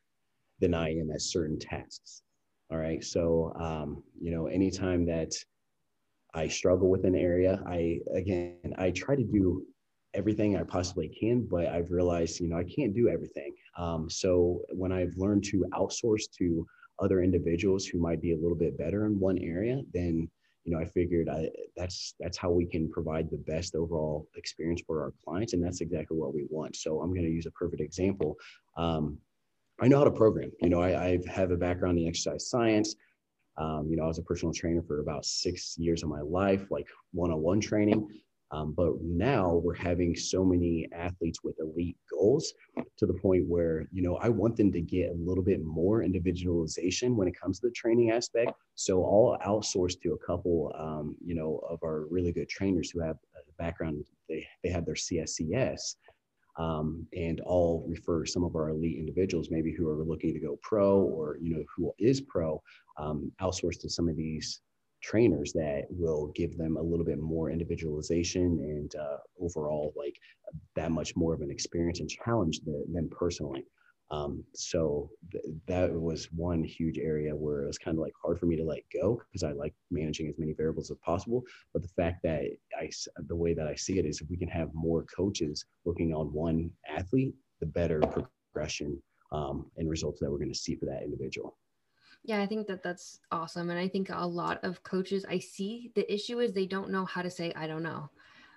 than 0.61 0.75
I 0.75 0.91
am 0.91 1.11
at 1.11 1.23
certain 1.23 1.59
tasks. 1.59 2.23
All 2.71 2.79
right. 2.79 3.03
So, 3.03 3.53
um, 3.59 4.03
you 4.21 4.31
know, 4.31 4.47
anytime 4.47 5.05
that 5.07 5.33
I 6.35 6.47
struggle 6.47 6.89
with 6.89 7.05
an 7.05 7.17
area, 7.17 7.63
I, 7.67 7.99
again, 8.15 8.75
I 8.79 8.91
try 8.91 9.17
to 9.17 9.25
do 9.25 9.67
everything 10.15 10.57
I 10.57 10.63
possibly 10.63 11.09
can, 11.09 11.47
but 11.51 11.67
I've 11.67 11.91
realized, 11.91 12.41
you 12.41 12.49
know, 12.49 12.59
I 12.59 12.65
can't 12.65 12.95
do 12.95 13.09
everything. 13.09 13.55
Um, 13.77 14.09
so 14.09 14.63
when 14.73 14.93
I've 14.93 15.17
learned 15.17 15.45
to 15.45 15.65
outsource 15.73 16.25
to 16.39 16.67
other 17.01 17.23
individuals 17.23 17.87
who 17.87 17.99
might 17.99 18.21
be 18.21 18.33
a 18.33 18.37
little 18.37 18.57
bit 18.57 18.77
better 18.79 19.07
in 19.07 19.19
one 19.19 19.39
area, 19.39 19.83
then 19.93 20.29
you 20.65 20.73
know, 20.73 20.79
I 20.79 20.85
figured 20.85 21.29
I, 21.29 21.49
that's 21.77 22.15
that's 22.21 22.37
how 22.37 22.51
we 22.51 22.67
can 22.67 22.91
provide 22.91 23.31
the 23.31 23.39
best 23.39 23.75
overall 23.75 24.29
experience 24.37 24.83
for 24.87 25.03
our 25.03 25.15
clients, 25.25 25.53
and 25.53 25.65
that's 25.65 25.81
exactly 25.81 26.19
what 26.19 26.35
we 26.35 26.47
want. 26.51 26.77
So 26.77 27.01
I'm 27.01 27.11
going 27.11 27.25
to 27.25 27.31
use 27.31 27.47
a 27.47 27.51
perfect 27.53 27.81
example. 27.81 28.37
Um, 28.77 29.19
I 29.81 29.89
know 29.89 29.99
how 29.99 30.05
to 30.05 30.11
program. 30.11 30.51
You 30.61 30.69
know, 30.69 30.83
I, 30.83 31.07
I 31.07 31.19
have 31.31 31.51
a 31.51 31.57
background 31.57 31.99
in 31.99 32.07
exercise 32.07 32.51
science. 32.51 32.95
Um, 33.57 33.89
you 33.91 33.97
know, 33.97 34.05
I 34.05 34.07
was 34.07 34.19
a 34.19 34.23
personal 34.23 34.55
trainer 34.55 34.83
for 34.83 35.01
about 35.01 35.25
six 35.25 35.77
years 35.79 36.03
of 36.03 36.09
my 36.09 36.21
life, 36.21 36.71
like 36.71 36.89
one-on-one 37.13 37.61
training. 37.61 38.09
Um, 38.53 38.73
but 38.77 39.01
now 39.01 39.55
we're 39.55 39.75
having 39.75 40.17
so 40.17 40.45
many 40.45 40.89
athletes 40.93 41.39
with 41.45 41.57
elite 41.61 41.97
goals 42.11 42.53
to 42.97 43.07
the 43.07 43.15
point 43.15 43.47
where, 43.47 43.87
you 43.93 44.03
know, 44.03 44.17
I 44.17 44.29
want 44.29 44.57
them 44.57 44.73
to 44.73 44.81
get 44.81 45.11
a 45.11 45.15
little 45.15 45.45
bit 45.45 45.65
more 45.65 46.03
individualization 46.03 47.17
when 47.17 47.29
it 47.29 47.41
comes 47.41 47.61
to 47.61 47.69
the 47.69 47.73
training 47.73 48.11
aspect. 48.11 48.53
So 48.75 49.05
I'll 49.05 49.39
outsource 49.47 50.01
to 50.03 50.15
a 50.15 50.19
couple, 50.19 50.75
um, 50.77 51.17
you 51.25 51.35
know, 51.35 51.61
of 51.69 51.79
our 51.85 52.07
really 52.11 52.33
good 52.33 52.49
trainers 52.49 52.91
who 52.91 53.01
have 53.01 53.17
a 53.37 53.63
background, 53.63 54.05
they, 54.29 54.47
they 54.65 54.71
have 54.71 54.85
their 54.85 54.95
CSCS. 54.95 55.97
Um, 56.57 57.07
and 57.17 57.41
I'll 57.47 57.85
refer 57.87 58.27
some 58.27 58.43
of 58.43 58.57
our 58.57 58.71
elite 58.71 58.99
individuals, 58.99 59.49
maybe 59.51 59.73
who 59.73 59.89
are 59.89 60.05
looking 60.05 60.35
to 60.35 60.41
go 60.41 60.59
pro 60.61 61.01
or, 61.01 61.39
you 61.41 61.55
know, 61.55 61.65
who 61.75 61.93
is 61.99 62.21
pro, 62.21 62.61
um, 62.99 63.31
outsource 63.41 63.81
to 63.81 63.89
some 63.89 64.09
of 64.09 64.17
these 64.17 64.61
trainers 65.03 65.53
that 65.53 65.85
will 65.91 66.33
give 66.35 66.57
them 66.57 66.77
a 66.77 66.83
little 66.83 67.05
bit 67.05 67.19
more 67.19 67.51
individualization 67.51 68.59
and 68.61 68.95
uh, 68.97 69.19
overall 69.41 69.93
like 69.97 70.17
that 70.75 70.91
much 70.91 71.17
more 71.17 71.35
of 71.35 71.41
an 71.41 71.51
experience 71.51 72.01
and 72.01 72.09
challenge 72.09 72.61
the, 72.61 72.85
them 72.93 73.09
personally 73.11 73.65
um, 74.11 74.45
so 74.55 75.11
th- 75.31 75.45
that 75.67 75.93
was 75.93 76.29
one 76.33 76.65
huge 76.65 76.99
area 76.99 77.35
where 77.35 77.63
it 77.63 77.67
was 77.67 77.79
kind 77.79 77.97
of 77.97 78.03
like 78.03 78.13
hard 78.21 78.41
for 78.41 78.47
me 78.47 78.57
to 78.57 78.65
let 78.65 78.83
go 78.93 79.23
because 79.31 79.45
I 79.45 79.53
like 79.53 79.73
managing 79.91 80.29
as 80.29 80.35
many 80.37 80.53
variables 80.53 80.91
as 80.91 80.97
possible. 80.99 81.45
But 81.73 81.83
the 81.83 81.89
fact 81.89 82.23
that 82.25 82.51
I, 82.77 82.91
the 83.29 83.37
way 83.37 83.55
that 83.55 83.69
I 83.69 83.77
see 83.77 83.99
it 83.99 84.07
is 84.07 84.21
if 84.21 84.29
we 84.29 84.37
can 84.37 84.49
have 84.49 84.75
more 84.75 85.05
coaches 85.05 85.65
working 85.85 86.13
on 86.13 86.33
one 86.33 86.71
athlete, 86.89 87.35
the 87.61 87.67
better 87.67 88.01
progression 88.01 89.01
um, 89.31 89.71
and 89.77 89.89
results 89.89 90.19
that 90.21 90.31
we're 90.31 90.39
going 90.39 90.53
to 90.53 90.59
see 90.59 90.75
for 90.75 90.87
that 90.87 91.05
individual. 91.05 91.57
Yeah, 92.23 92.43
I 92.43 92.47
think 92.47 92.67
that 92.67 92.83
that's 92.83 93.21
awesome. 93.33 93.71
And 93.71 93.79
I 93.79 93.89
think 93.89 94.11
a 94.11 94.27
lot 94.27 94.63
of 94.63 94.83
coaches 94.83 95.25
I 95.29 95.39
see 95.39 95.91
the 95.95 96.13
issue 96.13 96.41
is 96.41 96.53
they 96.53 96.67
don't 96.67 96.91
know 96.91 97.05
how 97.05 97.23
to 97.23 97.31
say, 97.31 97.53
I 97.57 97.67
don't 97.67 97.83
know, 97.83 98.11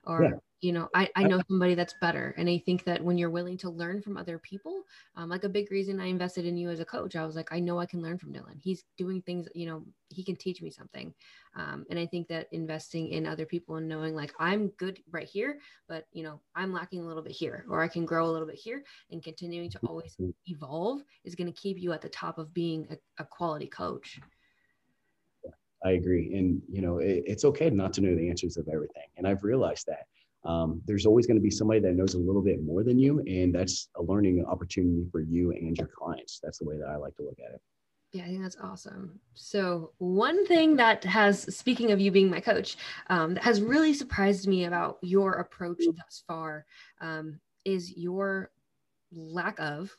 or, 0.06 0.24
yeah 0.24 0.32
you 0.64 0.72
know 0.72 0.90
I, 0.96 1.10
I 1.16 1.24
know 1.24 1.42
somebody 1.48 1.76
that's 1.76 1.94
better 2.00 2.34
and 2.38 2.50
i 2.50 2.58
think 2.58 2.86
that 2.86 3.04
when 3.04 3.18
you're 3.18 3.30
willing 3.30 3.58
to 3.58 3.70
learn 3.70 4.02
from 4.02 4.18
other 4.18 4.40
people 4.40 4.84
um, 5.16 5.30
like 5.30 5.44
a 5.44 5.50
big 5.50 5.70
reason 5.72 6.00
i 6.00 6.06
invested 6.06 6.46
in 6.46 6.58
you 6.58 6.70
as 6.70 6.80
a 6.80 6.86
coach 6.86 7.16
i 7.16 7.26
was 7.26 7.36
like 7.36 7.52
i 7.52 7.60
know 7.60 7.80
i 7.80 7.86
can 7.86 8.02
learn 8.02 8.18
from 8.18 8.32
dylan 8.32 8.60
he's 8.62 8.86
doing 8.98 9.22
things 9.22 9.48
you 9.54 9.66
know 9.66 9.84
he 10.10 10.24
can 10.24 10.36
teach 10.36 10.62
me 10.62 10.70
something 10.70 11.14
um, 11.56 11.86
and 11.90 12.00
i 12.00 12.06
think 12.06 12.28
that 12.28 12.48
investing 12.52 13.10
in 13.10 13.28
other 13.28 13.46
people 13.46 13.76
and 13.76 13.88
knowing 13.88 14.16
like 14.16 14.34
i'm 14.40 14.70
good 14.78 15.00
right 15.12 15.28
here 15.28 15.60
but 15.88 16.08
you 16.14 16.24
know 16.24 16.40
i'm 16.56 16.72
lacking 16.72 17.02
a 17.02 17.08
little 17.08 17.24
bit 17.24 17.34
here 17.34 17.66
or 17.70 17.82
i 17.82 17.88
can 17.88 18.06
grow 18.06 18.26
a 18.26 18.32
little 18.32 18.48
bit 18.48 18.56
here 18.56 18.84
and 19.12 19.22
continuing 19.22 19.70
to 19.70 19.80
always 19.86 20.16
mm-hmm. 20.16 20.32
evolve 20.46 21.02
is 21.26 21.36
going 21.36 21.52
to 21.52 21.60
keep 21.60 21.78
you 21.78 21.92
at 21.92 22.02
the 22.02 22.10
top 22.10 22.38
of 22.38 22.54
being 22.54 22.88
a, 22.90 23.22
a 23.22 23.26
quality 23.26 23.68
coach 23.68 24.20
I 25.86 25.92
agree. 25.92 26.34
And, 26.34 26.62
you 26.70 26.82
know, 26.82 27.00
it, 27.00 27.24
it's 27.26 27.44
okay 27.44 27.70
not 27.70 27.92
to 27.94 28.02
know 28.02 28.16
the 28.16 28.30
answers 28.30 28.56
of 28.56 28.70
everything. 28.70 29.04
And 29.18 29.28
I've 29.28 29.44
realized 29.44 29.86
that 29.88 30.08
um, 30.46 30.82
there's 30.86 31.06
always 31.06 31.26
going 31.26 31.38
to 31.38 31.44
be 31.44 31.52
somebody 31.52 31.80
that 31.80 31.96
knows 31.96 32.16
a 32.16 32.20
little 32.20 32.42
bit 32.42 32.64
more 32.64 32.84
than 32.84 33.00
you 33.00 33.20
and 33.22 33.54
that's 33.54 33.90
a 33.96 34.04
learning 34.04 34.46
opportunity 34.46 35.06
for 35.12 35.22
you 35.22 35.52
and 35.52 35.78
your 35.78 35.88
clients. 35.88 36.40
That's 36.44 36.60
the 36.60 36.66
way 36.66 36.78
that 36.78 36.88
i 36.88 36.96
like 36.96 37.16
to 37.16 37.24
look 37.24 37.38
at 37.46 37.54
it. 37.54 37.62
Yeah, 38.14 38.26
I 38.26 38.28
think 38.28 38.44
that's 38.44 38.58
awesome. 38.62 39.20
So, 39.34 39.94
one 39.98 40.46
thing 40.46 40.76
that 40.76 41.04
has, 41.04 41.56
speaking 41.56 41.92
of 41.92 42.00
you 42.00 42.12
being 42.12 42.30
my 42.30 42.40
coach, 42.40 42.78
um, 43.10 43.34
that 43.34 43.44
has 43.44 43.60
really 43.60 43.92
surprised 43.92 44.48
me 44.48 44.66
about 44.66 45.00
your 45.02 45.34
approach 45.34 45.80
thus 45.84 46.24
far 46.28 46.64
um, 47.02 47.40
is 47.66 47.98
your 47.98 48.52
lack 49.12 49.60
of 49.60 49.92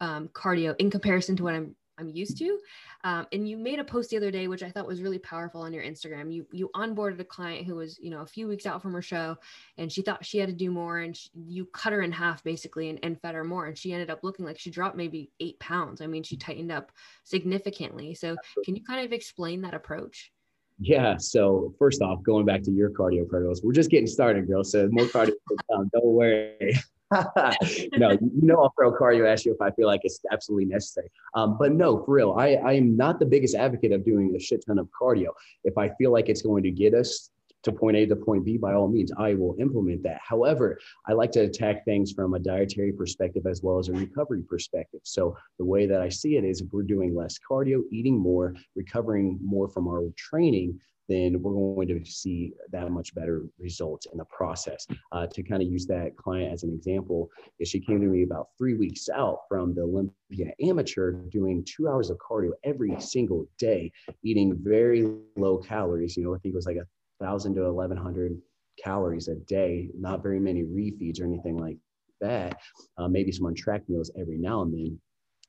um, 0.00 0.28
cardio 0.32 0.74
in 0.80 0.90
comparison 0.90 1.36
to 1.36 1.44
what 1.44 1.54
I'm 1.54 1.76
I'm 2.00 2.10
used 2.10 2.38
to. 2.38 2.58
Um, 3.04 3.26
and 3.32 3.48
you 3.48 3.56
made 3.56 3.78
a 3.78 3.84
post 3.84 4.10
the 4.10 4.16
other 4.16 4.30
day, 4.30 4.48
which 4.48 4.62
I 4.62 4.70
thought 4.70 4.86
was 4.86 5.02
really 5.02 5.18
powerful 5.18 5.60
on 5.60 5.72
your 5.72 5.84
Instagram. 5.84 6.32
You 6.32 6.46
you 6.50 6.70
onboarded 6.74 7.20
a 7.20 7.24
client 7.24 7.66
who 7.66 7.76
was 7.76 7.98
you 8.00 8.10
know 8.10 8.22
a 8.22 8.26
few 8.26 8.48
weeks 8.48 8.66
out 8.66 8.82
from 8.82 8.92
her 8.94 9.02
show, 9.02 9.36
and 9.78 9.92
she 9.92 10.02
thought 10.02 10.24
she 10.24 10.38
had 10.38 10.48
to 10.48 10.54
do 10.54 10.70
more, 10.70 10.98
and 10.98 11.16
she, 11.16 11.30
you 11.34 11.66
cut 11.66 11.92
her 11.92 12.02
in 12.02 12.12
half 12.12 12.42
basically 12.42 12.90
and, 12.90 12.98
and 13.02 13.20
fed 13.20 13.34
her 13.34 13.44
more, 13.44 13.66
and 13.66 13.78
she 13.78 13.92
ended 13.92 14.10
up 14.10 14.24
looking 14.24 14.44
like 14.44 14.58
she 14.58 14.70
dropped 14.70 14.96
maybe 14.96 15.30
eight 15.40 15.58
pounds. 15.60 16.00
I 16.00 16.06
mean, 16.06 16.22
she 16.22 16.36
tightened 16.36 16.72
up 16.72 16.92
significantly. 17.24 18.14
So 18.14 18.36
can 18.64 18.74
you 18.74 18.82
kind 18.82 19.04
of 19.04 19.12
explain 19.12 19.60
that 19.62 19.74
approach? 19.74 20.32
Yeah. 20.80 21.18
So 21.18 21.74
first 21.78 22.00
off, 22.00 22.22
going 22.22 22.46
back 22.46 22.62
to 22.62 22.70
your 22.70 22.90
cardio 22.90 23.28
protocols, 23.28 23.62
we're 23.62 23.72
just 23.72 23.90
getting 23.90 24.06
started, 24.06 24.46
girl. 24.46 24.64
So 24.64 24.88
more 24.90 25.04
cardio, 25.06 25.34
don't 25.68 26.04
worry. 26.04 26.74
no, 27.96 28.10
you 28.12 28.30
know 28.42 28.62
I'll 28.62 28.72
throw 28.76 28.92
cardio 28.92 29.46
if 29.46 29.60
I 29.60 29.70
feel 29.72 29.86
like 29.86 30.02
it's 30.04 30.20
absolutely 30.30 30.66
necessary. 30.66 31.10
Um, 31.34 31.56
but 31.58 31.72
no, 31.72 32.04
for 32.04 32.14
real, 32.14 32.34
I, 32.38 32.54
I 32.54 32.72
am 32.74 32.96
not 32.96 33.18
the 33.18 33.26
biggest 33.26 33.54
advocate 33.54 33.92
of 33.92 34.04
doing 34.04 34.34
a 34.36 34.38
shit 34.38 34.64
ton 34.64 34.78
of 34.78 34.88
cardio. 34.88 35.28
If 35.64 35.76
I 35.76 35.90
feel 35.90 36.12
like 36.12 36.28
it's 36.28 36.42
going 36.42 36.62
to 36.62 36.70
get 36.70 36.94
us 36.94 37.30
to 37.62 37.72
point 37.72 37.96
A 37.96 38.06
to 38.06 38.16
point 38.16 38.44
B, 38.44 38.56
by 38.56 38.74
all 38.74 38.88
means, 38.88 39.12
I 39.18 39.34
will 39.34 39.56
implement 39.58 40.02
that. 40.04 40.20
However, 40.26 40.78
I 41.06 41.12
like 41.12 41.32
to 41.32 41.40
attack 41.40 41.84
things 41.84 42.12
from 42.12 42.34
a 42.34 42.38
dietary 42.38 42.92
perspective 42.92 43.44
as 43.46 43.62
well 43.62 43.78
as 43.78 43.88
a 43.88 43.92
recovery 43.92 44.42
perspective. 44.48 45.00
So 45.02 45.36
the 45.58 45.64
way 45.64 45.86
that 45.86 46.00
I 46.00 46.08
see 46.08 46.36
it 46.36 46.44
is 46.44 46.60
if 46.60 46.68
we're 46.72 46.82
doing 46.82 47.14
less 47.14 47.38
cardio, 47.38 47.82
eating 47.90 48.18
more, 48.18 48.54
recovering 48.76 49.38
more 49.42 49.68
from 49.68 49.88
our 49.88 50.08
training, 50.16 50.80
then 51.10 51.42
we're 51.42 51.52
going 51.52 51.88
to 51.88 52.04
see 52.04 52.52
that 52.70 52.90
much 52.90 53.14
better 53.14 53.36
results 53.58 54.06
in 54.10 54.16
the 54.16 54.24
process. 54.26 54.86
Uh, 55.12 55.26
to 55.26 55.42
kind 55.42 55.60
of 55.62 55.68
use 55.68 55.86
that 55.86 56.16
client 56.16 56.52
as 56.52 56.62
an 56.62 56.72
example, 56.72 57.28
is 57.58 57.68
she 57.68 57.80
came 57.80 58.00
to 58.00 58.06
me 58.06 58.22
about 58.22 58.46
three 58.56 58.76
weeks 58.82 59.08
out 59.22 59.40
from 59.48 59.74
the 59.74 59.82
Olympia 59.82 60.52
amateur 60.70 61.12
doing 61.38 61.64
two 61.64 61.88
hours 61.88 62.08
of 62.10 62.16
cardio 62.18 62.52
every 62.64 62.94
single 63.00 63.44
day, 63.58 63.90
eating 64.22 64.56
very 64.74 65.00
low 65.36 65.58
calories. 65.58 66.16
You 66.16 66.24
know, 66.24 66.34
I 66.34 66.38
think 66.38 66.52
it 66.54 66.56
was 66.62 66.66
like 66.66 66.76
a 66.84 66.88
thousand 67.22 67.54
to 67.56 67.64
eleven 67.64 67.96
hundred 67.96 68.40
calories 68.82 69.28
a 69.28 69.34
day, 69.34 69.90
not 69.98 70.22
very 70.22 70.40
many 70.40 70.62
refeeds 70.62 71.20
or 71.20 71.24
anything 71.24 71.56
like 71.58 71.76
that. 72.20 72.60
Uh, 72.98 73.08
maybe 73.08 73.32
some 73.32 73.46
untracked 73.46 73.88
meals 73.88 74.10
every 74.18 74.38
now 74.38 74.62
and 74.62 74.72
then. 74.72 75.00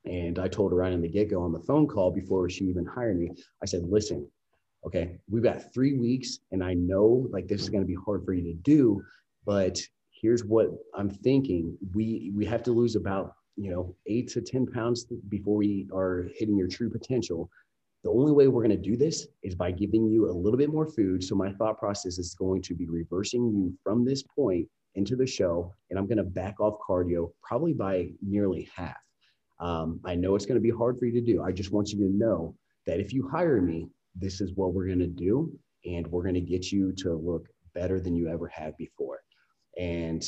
And 0.04 0.38
I 0.38 0.48
told 0.48 0.72
her 0.72 0.78
right 0.78 0.92
in 0.92 1.00
the 1.00 1.08
get 1.08 1.30
go 1.30 1.42
on 1.42 1.52
the 1.52 1.60
phone 1.60 1.86
call 1.86 2.10
before 2.10 2.50
she 2.50 2.64
even 2.64 2.84
hired 2.84 3.18
me, 3.18 3.30
I 3.62 3.66
said, 3.66 3.84
listen, 3.84 4.28
okay, 4.84 5.18
we've 5.30 5.42
got 5.42 5.72
three 5.72 5.94
weeks 5.94 6.40
and 6.50 6.62
I 6.62 6.74
know 6.74 7.26
like 7.30 7.48
this 7.48 7.62
is 7.62 7.68
going 7.68 7.82
to 7.82 7.86
be 7.86 7.96
hard 8.04 8.24
for 8.24 8.32
you 8.32 8.42
to 8.42 8.54
do, 8.54 9.02
but 9.46 9.80
here's 10.10 10.44
what 10.44 10.68
I'm 10.94 11.10
thinking. 11.10 11.76
We, 11.94 12.32
we 12.34 12.44
have 12.46 12.62
to 12.64 12.72
lose 12.72 12.96
about, 12.96 13.34
you 13.56 13.70
know, 13.70 13.94
eight 14.06 14.28
to 14.28 14.40
10 14.40 14.66
pounds 14.66 15.06
before 15.28 15.56
we 15.56 15.88
are 15.94 16.28
hitting 16.36 16.56
your 16.56 16.68
true 16.68 16.90
potential. 16.90 17.50
The 18.04 18.10
only 18.10 18.32
way 18.32 18.48
we're 18.48 18.62
going 18.62 18.76
to 18.76 18.90
do 18.90 18.96
this 18.96 19.26
is 19.42 19.54
by 19.54 19.70
giving 19.70 20.06
you 20.06 20.28
a 20.28 20.32
little 20.32 20.58
bit 20.58 20.72
more 20.72 20.86
food. 20.86 21.22
So 21.22 21.36
my 21.36 21.52
thought 21.52 21.78
process 21.78 22.18
is 22.18 22.34
going 22.34 22.62
to 22.62 22.74
be 22.74 22.86
reversing 22.88 23.46
you 23.46 23.76
from 23.84 24.04
this 24.04 24.22
point 24.22 24.68
into 24.94 25.16
the 25.16 25.26
show, 25.26 25.72
and 25.90 25.98
I'm 25.98 26.06
going 26.06 26.18
to 26.18 26.24
back 26.24 26.60
off 26.60 26.74
cardio 26.86 27.32
probably 27.42 27.72
by 27.72 28.10
nearly 28.20 28.68
half. 28.74 28.96
Um, 29.60 30.00
I 30.04 30.16
know 30.16 30.34
it's 30.34 30.46
going 30.46 30.60
to 30.60 30.62
be 30.62 30.76
hard 30.76 30.98
for 30.98 31.06
you 31.06 31.12
to 31.12 31.20
do. 31.20 31.42
I 31.42 31.52
just 31.52 31.70
want 31.70 31.90
you 31.90 31.98
to 31.98 32.16
know 32.16 32.54
that 32.86 32.98
if 32.98 33.12
you 33.12 33.28
hire 33.28 33.60
me, 33.60 33.88
this 34.14 34.40
is 34.40 34.52
what 34.54 34.74
we're 34.74 34.86
going 34.86 34.98
to 34.98 35.06
do 35.06 35.52
and 35.84 36.06
we're 36.06 36.22
going 36.22 36.34
to 36.34 36.40
get 36.40 36.70
you 36.70 36.92
to 36.92 37.14
look 37.14 37.48
better 37.74 38.00
than 38.00 38.14
you 38.14 38.28
ever 38.28 38.48
have 38.48 38.76
before. 38.76 39.20
And 39.78 40.22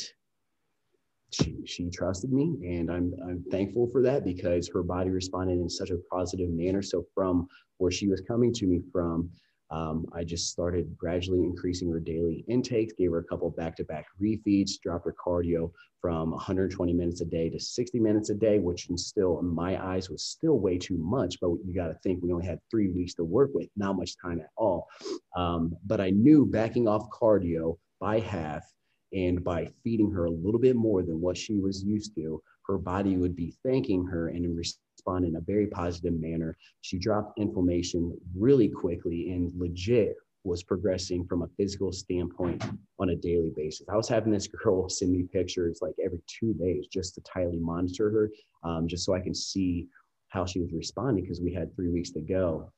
she, 1.31 1.57
she 1.65 1.89
trusted 1.89 2.31
me 2.31 2.55
and 2.63 2.91
I'm, 2.91 3.13
I'm 3.27 3.43
thankful 3.51 3.89
for 3.91 4.01
that 4.03 4.23
because 4.23 4.69
her 4.73 4.83
body 4.83 5.09
responded 5.09 5.59
in 5.59 5.69
such 5.69 5.91
a 5.91 5.97
positive 6.11 6.49
manner. 6.49 6.81
So 6.81 7.05
from 7.13 7.47
where 7.77 7.91
she 7.91 8.07
was 8.07 8.21
coming 8.21 8.53
to 8.53 8.65
me 8.65 8.81
from 8.91 9.29
um, 9.71 10.05
I 10.13 10.23
just 10.23 10.49
started 10.49 10.95
gradually 10.97 11.39
increasing 11.39 11.91
her 11.91 11.99
daily 11.99 12.45
intakes, 12.47 12.93
gave 12.93 13.11
her 13.11 13.19
a 13.19 13.23
couple 13.23 13.49
back 13.49 13.75
to 13.77 13.83
back 13.83 14.05
refeeds, 14.21 14.79
dropped 14.81 15.05
her 15.05 15.15
cardio 15.25 15.71
from 16.01 16.31
120 16.31 16.93
minutes 16.93 17.21
a 17.21 17.25
day 17.25 17.49
to 17.49 17.59
60 17.59 17.99
minutes 17.99 18.29
a 18.29 18.35
day, 18.35 18.59
which 18.59 18.89
in 18.89 18.97
still, 18.97 19.39
in 19.39 19.47
my 19.47 19.83
eyes, 19.83 20.09
was 20.09 20.23
still 20.23 20.59
way 20.59 20.77
too 20.77 20.97
much. 20.97 21.39
But 21.41 21.49
you 21.65 21.73
got 21.73 21.87
to 21.87 21.95
think 22.03 22.21
we 22.21 22.31
only 22.31 22.45
had 22.45 22.59
three 22.69 22.89
weeks 22.89 23.15
to 23.15 23.23
work 23.23 23.51
with, 23.53 23.69
not 23.75 23.97
much 23.97 24.15
time 24.21 24.39
at 24.39 24.51
all. 24.55 24.87
Um, 25.35 25.75
but 25.85 25.99
I 25.99 26.11
knew 26.11 26.45
backing 26.45 26.87
off 26.87 27.09
cardio 27.09 27.77
by 27.99 28.19
half 28.19 28.63
and 29.13 29.43
by 29.43 29.71
feeding 29.83 30.11
her 30.11 30.25
a 30.25 30.31
little 30.31 30.59
bit 30.59 30.75
more 30.75 31.01
than 31.01 31.21
what 31.21 31.37
she 31.37 31.57
was 31.57 31.83
used 31.83 32.13
to, 32.15 32.41
her 32.67 32.77
body 32.77 33.17
would 33.17 33.35
be 33.35 33.55
thanking 33.63 34.05
her 34.05 34.27
and 34.27 34.45
in 34.45 34.55
respond 35.05 35.25
in 35.25 35.35
a 35.35 35.41
very 35.41 35.67
positive 35.67 36.13
manner. 36.19 36.57
She 36.81 36.97
dropped 36.97 37.39
inflammation 37.39 38.17
really 38.35 38.69
quickly 38.69 39.31
and 39.31 39.51
legit 39.57 40.15
was 40.43 40.63
progressing 40.63 41.25
from 41.25 41.41
a 41.41 41.47
physical 41.57 41.91
standpoint 41.91 42.63
on 42.99 43.09
a 43.09 43.15
daily 43.15 43.51
basis. 43.55 43.87
I 43.91 43.95
was 43.95 44.07
having 44.07 44.31
this 44.31 44.47
girl 44.63 44.87
send 44.89 45.11
me 45.11 45.23
pictures 45.31 45.79
like 45.81 45.95
every 46.03 46.21
two 46.27 46.53
days 46.53 46.87
just 46.87 47.15
to 47.15 47.21
tightly 47.21 47.57
monitor 47.57 48.09
her, 48.11 48.31
um, 48.63 48.87
just 48.87 49.05
so 49.05 49.13
I 49.13 49.19
can 49.19 49.33
see 49.33 49.87
how 50.29 50.45
she 50.45 50.59
was 50.59 50.71
responding 50.71 51.23
because 51.23 51.41
we 51.41 51.53
had 51.53 51.75
three 51.75 51.89
weeks 51.89 52.11
to 52.11 52.21
go. 52.21 52.71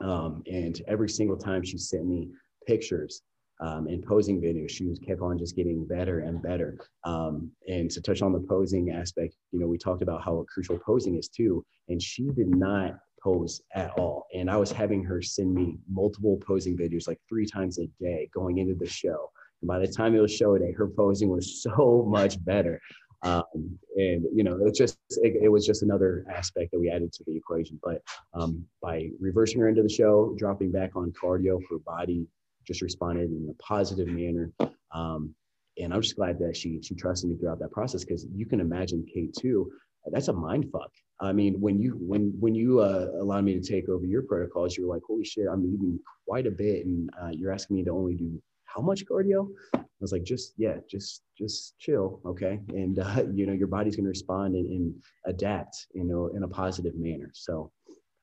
Um, 0.00 0.42
and 0.50 0.80
every 0.88 1.10
single 1.10 1.36
time 1.36 1.62
she 1.62 1.76
sent 1.76 2.06
me 2.06 2.28
pictures, 2.66 3.22
um, 3.60 3.86
and 3.86 4.04
posing 4.04 4.40
videos. 4.40 4.70
She 4.70 4.86
was 4.86 4.98
kept 4.98 5.20
on 5.20 5.38
just 5.38 5.54
getting 5.54 5.86
better 5.86 6.20
and 6.20 6.42
better. 6.42 6.78
Um, 7.04 7.50
and 7.68 7.90
to 7.90 8.00
touch 8.00 8.22
on 8.22 8.32
the 8.32 8.40
posing 8.40 8.90
aspect, 8.90 9.36
you 9.52 9.60
know, 9.60 9.66
we 9.66 9.78
talked 9.78 10.02
about 10.02 10.24
how 10.24 10.44
crucial 10.52 10.78
posing 10.78 11.16
is 11.16 11.28
too. 11.28 11.64
And 11.88 12.00
she 12.02 12.30
did 12.30 12.48
not 12.48 12.98
pose 13.22 13.60
at 13.74 13.90
all. 13.98 14.26
And 14.34 14.50
I 14.50 14.56
was 14.56 14.72
having 14.72 15.04
her 15.04 15.20
send 15.20 15.54
me 15.54 15.76
multiple 15.88 16.38
posing 16.44 16.76
videos 16.76 17.06
like 17.06 17.18
three 17.28 17.46
times 17.46 17.78
a 17.78 17.86
day 18.02 18.30
going 18.32 18.58
into 18.58 18.74
the 18.74 18.88
show. 18.88 19.30
And 19.60 19.68
by 19.68 19.78
the 19.78 19.88
time 19.88 20.14
it 20.14 20.20
was 20.20 20.34
show 20.34 20.56
day, 20.56 20.72
her 20.72 20.88
posing 20.88 21.28
was 21.28 21.62
so 21.62 22.06
much 22.08 22.42
better. 22.44 22.80
Um, 23.22 23.78
and 23.96 24.24
you 24.34 24.42
know, 24.42 24.58
it's 24.64 24.78
just 24.78 24.96
it, 25.18 25.42
it, 25.42 25.48
was 25.50 25.66
just 25.66 25.82
another 25.82 26.24
aspect 26.34 26.70
that 26.72 26.80
we 26.80 26.88
added 26.88 27.12
to 27.12 27.24
the 27.26 27.36
equation. 27.36 27.78
But 27.82 28.00
um, 28.32 28.64
by 28.80 29.10
reversing 29.20 29.60
her 29.60 29.68
into 29.68 29.82
the 29.82 29.90
show, 29.90 30.34
dropping 30.38 30.72
back 30.72 30.96
on 30.96 31.12
cardio, 31.12 31.62
for 31.64 31.78
body 31.80 32.26
just 32.66 32.82
responded 32.82 33.30
in 33.30 33.48
a 33.50 33.62
positive 33.62 34.08
manner. 34.08 34.52
Um, 34.92 35.34
and 35.78 35.94
I'm 35.94 36.02
just 36.02 36.16
glad 36.16 36.38
that 36.40 36.56
she 36.56 36.80
she 36.82 36.94
trusted 36.94 37.30
me 37.30 37.36
throughout 37.36 37.58
that 37.60 37.70
process 37.70 38.04
because 38.04 38.26
you 38.34 38.46
can 38.46 38.60
imagine 38.60 39.06
Kate 39.12 39.34
too. 39.34 39.70
That's 40.10 40.28
a 40.28 40.32
mind 40.32 40.70
fuck. 40.72 40.90
I 41.20 41.32
mean, 41.32 41.60
when 41.60 41.78
you 41.78 41.98
when 42.00 42.32
when 42.40 42.54
you 42.54 42.80
uh, 42.80 43.08
allowed 43.20 43.44
me 43.44 43.58
to 43.58 43.60
take 43.60 43.88
over 43.88 44.04
your 44.04 44.22
protocols, 44.22 44.76
you 44.76 44.86
were 44.86 44.94
like, 44.94 45.02
"Holy 45.06 45.24
shit, 45.24 45.46
I'm 45.50 45.64
eating 45.64 45.98
quite 46.26 46.46
a 46.46 46.50
bit," 46.50 46.86
and 46.86 47.10
uh, 47.20 47.30
you're 47.32 47.52
asking 47.52 47.76
me 47.76 47.84
to 47.84 47.90
only 47.90 48.14
do 48.14 48.40
how 48.64 48.80
much 48.80 49.04
cardio? 49.04 49.48
I 49.74 49.80
was 50.00 50.12
like, 50.12 50.22
just 50.22 50.54
yeah, 50.56 50.76
just 50.88 51.22
just 51.36 51.78
chill, 51.78 52.20
okay, 52.24 52.60
and 52.68 52.98
uh, 52.98 53.24
you 53.34 53.46
know 53.46 53.52
your 53.52 53.68
body's 53.68 53.96
gonna 53.96 54.08
respond 54.08 54.54
and, 54.54 54.66
and, 54.66 54.94
adapt, 55.26 55.86
you 55.92 56.04
know, 56.04 56.28
in 56.34 56.42
a 56.42 56.48
positive 56.48 56.94
manner. 56.96 57.30
So 57.34 57.70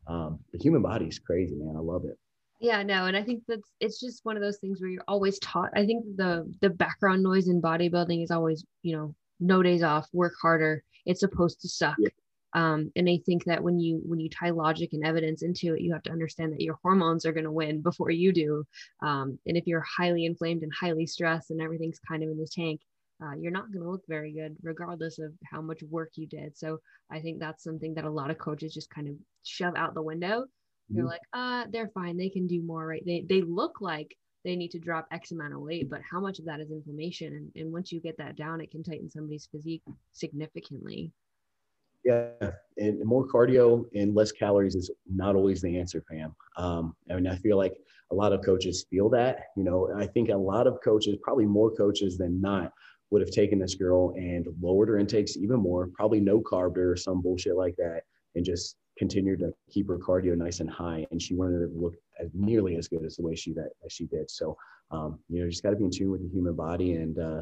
um, 0.07 0.39
the 0.51 0.59
human 0.59 0.81
body 0.81 1.05
is 1.05 1.19
crazy, 1.19 1.55
man. 1.55 1.75
I 1.75 1.79
love 1.79 2.05
it. 2.05 2.17
Yeah, 2.59 2.81
no, 2.81 3.05
and 3.05 3.15
I 3.15 3.21
think 3.23 3.43
that's 3.47 3.69
it's 3.79 3.99
just 3.99 4.25
one 4.25 4.35
of 4.35 4.41
those 4.41 4.57
things 4.57 4.81
where 4.81 4.89
you're 4.89 5.03
always 5.07 5.37
taught. 5.39 5.69
I 5.75 5.85
think 5.85 6.03
the 6.15 6.51
the 6.61 6.71
background 6.71 7.21
noise 7.21 7.47
in 7.47 7.61
bodybuilding 7.61 8.23
is 8.23 8.31
always, 8.31 8.65
you 8.81 8.95
know, 8.95 9.15
no 9.39 9.61
days 9.61 9.83
off, 9.83 10.07
work 10.11 10.33
harder. 10.41 10.83
It's 11.05 11.19
supposed 11.19 11.61
to 11.61 11.69
suck. 11.69 11.95
Yeah. 11.99 12.09
Um, 12.53 12.91
and 12.95 13.07
I 13.07 13.19
think 13.25 13.43
that 13.45 13.61
when 13.61 13.79
you 13.79 14.01
when 14.05 14.19
you 14.19 14.29
tie 14.29 14.49
logic 14.49 14.93
and 14.93 15.05
evidence 15.05 15.43
into 15.43 15.75
it, 15.75 15.81
you 15.81 15.93
have 15.93 16.01
to 16.03 16.11
understand 16.11 16.53
that 16.53 16.61
your 16.61 16.79
hormones 16.81 17.25
are 17.25 17.31
going 17.31 17.43
to 17.43 17.51
win 17.51 17.81
before 17.81 18.09
you 18.09 18.33
do. 18.33 18.63
Um, 19.03 19.37
and 19.45 19.55
if 19.55 19.67
you're 19.67 19.85
highly 19.97 20.25
inflamed 20.25 20.63
and 20.63 20.71
highly 20.73 21.05
stressed 21.05 21.51
and 21.51 21.61
everything's 21.61 21.99
kind 21.99 22.23
of 22.23 22.29
in 22.31 22.37
the 22.39 22.47
tank, 22.51 22.81
uh, 23.23 23.35
you're 23.39 23.51
not 23.51 23.71
going 23.71 23.83
to 23.83 23.91
look 23.91 24.03
very 24.07 24.31
good, 24.31 24.55
regardless 24.63 25.19
of 25.19 25.31
how 25.43 25.61
much 25.61 25.83
work 25.83 26.11
you 26.15 26.25
did. 26.25 26.57
So 26.57 26.79
I 27.11 27.19
think 27.19 27.39
that's 27.39 27.63
something 27.63 27.93
that 27.95 28.05
a 28.05 28.09
lot 28.09 28.31
of 28.31 28.39
coaches 28.39 28.73
just 28.73 28.89
kind 28.89 29.07
of 29.07 29.15
shove 29.43 29.75
out 29.75 29.93
the 29.93 30.01
window 30.01 30.45
they're 30.89 31.03
mm-hmm. 31.03 31.09
like, 31.09 31.21
uh, 31.33 31.65
they're 31.71 31.89
fine. 31.89 32.17
They 32.17 32.29
can 32.29 32.47
do 32.47 32.61
more, 32.61 32.85
right? 32.87 33.03
They 33.05 33.25
they 33.27 33.41
look 33.41 33.81
like 33.81 34.15
they 34.45 34.55
need 34.55 34.71
to 34.71 34.79
drop 34.79 35.07
X 35.11 35.31
amount 35.31 35.53
of 35.53 35.59
weight, 35.59 35.89
but 35.89 36.01
how 36.09 36.19
much 36.19 36.39
of 36.39 36.45
that 36.45 36.61
is 36.61 36.71
inflammation? 36.71 37.33
And, 37.33 37.51
and 37.55 37.73
once 37.73 37.91
you 37.91 37.99
get 37.99 38.17
that 38.17 38.37
down, 38.37 38.61
it 38.61 38.71
can 38.71 38.83
tighten 38.83 39.09
somebody's 39.09 39.49
physique 39.51 39.83
significantly. 40.13 41.11
Yeah, 42.05 42.51
and 42.77 43.03
more 43.03 43.27
cardio 43.27 43.83
and 43.93 44.15
less 44.15 44.31
calories 44.31 44.75
is 44.75 44.89
not 45.13 45.35
always 45.35 45.61
the 45.61 45.77
answer, 45.77 46.01
fam. 46.09 46.33
Um, 46.55 46.95
I 47.11 47.15
mean, 47.15 47.27
I 47.27 47.35
feel 47.35 47.57
like 47.57 47.75
a 48.11 48.15
lot 48.15 48.31
of 48.31 48.45
coaches 48.45 48.85
feel 48.89 49.09
that. 49.09 49.47
You 49.57 49.65
know, 49.65 49.91
I 49.97 50.05
think 50.05 50.29
a 50.29 50.37
lot 50.37 50.67
of 50.67 50.79
coaches, 50.81 51.17
probably 51.21 51.45
more 51.45 51.71
coaches 51.71 52.17
than 52.17 52.39
not, 52.39 52.71
would 53.09 53.21
have 53.21 53.31
taken 53.31 53.59
this 53.59 53.75
girl 53.75 54.13
and 54.15 54.47
lowered 54.61 54.87
her 54.89 54.97
intakes 54.97 55.35
even 55.35 55.59
more, 55.59 55.89
probably 55.93 56.21
no 56.21 56.39
carb 56.39 56.77
or 56.77 56.95
some 56.95 57.21
bullshit 57.21 57.57
like 57.57 57.75
that, 57.77 58.03
and 58.35 58.45
just 58.45 58.77
continued 58.97 59.39
to 59.39 59.51
keep 59.69 59.87
her 59.87 59.97
cardio 59.97 60.35
nice 60.35 60.59
and 60.59 60.69
high, 60.69 61.05
and 61.11 61.21
she 61.21 61.35
wanted 61.35 61.59
to 61.59 61.71
look 61.75 61.95
as 62.19 62.29
nearly 62.33 62.75
as 62.75 62.87
good 62.87 63.05
as 63.05 63.15
the 63.15 63.23
way 63.23 63.35
she 63.35 63.53
that 63.53 63.69
as 63.85 63.91
she 63.91 64.05
did. 64.05 64.29
So, 64.29 64.57
um, 64.91 65.19
you 65.29 65.41
know, 65.41 65.49
just 65.49 65.63
got 65.63 65.71
to 65.71 65.75
be 65.75 65.85
in 65.85 65.91
tune 65.91 66.11
with 66.11 66.21
the 66.21 66.29
human 66.29 66.53
body 66.53 66.93
and 66.93 67.17
uh, 67.19 67.41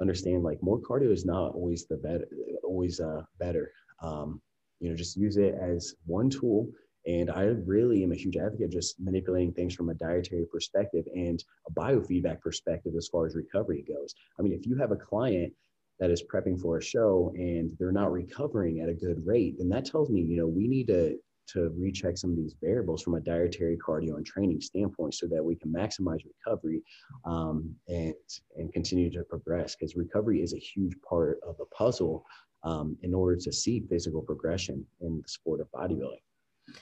understand 0.00 0.42
like 0.42 0.62
more 0.62 0.80
cardio 0.80 1.12
is 1.12 1.24
not 1.24 1.54
always 1.54 1.86
the 1.86 1.96
better, 1.96 2.28
always 2.62 3.00
uh, 3.00 3.22
better. 3.38 3.70
Um, 4.02 4.40
you 4.80 4.90
know, 4.90 4.96
just 4.96 5.16
use 5.16 5.36
it 5.36 5.54
as 5.60 5.94
one 6.04 6.28
tool. 6.30 6.68
And 7.06 7.30
I 7.30 7.44
really 7.44 8.02
am 8.02 8.12
a 8.12 8.16
huge 8.16 8.36
advocate 8.36 8.70
just 8.70 8.98
manipulating 8.98 9.52
things 9.52 9.74
from 9.74 9.90
a 9.90 9.94
dietary 9.94 10.44
perspective 10.50 11.04
and 11.14 11.42
a 11.68 11.72
biofeedback 11.72 12.40
perspective 12.40 12.94
as 12.96 13.08
far 13.08 13.26
as 13.26 13.36
recovery 13.36 13.84
goes. 13.86 14.14
I 14.38 14.42
mean, 14.42 14.52
if 14.52 14.66
you 14.66 14.76
have 14.76 14.90
a 14.90 14.96
client 14.96 15.52
that 15.98 16.10
is 16.10 16.22
prepping 16.22 16.60
for 16.60 16.78
a 16.78 16.82
show 16.82 17.32
and 17.36 17.70
they're 17.78 17.92
not 17.92 18.12
recovering 18.12 18.80
at 18.80 18.88
a 18.88 18.94
good 18.94 19.24
rate, 19.24 19.56
then 19.58 19.68
that 19.70 19.84
tells 19.84 20.10
me, 20.10 20.20
you 20.20 20.36
know, 20.36 20.46
we 20.46 20.68
need 20.68 20.86
to 20.88 21.18
to 21.48 21.72
recheck 21.78 22.18
some 22.18 22.30
of 22.30 22.36
these 22.36 22.56
variables 22.60 23.02
from 23.02 23.14
a 23.14 23.20
dietary, 23.20 23.76
cardio, 23.76 24.16
and 24.16 24.26
training 24.26 24.60
standpoint, 24.60 25.14
so 25.14 25.28
that 25.28 25.44
we 25.44 25.54
can 25.54 25.72
maximize 25.72 26.24
recovery 26.44 26.82
um, 27.24 27.74
and 27.88 28.14
and 28.56 28.72
continue 28.72 29.10
to 29.10 29.22
progress. 29.24 29.76
Because 29.76 29.94
recovery 29.96 30.42
is 30.42 30.54
a 30.54 30.58
huge 30.58 30.94
part 31.08 31.38
of 31.46 31.56
the 31.58 31.66
puzzle 31.66 32.24
um, 32.64 32.96
in 33.02 33.14
order 33.14 33.36
to 33.36 33.52
see 33.52 33.80
physical 33.88 34.22
progression 34.22 34.84
in 35.00 35.20
the 35.22 35.28
sport 35.28 35.60
of 35.60 35.68
bodybuilding. 35.70 36.22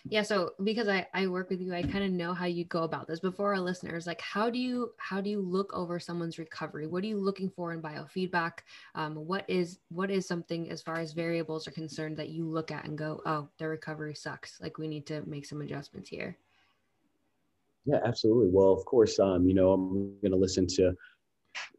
Yeah, 0.08 0.22
so 0.22 0.52
because 0.62 0.88
I, 0.88 1.06
I 1.12 1.26
work 1.26 1.50
with 1.50 1.60
you, 1.60 1.74
I 1.74 1.82
kind 1.82 2.04
of 2.04 2.10
know 2.10 2.32
how 2.32 2.46
you 2.46 2.64
go 2.64 2.84
about 2.84 3.06
this. 3.06 3.20
before 3.20 3.34
for 3.34 3.54
our 3.54 3.60
listeners, 3.60 4.06
like 4.06 4.20
how 4.20 4.48
do 4.48 4.58
you 4.58 4.92
how 4.98 5.20
do 5.20 5.28
you 5.28 5.40
look 5.40 5.72
over 5.74 6.00
someone's 6.00 6.38
recovery? 6.38 6.86
What 6.86 7.04
are 7.04 7.06
you 7.06 7.18
looking 7.18 7.50
for 7.50 7.72
in 7.72 7.82
biofeedback? 7.82 8.60
Um, 8.94 9.14
what 9.14 9.44
is 9.48 9.78
what 9.90 10.10
is 10.10 10.26
something 10.26 10.70
as 10.70 10.82
far 10.82 10.96
as 10.96 11.12
variables 11.12 11.68
are 11.68 11.72
concerned 11.72 12.16
that 12.16 12.30
you 12.30 12.46
look 12.46 12.70
at 12.70 12.86
and 12.86 12.96
go, 12.96 13.20
oh, 13.26 13.48
their 13.58 13.68
recovery 13.68 14.14
sucks. 14.14 14.60
Like 14.60 14.78
we 14.78 14.88
need 14.88 15.06
to 15.06 15.22
make 15.26 15.44
some 15.44 15.60
adjustments 15.60 16.08
here. 16.08 16.38
Yeah, 17.84 17.98
absolutely. 18.04 18.48
Well, 18.50 18.72
of 18.72 18.84
course, 18.86 19.18
um, 19.18 19.46
you 19.46 19.54
know, 19.54 19.72
I'm 19.72 20.18
going 20.20 20.32
to 20.32 20.38
listen 20.38 20.66
to 20.68 20.94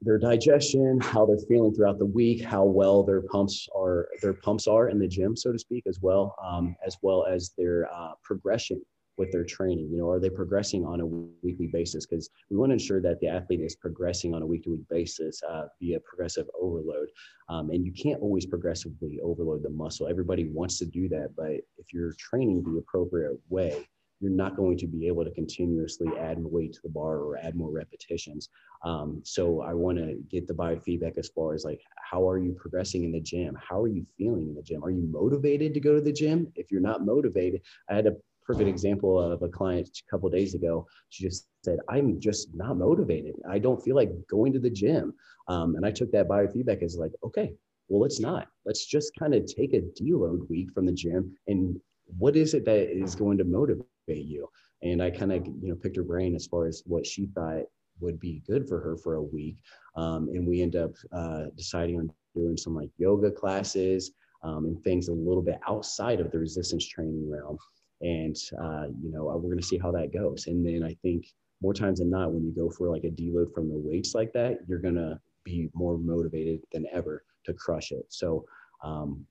their 0.01 0.17
digestion, 0.17 0.99
how 1.01 1.25
they're 1.25 1.37
feeling 1.47 1.73
throughout 1.73 1.99
the 1.99 2.05
week, 2.05 2.43
how 2.43 2.63
well 2.63 3.03
their 3.03 3.21
pumps 3.21 3.67
are 3.75 4.07
their 4.21 4.33
pumps 4.33 4.67
are 4.67 4.89
in 4.89 4.99
the 4.99 5.07
gym, 5.07 5.35
so 5.35 5.51
to 5.51 5.59
speak, 5.59 5.83
as 5.87 5.99
well, 6.01 6.35
um, 6.43 6.75
as 6.85 6.97
well 7.01 7.25
as 7.25 7.51
their 7.57 7.87
uh, 7.93 8.13
progression 8.23 8.81
with 9.17 9.31
their 9.31 9.43
training. 9.43 9.89
You 9.91 9.97
know, 9.97 10.09
are 10.09 10.19
they 10.19 10.29
progressing 10.29 10.85
on 10.85 10.99
a 10.99 11.05
weekly 11.05 11.67
basis? 11.67 12.05
Because 12.05 12.29
we 12.49 12.57
want 12.57 12.71
to 12.71 12.73
ensure 12.73 13.01
that 13.01 13.19
the 13.19 13.27
athlete 13.27 13.61
is 13.61 13.75
progressing 13.75 14.33
on 14.33 14.41
a 14.41 14.45
week-to-week 14.45 14.87
basis 14.89 15.41
uh, 15.43 15.67
via 15.79 15.99
progressive 16.01 16.47
overload. 16.59 17.07
Um, 17.47 17.69
and 17.69 17.85
you 17.85 17.93
can't 17.93 18.21
always 18.21 18.45
progressively 18.45 19.19
overload 19.23 19.63
the 19.63 19.69
muscle. 19.69 20.07
Everybody 20.07 20.45
wants 20.45 20.79
to 20.79 20.85
do 20.85 21.07
that, 21.09 21.29
but 21.35 21.51
if 21.77 21.93
you're 21.93 22.13
training 22.19 22.63
the 22.63 22.77
appropriate 22.77 23.39
way, 23.49 23.87
you're 24.19 24.31
not 24.31 24.55
going 24.55 24.77
to 24.77 24.87
be 24.87 25.07
able 25.07 25.25
to 25.25 25.31
continuously 25.31 26.07
add 26.17 26.37
weight 26.39 26.73
to 26.73 26.79
the 26.83 26.89
bar 26.89 27.17
or 27.17 27.37
add 27.37 27.55
more 27.55 27.71
repetitions. 27.71 28.49
Um, 28.83 29.21
so 29.23 29.61
I 29.61 29.73
want 29.73 29.97
to 29.97 30.17
get 30.29 30.47
the 30.47 30.53
biofeedback 30.53 31.17
as 31.17 31.29
far 31.29 31.53
as 31.53 31.65
like, 31.65 31.81
how 31.97 32.27
are 32.29 32.37
you 32.37 32.53
progressing 32.53 33.03
in 33.03 33.11
the 33.11 33.19
gym? 33.19 33.57
How 33.61 33.81
are 33.81 33.87
you 33.87 34.05
feeling 34.17 34.49
in 34.49 34.55
the 34.55 34.61
gym? 34.61 34.83
Are 34.83 34.91
you 34.91 35.07
motivated 35.11 35.73
to 35.73 35.79
go 35.79 35.95
to 35.95 36.01
the 36.01 36.13
gym? 36.13 36.51
If 36.55 36.71
you're 36.71 36.81
not 36.81 37.05
motivated, 37.05 37.61
I 37.89 37.95
had 37.95 38.07
a 38.07 38.15
perfect 38.45 38.69
example 38.69 39.19
of 39.19 39.41
a 39.41 39.49
client 39.49 39.89
a 40.07 40.11
couple 40.11 40.29
days 40.29 40.53
ago. 40.53 40.85
She 41.09 41.23
just 41.23 41.47
said, 41.63 41.79
I'm 41.89 42.19
just 42.19 42.55
not 42.55 42.77
motivated. 42.77 43.35
I 43.49 43.59
don't 43.59 43.83
feel 43.83 43.95
like 43.95 44.11
going 44.29 44.53
to 44.53 44.59
the 44.59 44.69
gym. 44.69 45.13
Um, 45.47 45.75
and 45.75 45.85
I 45.85 45.91
took 45.91 46.11
that 46.11 46.29
biofeedback 46.29 46.83
as 46.83 46.95
like, 46.97 47.11
okay, 47.23 47.53
well, 47.89 48.01
let's 48.01 48.19
not. 48.19 48.47
Let's 48.65 48.85
just 48.85 49.11
kind 49.17 49.33
of 49.33 49.45
take 49.45 49.73
a 49.73 49.81
deload 49.81 50.49
week 50.49 50.71
from 50.73 50.85
the 50.85 50.91
gym 50.91 51.35
and 51.47 51.79
what 52.17 52.35
is 52.35 52.53
it 52.53 52.65
that 52.65 52.91
is 52.91 53.15
going 53.15 53.37
to 53.39 53.43
motivate 53.43 53.85
you? 54.13 54.47
And 54.81 55.01
I 55.01 55.09
kind 55.09 55.31
of, 55.31 55.45
you 55.45 55.69
know, 55.69 55.75
picked 55.75 55.97
her 55.97 56.03
brain 56.03 56.35
as 56.35 56.45
far 56.45 56.67
as 56.67 56.83
what 56.85 57.05
she 57.05 57.27
thought 57.27 57.63
would 58.01 58.19
be 58.19 58.43
good 58.45 58.67
for 58.67 58.79
her 58.79 58.97
for 58.97 59.15
a 59.15 59.23
week. 59.23 59.57
Um, 59.95 60.29
and 60.29 60.45
we 60.45 60.61
end 60.61 60.75
up 60.75 60.91
uh, 61.11 61.45
deciding 61.55 61.97
on 61.97 62.11
doing 62.35 62.57
some 62.57 62.75
like 62.75 62.89
yoga 62.97 63.31
classes 63.31 64.11
um, 64.43 64.65
and 64.65 64.83
things 64.83 65.07
a 65.07 65.13
little 65.13 65.41
bit 65.41 65.59
outside 65.67 66.19
of 66.19 66.31
the 66.31 66.39
resistance 66.39 66.85
training 66.87 67.29
realm. 67.29 67.57
And, 68.01 68.35
uh, 68.61 68.87
you 69.01 69.11
know, 69.11 69.25
we're 69.25 69.49
going 69.49 69.57
to 69.57 69.63
see 69.63 69.77
how 69.77 69.91
that 69.91 70.13
goes. 70.13 70.47
And 70.47 70.65
then 70.65 70.83
I 70.83 70.93
think 71.01 71.27
more 71.61 71.73
times 71.73 71.99
than 71.99 72.09
not, 72.09 72.33
when 72.33 72.43
you 72.43 72.51
go 72.51 72.69
for 72.69 72.89
like 72.89 73.05
a 73.05 73.09
deload 73.09 73.53
from 73.53 73.69
the 73.69 73.77
weights 73.77 74.13
like 74.13 74.33
that, 74.33 74.59
you're 74.67 74.79
going 74.79 74.95
to 74.95 75.19
be 75.45 75.69
more 75.73 75.97
motivated 75.97 76.59
than 76.73 76.85
ever 76.91 77.23
to 77.45 77.53
crush 77.53 77.91
it. 77.91 78.05
So, 78.09 78.45
um, 78.83 79.25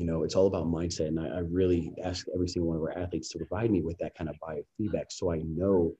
you 0.00 0.06
know, 0.06 0.22
it's 0.22 0.34
all 0.34 0.46
about 0.46 0.64
mindset. 0.64 1.08
And 1.08 1.20
I, 1.20 1.26
I, 1.26 1.38
really 1.40 1.92
ask 2.02 2.26
every 2.34 2.48
single 2.48 2.70
one 2.70 2.78
of 2.78 2.82
our 2.82 2.98
athletes 2.98 3.28
to 3.30 3.38
provide 3.38 3.70
me 3.70 3.82
with 3.82 3.98
that 3.98 4.14
kind 4.16 4.30
of 4.30 4.36
biofeedback 4.42 5.04
so 5.10 5.30
I 5.30 5.42
know 5.46 5.94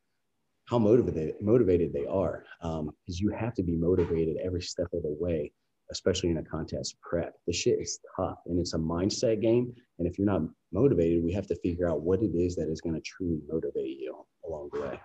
how 0.64 0.78
motivated 0.78 1.34
motivated 1.42 1.92
they 1.92 2.06
are. 2.06 2.44
Because 2.62 2.80
um, 2.80 2.94
you 3.06 3.28
have 3.28 3.54
to 3.54 3.62
be 3.62 3.76
motivated 3.76 4.38
every 4.42 4.62
step 4.62 4.86
of 4.94 5.02
the 5.02 5.14
way, 5.20 5.52
especially 5.90 6.30
in 6.30 6.38
a 6.38 6.42
contest 6.42 6.96
prep. 7.02 7.34
The 7.46 7.52
shit 7.52 7.78
is 7.78 8.00
tough 8.16 8.38
and 8.46 8.58
it's 8.58 8.72
a 8.72 8.78
mindset 8.78 9.42
game. 9.42 9.74
And 9.98 10.08
if 10.08 10.18
you're 10.18 10.26
not 10.26 10.42
motivated, 10.72 11.22
we 11.22 11.32
have 11.34 11.46
to 11.48 11.56
figure 11.56 11.90
out 11.90 12.00
what 12.00 12.22
it 12.22 12.34
is 12.34 12.56
that 12.56 12.70
is 12.70 12.80
going 12.80 12.94
to 12.94 13.02
truly 13.02 13.40
motivate 13.50 13.98
you 13.98 14.24
along 14.46 14.70
the 14.72 14.80
way. 14.80 15.00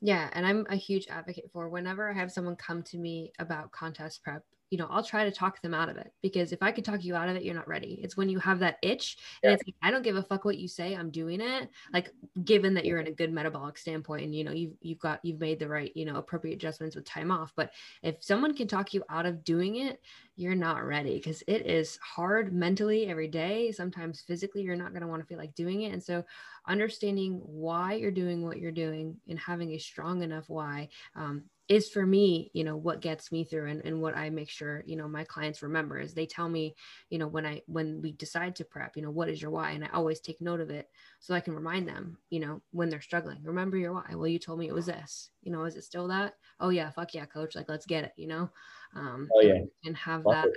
Yeah, 0.00 0.30
and 0.32 0.46
I'm 0.46 0.64
a 0.70 0.76
huge 0.76 1.08
advocate 1.08 1.50
for 1.52 1.68
whenever 1.68 2.08
I 2.08 2.14
have 2.14 2.30
someone 2.30 2.54
come 2.54 2.84
to 2.84 2.98
me 2.98 3.32
about 3.40 3.72
contest 3.72 4.22
prep, 4.22 4.44
you 4.70 4.78
know, 4.78 4.86
I'll 4.90 5.02
try 5.02 5.24
to 5.24 5.30
talk 5.30 5.62
them 5.62 5.74
out 5.74 5.88
of 5.88 5.96
it 5.96 6.12
because 6.22 6.52
if 6.52 6.62
I 6.62 6.72
could 6.72 6.84
talk 6.84 7.02
you 7.02 7.16
out 7.16 7.28
of 7.28 7.36
it, 7.36 7.42
you're 7.42 7.54
not 7.54 7.68
ready. 7.68 8.00
It's 8.02 8.16
when 8.16 8.28
you 8.28 8.38
have 8.38 8.58
that 8.58 8.76
itch 8.82 9.16
and 9.42 9.50
yeah. 9.50 9.54
it's 9.54 9.66
like, 9.66 9.74
I 9.82 9.90
don't 9.90 10.04
give 10.04 10.16
a 10.16 10.22
fuck 10.22 10.44
what 10.44 10.58
you 10.58 10.68
say, 10.68 10.94
I'm 10.94 11.10
doing 11.10 11.40
it. 11.40 11.70
Like 11.92 12.10
given 12.44 12.74
that 12.74 12.84
you're 12.84 13.00
in 13.00 13.06
a 13.06 13.12
good 13.12 13.32
metabolic 13.32 13.78
standpoint 13.78 14.24
and 14.24 14.34
you 14.34 14.44
know 14.44 14.52
you've 14.52 14.74
you've 14.80 14.98
got 14.98 15.20
you've 15.24 15.40
made 15.40 15.58
the 15.58 15.68
right, 15.68 15.90
you 15.94 16.04
know, 16.04 16.16
appropriate 16.16 16.54
adjustments 16.54 16.96
with 16.96 17.04
time 17.04 17.30
off. 17.30 17.52
But 17.56 17.70
if 18.02 18.16
someone 18.20 18.54
can 18.54 18.68
talk 18.68 18.92
you 18.92 19.02
out 19.08 19.26
of 19.26 19.44
doing 19.44 19.76
it, 19.76 20.00
you're 20.36 20.54
not 20.54 20.84
ready 20.84 21.16
because 21.16 21.42
it 21.48 21.66
is 21.66 21.98
hard 22.02 22.52
mentally 22.52 23.08
every 23.08 23.28
day. 23.28 23.72
Sometimes 23.72 24.20
physically 24.20 24.62
you're 24.62 24.76
not 24.76 24.92
going 24.92 25.02
to 25.02 25.08
want 25.08 25.20
to 25.22 25.26
feel 25.26 25.38
like 25.38 25.54
doing 25.54 25.82
it. 25.82 25.92
And 25.92 26.02
so 26.02 26.24
understanding 26.66 27.40
why 27.44 27.94
you're 27.94 28.10
doing 28.10 28.44
what 28.44 28.58
you're 28.58 28.70
doing 28.70 29.16
and 29.28 29.38
having 29.38 29.72
a 29.72 29.78
strong 29.78 30.22
enough 30.22 30.48
why 30.48 30.88
um, 31.16 31.42
is 31.68 31.88
for 31.90 32.06
me 32.06 32.50
you 32.54 32.64
know 32.64 32.76
what 32.76 33.00
gets 33.00 33.30
me 33.30 33.44
through 33.44 33.68
and, 33.68 33.84
and 33.84 34.00
what 34.00 34.16
i 34.16 34.30
make 34.30 34.48
sure 34.48 34.82
you 34.86 34.96
know 34.96 35.06
my 35.06 35.22
clients 35.24 35.62
remember 35.62 35.98
is 35.98 36.14
they 36.14 36.26
tell 36.26 36.48
me 36.48 36.74
you 37.10 37.18
know 37.18 37.26
when 37.26 37.44
i 37.44 37.60
when 37.66 38.00
we 38.00 38.12
decide 38.12 38.56
to 38.56 38.64
prep 38.64 38.96
you 38.96 39.02
know 39.02 39.10
what 39.10 39.28
is 39.28 39.40
your 39.40 39.50
why? 39.50 39.70
And 39.72 39.84
i 39.84 39.88
always 39.92 40.20
take 40.20 40.40
note 40.40 40.60
of 40.60 40.70
it 40.70 40.88
so 41.20 41.34
i 41.34 41.40
can 41.40 41.54
remind 41.54 41.86
them 41.86 42.16
you 42.30 42.40
know 42.40 42.62
when 42.70 42.88
they're 42.88 43.00
struggling 43.00 43.38
remember 43.42 43.76
your 43.76 43.92
why. 43.92 44.14
Well 44.14 44.26
you 44.26 44.38
told 44.38 44.58
me 44.58 44.68
it 44.68 44.74
was 44.74 44.86
this. 44.86 45.30
You 45.42 45.52
know 45.52 45.64
is 45.64 45.76
it 45.76 45.84
still 45.84 46.08
that? 46.08 46.34
Oh 46.58 46.70
yeah 46.70 46.90
fuck 46.90 47.14
yeah 47.14 47.26
coach 47.26 47.54
like 47.54 47.68
let's 47.68 47.86
get 47.86 48.04
it 48.04 48.12
you 48.16 48.26
know? 48.26 48.50
Um 48.94 49.28
oh, 49.34 49.40
yeah. 49.42 49.54
and, 49.54 49.70
and 49.84 49.96
have 49.96 50.24
that 50.24 50.48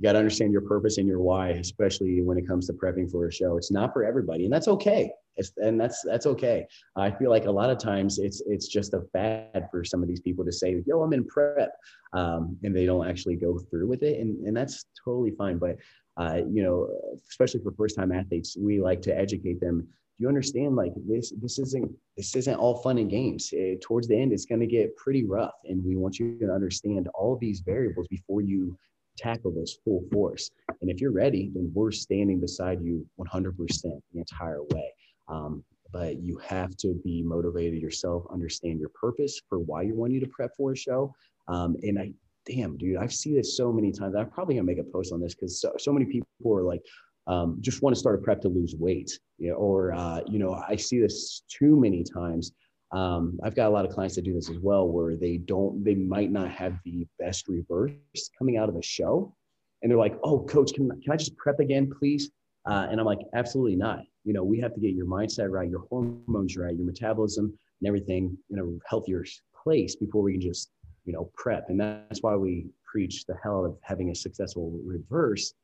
you 0.00 0.08
got 0.08 0.12
to 0.12 0.18
understand 0.18 0.50
your 0.50 0.62
purpose 0.62 0.96
and 0.96 1.06
your 1.06 1.20
why 1.20 1.50
especially 1.50 2.22
when 2.22 2.38
it 2.38 2.48
comes 2.48 2.66
to 2.66 2.72
prepping 2.72 3.10
for 3.10 3.26
a 3.26 3.32
show. 3.32 3.58
It's 3.58 3.70
not 3.70 3.92
for 3.92 4.02
everybody 4.02 4.44
and 4.44 4.52
that's 4.52 4.68
okay. 4.68 5.12
It's, 5.36 5.52
and 5.58 5.78
that's 5.78 6.02
that's 6.02 6.26
okay. 6.26 6.66
I 6.96 7.10
feel 7.10 7.28
like 7.28 7.44
a 7.44 7.50
lot 7.50 7.68
of 7.68 7.78
times 7.78 8.18
it's 8.18 8.42
it's 8.46 8.66
just 8.66 8.94
a 8.94 9.02
fad 9.12 9.68
for 9.70 9.84
some 9.84 10.02
of 10.02 10.08
these 10.08 10.20
people 10.20 10.44
to 10.44 10.52
say 10.52 10.82
yo 10.86 11.02
i'm 11.02 11.12
in 11.12 11.24
prep 11.26 11.72
um, 12.14 12.56
and 12.62 12.74
they 12.74 12.86
don't 12.86 13.06
actually 13.06 13.36
go 13.36 13.58
through 13.58 13.88
with 13.88 14.02
it 14.02 14.18
and, 14.20 14.46
and 14.46 14.56
that's 14.56 14.86
totally 15.04 15.32
fine 15.32 15.58
but 15.58 15.76
uh, 16.16 16.40
you 16.50 16.62
know 16.62 16.88
especially 17.28 17.60
for 17.60 17.72
first 17.72 17.96
time 17.96 18.10
athletes 18.10 18.56
we 18.58 18.80
like 18.80 19.02
to 19.02 19.16
educate 19.16 19.60
them. 19.60 19.86
You 20.18 20.28
understand 20.28 20.76
like 20.76 20.92
this 21.06 21.32
this 21.40 21.58
isn't 21.58 21.90
this 22.16 22.36
isn't 22.36 22.56
all 22.56 22.82
fun 22.82 22.98
and 22.98 23.10
games. 23.10 23.50
It, 23.52 23.80
towards 23.80 24.08
the 24.08 24.20
end 24.20 24.32
it's 24.32 24.44
going 24.44 24.60
to 24.60 24.66
get 24.66 24.96
pretty 24.96 25.24
rough 25.24 25.54
and 25.64 25.84
we 25.84 25.96
want 25.96 26.18
you 26.18 26.38
to 26.40 26.52
understand 26.52 27.08
all 27.14 27.36
these 27.36 27.60
variables 27.60 28.08
before 28.08 28.40
you 28.42 28.76
tackle 29.20 29.52
this 29.52 29.78
full 29.84 30.02
force. 30.12 30.50
And 30.80 30.90
if 30.90 31.00
you're 31.00 31.12
ready, 31.12 31.50
then 31.54 31.70
we're 31.74 31.92
standing 31.92 32.40
beside 32.40 32.82
you 32.82 33.06
100% 33.18 33.56
the 33.82 34.18
entire 34.18 34.62
way. 34.62 34.92
Um, 35.28 35.64
but 35.92 36.22
you 36.22 36.38
have 36.38 36.76
to 36.78 36.94
be 37.04 37.22
motivated 37.22 37.80
yourself, 37.80 38.24
understand 38.30 38.78
your 38.78 38.90
purpose 38.90 39.40
for 39.48 39.58
why 39.58 39.82
you 39.82 39.94
want 39.94 40.12
you 40.12 40.20
to 40.20 40.26
prep 40.26 40.52
for 40.56 40.72
a 40.72 40.76
show. 40.76 41.14
Um, 41.48 41.76
and 41.82 41.98
I, 41.98 42.12
damn, 42.46 42.76
dude, 42.76 42.96
I've 42.96 43.12
seen 43.12 43.34
this 43.34 43.56
so 43.56 43.72
many 43.72 43.92
times. 43.92 44.14
I'm 44.14 44.30
probably 44.30 44.54
gonna 44.54 44.66
make 44.66 44.78
a 44.78 44.84
post 44.84 45.12
on 45.12 45.20
this 45.20 45.34
because 45.34 45.60
so, 45.60 45.72
so 45.78 45.92
many 45.92 46.06
people 46.06 46.26
are 46.46 46.62
like, 46.62 46.82
um, 47.26 47.58
just 47.60 47.82
want 47.82 47.94
to 47.94 48.00
start 48.00 48.18
a 48.18 48.22
prep 48.22 48.40
to 48.42 48.48
lose 48.48 48.74
weight, 48.76 49.18
you 49.38 49.50
know, 49.50 49.56
or 49.56 49.92
uh, 49.92 50.20
you 50.26 50.38
know, 50.38 50.62
I 50.68 50.76
see 50.76 51.00
this 51.00 51.42
too 51.48 51.78
many 51.78 52.02
times 52.02 52.52
um, 52.92 53.38
I've 53.42 53.54
got 53.54 53.68
a 53.68 53.70
lot 53.70 53.84
of 53.84 53.92
clients 53.92 54.16
that 54.16 54.24
do 54.24 54.34
this 54.34 54.50
as 54.50 54.58
well, 54.58 54.88
where 54.88 55.16
they 55.16 55.36
don't, 55.36 55.84
they 55.84 55.94
might 55.94 56.32
not 56.32 56.50
have 56.50 56.74
the 56.84 57.06
best 57.18 57.46
reverse 57.48 57.92
coming 58.36 58.56
out 58.56 58.68
of 58.68 58.74
the 58.74 58.82
show, 58.82 59.34
and 59.82 59.90
they're 59.90 59.98
like, 59.98 60.18
"Oh, 60.24 60.40
coach, 60.40 60.72
can 60.74 60.88
can 61.00 61.12
I 61.12 61.16
just 61.16 61.36
prep 61.36 61.60
again, 61.60 61.90
please?" 61.98 62.30
Uh, 62.66 62.88
and 62.90 62.98
I'm 62.98 63.06
like, 63.06 63.20
"Absolutely 63.34 63.76
not. 63.76 64.00
You 64.24 64.32
know, 64.32 64.42
we 64.42 64.58
have 64.60 64.74
to 64.74 64.80
get 64.80 64.94
your 64.94 65.06
mindset 65.06 65.50
right, 65.50 65.68
your 65.68 65.84
hormones 65.88 66.56
right, 66.56 66.74
your 66.74 66.84
metabolism, 66.84 67.56
and 67.80 67.88
everything 67.88 68.36
in 68.50 68.58
a 68.58 68.88
healthier 68.88 69.24
place 69.62 69.94
before 69.94 70.22
we 70.22 70.32
can 70.32 70.40
just, 70.40 70.70
you 71.04 71.12
know, 71.12 71.30
prep. 71.34 71.70
And 71.70 71.80
that's 71.80 72.22
why 72.22 72.34
we 72.34 72.66
preach 72.84 73.24
the 73.26 73.36
hell 73.42 73.64
of 73.64 73.76
having 73.82 74.10
a 74.10 74.14
successful 74.14 74.70
reverse 74.84 75.54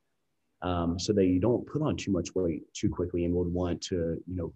um, 0.62 0.99
so 0.99 1.12
that 1.12 1.27
you 1.27 1.41
don't 1.41 1.66
put 1.66 1.83
on 1.83 1.97
too 1.97 2.12
much 2.12 2.35
weight 2.35 2.62
too 2.72 2.89
quickly 2.89 3.24
and 3.24 3.35
would 3.35 3.53
want 3.53 3.81
to, 3.83 4.22
you 4.27 4.37
know, 4.37 4.53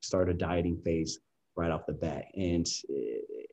start 0.00 0.30
a 0.30 0.34
dieting 0.34 0.80
phase 0.84 1.18
right 1.56 1.70
off 1.70 1.86
the 1.86 1.92
bat. 1.92 2.24
And 2.34 2.66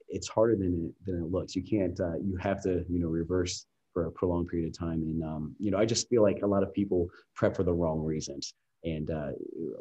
it's 0.09 0.27
harder 0.27 0.55
than 0.55 0.89
it, 0.89 1.05
than 1.05 1.23
it 1.23 1.31
looks. 1.31 1.55
You 1.55 1.63
can't, 1.63 1.99
uh, 1.99 2.17
you 2.17 2.37
have 2.37 2.61
to, 2.63 2.85
you 2.89 2.99
know, 2.99 3.07
reverse 3.07 3.65
for 3.93 4.05
a 4.05 4.11
prolonged 4.11 4.47
period 4.47 4.69
of 4.69 4.77
time. 4.77 5.01
And, 5.01 5.23
um, 5.23 5.55
you 5.59 5.71
know, 5.71 5.77
I 5.77 5.85
just 5.85 6.07
feel 6.07 6.21
like 6.21 6.41
a 6.43 6.47
lot 6.47 6.63
of 6.63 6.73
people 6.73 7.09
prep 7.35 7.55
for 7.55 7.63
the 7.63 7.73
wrong 7.73 8.03
reasons. 8.03 8.53
And 8.83 9.09
uh, 9.09 9.31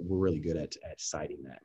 we're 0.00 0.18
really 0.18 0.40
good 0.40 0.56
at, 0.56 0.74
at 0.88 1.00
citing 1.00 1.42
that. 1.44 1.60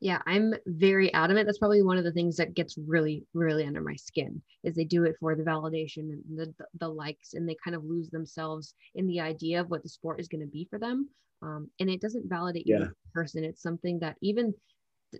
Yeah, 0.00 0.20
I'm 0.26 0.54
very 0.66 1.12
adamant. 1.14 1.46
That's 1.46 1.58
probably 1.58 1.82
one 1.82 1.98
of 1.98 2.04
the 2.04 2.12
things 2.12 2.36
that 2.36 2.54
gets 2.54 2.76
really, 2.76 3.24
really 3.32 3.64
under 3.64 3.80
my 3.80 3.94
skin 3.94 4.42
is 4.64 4.74
they 4.74 4.84
do 4.84 5.04
it 5.04 5.16
for 5.20 5.34
the 5.34 5.44
validation 5.44 6.10
and 6.10 6.22
the, 6.36 6.52
the, 6.58 6.66
the 6.80 6.88
likes, 6.88 7.34
and 7.34 7.48
they 7.48 7.56
kind 7.62 7.76
of 7.76 7.84
lose 7.84 8.10
themselves 8.10 8.74
in 8.96 9.06
the 9.06 9.20
idea 9.20 9.60
of 9.60 9.70
what 9.70 9.82
the 9.82 9.88
sport 9.88 10.20
is 10.20 10.28
going 10.28 10.40
to 10.40 10.50
be 10.50 10.66
for 10.68 10.78
them. 10.78 11.08
Um, 11.42 11.70
and 11.80 11.88
it 11.88 12.00
doesn't 12.00 12.28
validate 12.28 12.66
yeah. 12.66 12.76
you 12.76 12.82
as 12.82 12.88
a 12.88 13.12
person. 13.12 13.44
It's 13.44 13.62
something 13.62 13.98
that 14.00 14.16
even 14.20 14.52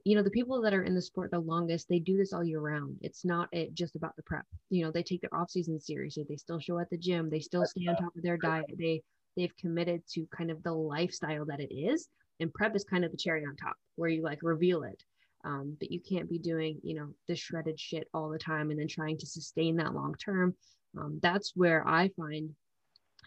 you 0.04 0.16
know 0.16 0.22
the 0.22 0.30
people 0.30 0.60
that 0.62 0.74
are 0.74 0.82
in 0.82 0.94
the 0.94 1.02
sport 1.02 1.30
the 1.30 1.38
longest 1.38 1.88
they 1.88 1.98
do 1.98 2.16
this 2.16 2.32
all 2.32 2.44
year 2.44 2.60
round. 2.60 2.96
It's 3.00 3.24
not 3.24 3.48
it 3.52 3.74
just 3.74 3.96
about 3.96 4.16
the 4.16 4.22
prep. 4.22 4.44
You 4.70 4.84
know 4.84 4.90
they 4.90 5.02
take 5.02 5.20
their 5.20 5.34
off 5.34 5.50
season 5.50 5.80
seriously. 5.80 6.24
They 6.28 6.36
still 6.36 6.58
show 6.58 6.78
at 6.78 6.90
the 6.90 6.98
gym. 6.98 7.30
They 7.30 7.40
still 7.40 7.64
stay 7.66 7.86
on 7.88 7.96
top 7.96 8.16
of 8.16 8.22
their 8.22 8.36
diet. 8.36 8.66
They 8.78 9.02
they've 9.36 9.56
committed 9.56 10.02
to 10.12 10.26
kind 10.36 10.50
of 10.50 10.62
the 10.62 10.72
lifestyle 10.72 11.44
that 11.46 11.60
it 11.60 11.74
is 11.74 12.08
and 12.40 12.52
prep 12.52 12.74
is 12.76 12.84
kind 12.84 13.04
of 13.04 13.10
the 13.10 13.16
cherry 13.16 13.44
on 13.44 13.56
top 13.56 13.76
where 13.96 14.08
you 14.08 14.22
like 14.22 14.38
reveal 14.42 14.82
it. 14.82 15.02
Um, 15.44 15.76
but 15.78 15.90
you 15.90 16.00
can't 16.00 16.28
be 16.28 16.38
doing 16.38 16.80
you 16.82 16.94
know 16.94 17.08
the 17.28 17.36
shredded 17.36 17.78
shit 17.78 18.08
all 18.14 18.30
the 18.30 18.38
time 18.38 18.70
and 18.70 18.78
then 18.78 18.88
trying 18.88 19.18
to 19.18 19.26
sustain 19.26 19.76
that 19.76 19.94
long 19.94 20.14
term. 20.14 20.54
Um, 20.96 21.18
that's 21.20 21.52
where 21.56 21.86
i 21.88 22.08
find 22.16 22.50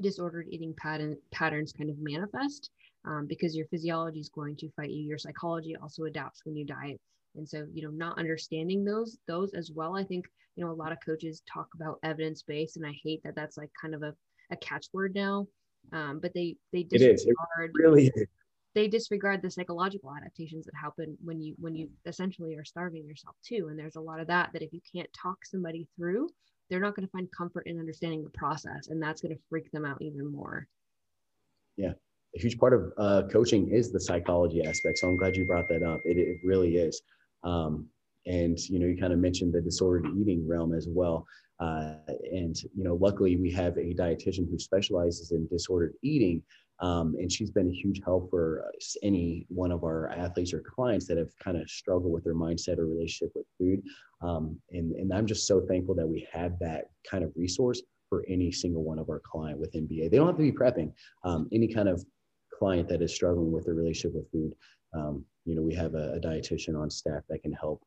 disordered 0.02 0.48
eating 0.50 0.74
pattern 0.78 1.18
patterns 1.32 1.74
kind 1.74 1.90
of 1.90 1.98
manifest 2.00 2.70
um, 3.08 3.26
because 3.26 3.56
your 3.56 3.66
physiology 3.68 4.20
is 4.20 4.30
going 4.30 4.56
to 4.58 4.70
fight 4.72 4.90
you. 4.90 5.02
Your 5.04 5.18
psychology 5.18 5.76
also 5.78 6.04
adapts 6.04 6.42
when 6.44 6.56
you 6.56 6.66
diet. 6.66 7.00
And 7.36 7.48
so, 7.48 7.66
you 7.74 7.82
know, 7.84 7.92
not 7.92 8.20
understanding 8.20 8.84
those, 8.84 9.18
those 9.28 9.54
as 9.54 9.72
well. 9.74 9.96
I 9.96 10.04
think, 10.04 10.26
you 10.56 10.66
know, 10.66 10.72
a 10.72 10.74
lot 10.74 10.92
of 10.92 10.98
coaches 11.06 11.42
talk 11.52 11.68
about 11.76 12.00
evidence 12.04 12.44
based, 12.44 12.78
and 12.78 12.86
I 12.86 12.94
hate 13.04 13.22
that 13.24 13.36
that's 13.36 13.58
like 13.58 13.70
kind 13.80 13.96
of 13.96 14.04
a, 14.04 14.14
a 14.52 14.58
catchword 14.58 15.16
now. 15.16 15.48
Um, 15.94 16.20
but 16.20 16.34
they, 16.34 16.58
they 16.74 16.84
disregard, 16.84 17.38
it 17.60 17.72
really 17.74 18.08
is. 18.08 18.28
they 18.76 18.90
disregard 18.90 19.42
the 19.42 19.52
psychological 19.52 20.14
adaptations 20.14 20.66
that 20.66 20.76
happen 20.76 21.16
when 21.24 21.40
you, 21.40 21.56
when 21.60 21.76
you 21.76 21.90
essentially 22.06 22.56
are 22.56 22.66
starving 22.66 23.06
yourself 23.06 23.36
too. 23.46 23.68
And 23.70 23.80
there's 23.80 23.96
a 23.96 24.02
lot 24.02 24.20
of 24.20 24.28
that, 24.28 24.52
that 24.52 24.64
if 24.64 24.74
you 24.74 24.82
can't 24.94 25.10
talk 25.14 25.46
somebody 25.46 25.88
through, 25.96 26.28
they're 26.70 26.82
not 26.82 26.96
going 26.96 27.08
to 27.08 27.12
find 27.12 27.30
comfort 27.32 27.68
in 27.68 27.80
understanding 27.80 28.24
the 28.24 28.30
process. 28.32 28.88
And 28.90 29.02
that's 29.02 29.22
going 29.22 29.34
to 29.34 29.42
freak 29.50 29.72
them 29.72 29.86
out 29.86 30.02
even 30.02 30.30
more. 30.30 30.68
Yeah 31.78 31.94
a 32.36 32.40
huge 32.40 32.58
part 32.58 32.74
of 32.74 32.92
uh, 32.98 33.24
coaching 33.32 33.70
is 33.70 33.92
the 33.92 34.00
psychology 34.00 34.64
aspect. 34.64 35.00
So 35.00 35.08
I'm 35.08 35.18
glad 35.18 35.36
you 35.36 35.46
brought 35.46 35.68
that 35.70 35.84
up. 35.84 36.02
It, 36.06 36.18
it 36.18 36.38
really 36.44 36.78
is. 36.78 37.02
Um, 37.44 37.88
and 38.26 38.58
you 38.70 38.80
know, 38.80 38.86
you 38.86 38.98
kind 38.98 39.14
of 39.14 39.20
mentioned 39.20 39.54
the 39.54 39.62
disordered 39.62 40.08
eating 40.18 40.48
realm 40.48 40.74
as 40.74 40.88
well. 40.90 41.26
Uh, 41.60 41.96
and 42.32 42.56
you 42.76 42.84
know, 42.84 42.96
luckily 42.96 43.36
we 43.36 43.52
have 43.52 43.78
a 43.78 43.94
dietitian 43.94 44.50
who 44.50 44.60
specializes 44.60 45.32
in 45.32 45.48
disordered 45.48 45.94
eating, 46.04 46.44
um, 46.80 47.16
and 47.18 47.32
she's 47.32 47.50
been 47.50 47.70
a 47.70 47.74
huge 47.74 48.02
help 48.06 48.30
for 48.30 48.70
any 49.02 49.48
one 49.50 49.72
of 49.72 49.84
our 49.84 50.10
athletes 50.10 50.54
or 50.54 50.62
clients 50.62 51.08
that 51.08 51.18
have 51.18 51.30
kind 51.44 51.58
of 51.58 51.68
struggled 51.68 52.12
with 52.12 52.24
their 52.24 52.36
mindset 52.36 52.78
or 52.78 52.86
relationship 52.86 53.32
with 53.34 53.46
food. 53.58 53.82
Um, 54.22 54.60
and 54.72 54.94
and 54.96 55.12
I'm 55.12 55.26
just 55.26 55.48
so 55.48 55.62
thankful 55.62 55.96
that 55.96 56.08
we 56.08 56.28
have 56.32 56.60
that 56.60 56.90
kind 57.10 57.24
of 57.24 57.32
resource 57.36 57.82
for 58.10 58.24
any 58.28 58.52
single 58.52 58.84
one 58.84 59.00
of 59.00 59.10
our 59.10 59.20
client 59.20 59.60
with 59.60 59.74
MBA. 59.74 60.12
They 60.12 60.18
don't 60.18 60.28
have 60.28 60.38
to 60.38 60.44
be 60.44 60.52
prepping. 60.52 60.94
Um, 61.24 61.48
any 61.52 61.68
kind 61.68 61.90
of 61.90 62.06
client 62.58 62.88
that 62.90 63.02
is 63.02 63.14
struggling 63.14 63.52
with 63.52 63.66
their 63.66 63.76
relationship 63.76 64.16
with 64.16 64.32
food, 64.32 64.54
um, 64.94 65.24
you 65.46 65.56
know, 65.56 65.62
we 65.62 65.76
have 65.76 65.96
a, 65.96 66.14
a 66.14 66.20
dietitian 66.20 66.80
on 66.80 66.90
staff 66.90 67.24
that 67.30 67.42
can 67.42 67.54
help 67.54 67.84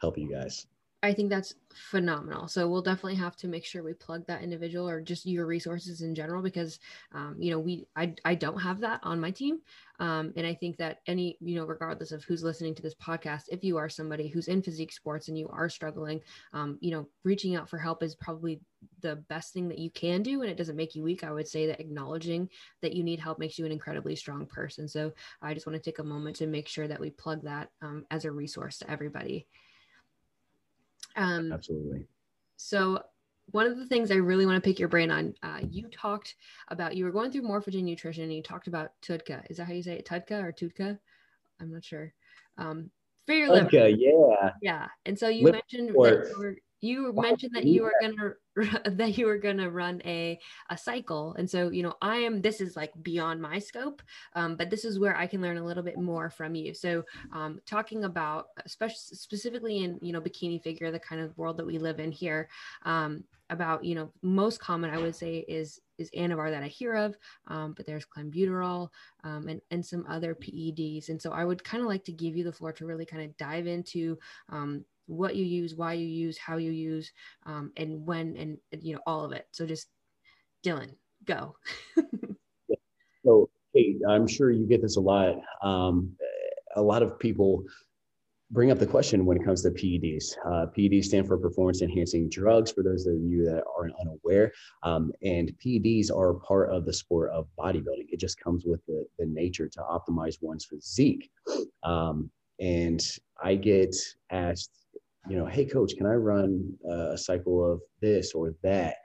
help 0.00 0.16
you 0.16 0.30
guys. 0.30 0.66
I 1.00 1.12
think 1.12 1.30
that's 1.30 1.54
phenomenal. 1.72 2.48
So 2.48 2.68
we'll 2.68 2.82
definitely 2.82 3.14
have 3.16 3.36
to 3.36 3.46
make 3.46 3.64
sure 3.64 3.84
we 3.84 3.92
plug 3.92 4.26
that 4.26 4.42
individual 4.42 4.88
or 4.88 5.00
just 5.00 5.26
your 5.26 5.46
resources 5.46 6.00
in 6.02 6.12
general 6.12 6.42
because 6.42 6.80
um, 7.12 7.36
you 7.38 7.52
know 7.52 7.60
we 7.60 7.86
I, 7.94 8.14
I 8.24 8.34
don't 8.34 8.58
have 8.58 8.80
that 8.80 8.98
on 9.04 9.20
my 9.20 9.30
team, 9.30 9.60
um, 10.00 10.32
and 10.34 10.44
I 10.44 10.54
think 10.54 10.76
that 10.78 10.98
any 11.06 11.38
you 11.40 11.54
know 11.54 11.66
regardless 11.66 12.10
of 12.10 12.24
who's 12.24 12.42
listening 12.42 12.74
to 12.74 12.82
this 12.82 12.96
podcast, 12.96 13.44
if 13.52 13.62
you 13.62 13.76
are 13.76 13.88
somebody 13.88 14.26
who's 14.26 14.48
in 14.48 14.60
physique 14.60 14.90
sports 14.92 15.28
and 15.28 15.38
you 15.38 15.48
are 15.50 15.68
struggling, 15.68 16.20
um, 16.52 16.78
you 16.80 16.90
know 16.90 17.08
reaching 17.22 17.54
out 17.54 17.70
for 17.70 17.78
help 17.78 18.02
is 18.02 18.16
probably 18.16 18.60
the 19.00 19.14
best 19.28 19.52
thing 19.52 19.68
that 19.68 19.78
you 19.78 19.90
can 19.90 20.20
do, 20.24 20.42
and 20.42 20.50
it 20.50 20.56
doesn't 20.56 20.74
make 20.74 20.96
you 20.96 21.04
weak. 21.04 21.22
I 21.22 21.30
would 21.30 21.46
say 21.46 21.68
that 21.68 21.78
acknowledging 21.80 22.48
that 22.82 22.92
you 22.92 23.04
need 23.04 23.20
help 23.20 23.38
makes 23.38 23.56
you 23.56 23.64
an 23.66 23.72
incredibly 23.72 24.16
strong 24.16 24.46
person. 24.46 24.88
So 24.88 25.12
I 25.40 25.54
just 25.54 25.64
want 25.64 25.76
to 25.76 25.90
take 25.90 26.00
a 26.00 26.04
moment 26.04 26.34
to 26.36 26.48
make 26.48 26.66
sure 26.66 26.88
that 26.88 26.98
we 27.00 27.10
plug 27.10 27.42
that 27.44 27.70
um, 27.82 28.04
as 28.10 28.24
a 28.24 28.32
resource 28.32 28.78
to 28.78 28.90
everybody. 28.90 29.46
Um, 31.18 31.52
Absolutely. 31.52 32.06
So 32.56 33.02
one 33.50 33.66
of 33.66 33.78
the 33.78 33.86
things 33.86 34.10
I 34.10 34.16
really 34.16 34.46
want 34.46 34.62
to 34.62 34.66
pick 34.66 34.78
your 34.78 34.88
brain 34.88 35.10
on, 35.10 35.34
uh, 35.42 35.60
you 35.70 35.88
talked 35.88 36.36
about 36.68 36.96
you 36.96 37.04
were 37.04 37.10
going 37.10 37.30
through 37.30 37.42
morphogen 37.42 37.82
nutrition 37.82 38.24
and 38.24 38.34
you 38.34 38.42
talked 38.42 38.68
about 38.68 38.92
TUDCA. 39.02 39.50
Is 39.50 39.56
that 39.56 39.66
how 39.66 39.72
you 39.72 39.82
say 39.82 39.94
it? 39.94 40.06
TUDCA 40.06 40.42
or 40.42 40.52
TUDCA? 40.52 40.98
I'm 41.60 41.72
not 41.72 41.84
sure. 41.84 42.12
Um, 42.56 42.90
for 43.26 43.34
your 43.34 43.50
liver. 43.50 43.88
yeah. 43.88 44.50
Yeah. 44.62 44.86
And 45.04 45.18
so 45.18 45.28
you 45.28 45.44
mentioned 45.44 45.90
that 45.90 46.56
you 46.80 47.12
mentioned 47.14 47.52
that 47.54 47.64
you 47.64 47.82
were 47.82 47.94
gonna 48.00 48.34
that 48.96 49.18
you 49.18 49.26
were 49.26 49.38
gonna 49.38 49.68
run 49.68 50.00
a 50.04 50.38
a 50.70 50.78
cycle 50.78 51.34
and 51.38 51.48
so 51.48 51.70
you 51.70 51.82
know 51.82 51.94
i 52.02 52.16
am 52.16 52.40
this 52.40 52.60
is 52.60 52.76
like 52.76 52.92
beyond 53.02 53.40
my 53.40 53.58
scope 53.58 54.02
um, 54.34 54.56
but 54.56 54.70
this 54.70 54.84
is 54.84 54.98
where 54.98 55.16
i 55.16 55.26
can 55.26 55.40
learn 55.40 55.58
a 55.58 55.64
little 55.64 55.82
bit 55.82 55.98
more 55.98 56.30
from 56.30 56.54
you. 56.54 56.74
So 56.74 57.04
um, 57.32 57.60
talking 57.66 58.04
about 58.04 58.46
especially 58.64 59.16
specifically 59.16 59.84
in 59.84 59.98
you 60.00 60.12
know 60.12 60.20
bikini 60.20 60.62
figure 60.62 60.90
the 60.90 60.98
kind 60.98 61.20
of 61.20 61.36
world 61.36 61.56
that 61.56 61.66
we 61.66 61.78
live 61.78 62.00
in 62.00 62.12
here 62.12 62.48
um, 62.84 63.24
about 63.50 63.84
you 63.84 63.94
know 63.94 64.12
most 64.22 64.60
common 64.60 64.90
i 64.90 64.98
would 64.98 65.16
say 65.16 65.38
is 65.48 65.80
is 65.96 66.10
anavar 66.10 66.50
that 66.50 66.62
i 66.62 66.68
hear 66.68 66.94
of 66.94 67.16
um, 67.46 67.72
but 67.76 67.86
there's 67.86 68.06
clenbuterol 68.06 68.88
um, 69.24 69.48
and 69.48 69.60
and 69.70 69.84
some 69.84 70.04
other 70.08 70.34
peds 70.34 71.08
and 71.08 71.20
so 71.20 71.32
i 71.32 71.44
would 71.44 71.64
kind 71.64 71.82
of 71.82 71.88
like 71.88 72.04
to 72.04 72.12
give 72.12 72.36
you 72.36 72.44
the 72.44 72.52
floor 72.52 72.72
to 72.72 72.86
really 72.86 73.06
kind 73.06 73.22
of 73.22 73.36
dive 73.36 73.66
into 73.66 74.18
um, 74.50 74.84
what 75.08 75.34
you 75.34 75.44
use, 75.44 75.74
why 75.74 75.94
you 75.94 76.06
use, 76.06 76.38
how 76.38 76.56
you 76.56 76.70
use, 76.70 77.10
um, 77.46 77.72
and 77.76 78.06
when, 78.06 78.36
and, 78.36 78.58
you 78.82 78.94
know, 78.94 79.00
all 79.06 79.24
of 79.24 79.32
it. 79.32 79.46
So 79.50 79.66
just 79.66 79.88
Dylan, 80.64 80.94
go. 81.24 81.56
so, 83.24 83.50
I'm 84.08 84.26
sure 84.26 84.50
you 84.50 84.66
get 84.66 84.82
this 84.82 84.96
a 84.96 85.00
lot. 85.00 85.36
Um, 85.62 86.16
a 86.74 86.82
lot 86.82 87.02
of 87.02 87.18
people 87.18 87.64
bring 88.50 88.70
up 88.70 88.78
the 88.78 88.86
question 88.86 89.26
when 89.26 89.36
it 89.36 89.44
comes 89.44 89.62
to 89.62 89.70
PEDs. 89.70 90.36
Uh, 90.46 90.66
PEDs 90.76 91.04
stand 91.04 91.26
for 91.26 91.36
performance 91.36 91.82
enhancing 91.82 92.28
drugs, 92.28 92.72
for 92.72 92.82
those 92.82 93.06
of 93.06 93.14
you 93.20 93.44
that 93.44 93.62
are 93.76 93.90
unaware. 94.00 94.52
Um, 94.82 95.12
and 95.22 95.52
PEDs 95.64 96.10
are 96.10 96.34
part 96.34 96.70
of 96.70 96.86
the 96.86 96.92
sport 96.92 97.30
of 97.30 97.46
bodybuilding. 97.58 98.06
It 98.10 98.18
just 98.18 98.40
comes 98.40 98.64
with 98.64 98.84
the, 98.86 99.06
the 99.18 99.26
nature 99.26 99.68
to 99.68 99.80
optimize 99.80 100.38
one's 100.40 100.64
physique. 100.64 101.30
Um, 101.82 102.30
and 102.58 103.00
I 103.42 103.54
get 103.54 103.94
asked 104.30 104.72
you 105.28 105.36
know, 105.36 105.46
hey, 105.46 105.64
coach, 105.64 105.94
can 105.96 106.06
I 106.06 106.14
run 106.14 106.72
a 106.88 107.16
cycle 107.18 107.72
of 107.72 107.80
this 108.00 108.32
or 108.32 108.54
that? 108.62 108.96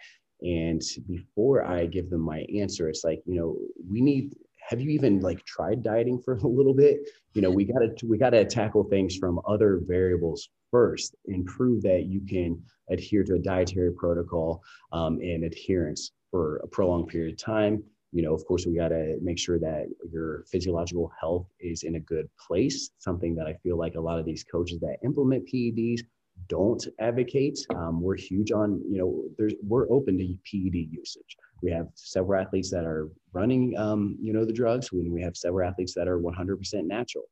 And 0.41 0.82
before 1.07 1.65
I 1.65 1.86
give 1.86 2.09
them 2.09 2.21
my 2.21 2.45
answer, 2.57 2.89
it's 2.89 3.03
like, 3.03 3.21
you 3.26 3.36
know, 3.36 3.57
we 3.89 4.01
need, 4.01 4.34
have 4.69 4.82
you 4.82 4.89
even 4.89 5.19
like 5.19 5.43
tried 5.45 5.84
dieting 5.84 6.21
for 6.21 6.36
a 6.43 6.47
little 6.47 6.74
bit? 6.74 6.99
You 7.34 7.41
know, 7.41 7.51
we 7.51 7.65
got 7.65 7.80
to, 7.80 8.05
we 8.05 8.17
got 8.17 8.32
to 8.32 8.45
tackle 8.45 8.84
things 8.84 9.17
from 9.17 9.39
other 9.47 9.82
variables 9.86 10.49
first 10.71 11.15
and 11.28 11.45
prove 11.45 11.82
that 11.84 12.05
you 12.05 12.21
can 12.28 12.61
adhere 12.89 13.24
to 13.24 13.36
a 13.36 13.39
dietary 13.39 13.93
protocol 13.93 14.61
um, 14.91 15.19
and 15.21 15.43
adherence 15.43 16.11
for 16.32 16.57
a 16.57 16.67
prolonged 16.67 17.07
period 17.07 17.34
of 17.34 17.39
time 17.39 17.84
you 18.14 18.22
know, 18.22 18.34
of 18.34 18.45
course, 18.45 18.66
we 18.66 18.76
got 18.76 18.89
to 18.89 19.18
make 19.22 19.39
sure 19.39 19.57
that 19.59 19.88
your 20.11 20.43
physiological 20.51 21.11
health 21.20 21.47
is 21.59 21.82
in 21.84 21.95
a 21.95 21.99
good 21.99 22.30
place. 22.38 22.91
Something 22.99 23.36
that 23.36 23.47
I 23.47 23.53
feel 23.64 23.78
like 23.78 23.95
a 23.95 23.99
lot 23.99 24.20
of 24.20 24.26
these 24.26 24.43
coaches 24.43 24.80
that 24.82 24.97
implement 25.03 25.49
PEDs 25.51 26.01
don't 26.47 26.86
advocate. 26.99 27.57
Um, 27.76 28.01
we're 28.01 28.16
huge 28.16 28.51
on, 28.51 28.82
you 28.88 28.99
know, 28.99 29.24
there's, 29.38 29.53
we're 29.68 29.91
open 29.91 30.18
to 30.20 30.26
PED 30.26 30.76
usage. 30.91 31.38
We 31.64 31.72
have 31.72 31.88
several 31.95 32.39
athletes 32.39 32.70
that 32.72 32.86
are 32.86 33.09
running, 33.34 33.76
um, 33.78 34.18
you 34.22 34.34
know, 34.34 34.45
the 34.45 34.53
drugs. 34.53 34.91
We, 34.91 35.09
we 35.09 35.22
have 35.22 35.36
several 35.36 35.68
athletes 35.68 35.93
that 35.95 36.07
are 36.07 36.20
100% 36.20 36.86
natural. 36.86 37.26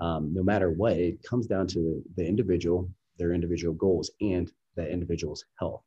Um, 0.00 0.32
no 0.32 0.42
matter 0.44 0.70
what, 0.70 0.92
it 0.92 1.22
comes 1.24 1.46
down 1.46 1.66
to 1.68 2.02
the 2.16 2.24
individual, 2.24 2.88
their 3.18 3.32
individual 3.32 3.74
goals, 3.74 4.10
and 4.20 4.50
the 4.76 4.88
individual's 4.88 5.44
health. 5.58 5.82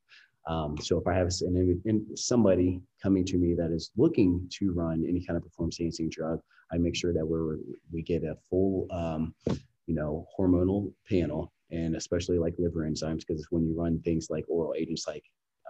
Um, 0.45 0.77
so 0.77 0.97
if 0.99 1.07
I 1.07 1.13
have 1.13 1.29
an, 1.41 2.05
somebody 2.15 2.81
coming 3.01 3.25
to 3.25 3.37
me 3.37 3.53
that 3.55 3.71
is 3.71 3.91
looking 3.95 4.45
to 4.51 4.71
run 4.73 5.05
any 5.07 5.23
kind 5.25 5.37
of 5.37 5.43
performance 5.43 5.79
enhancing 5.79 6.09
drug, 6.09 6.39
I 6.71 6.77
make 6.77 6.95
sure 6.95 7.13
that 7.13 7.25
we're 7.25 7.57
we 7.91 8.01
get 8.01 8.23
a 8.23 8.35
full, 8.49 8.87
um, 8.91 9.33
you 9.85 9.95
know, 9.95 10.27
hormonal 10.37 10.91
panel, 11.09 11.51
and 11.71 11.95
especially 11.95 12.39
like 12.39 12.55
liver 12.57 12.81
enzymes, 12.81 13.23
because 13.25 13.47
when 13.51 13.65
you 13.65 13.73
run 13.73 13.99
things 13.99 14.27
like 14.29 14.45
oral 14.47 14.73
agents 14.77 15.07
like 15.07 15.23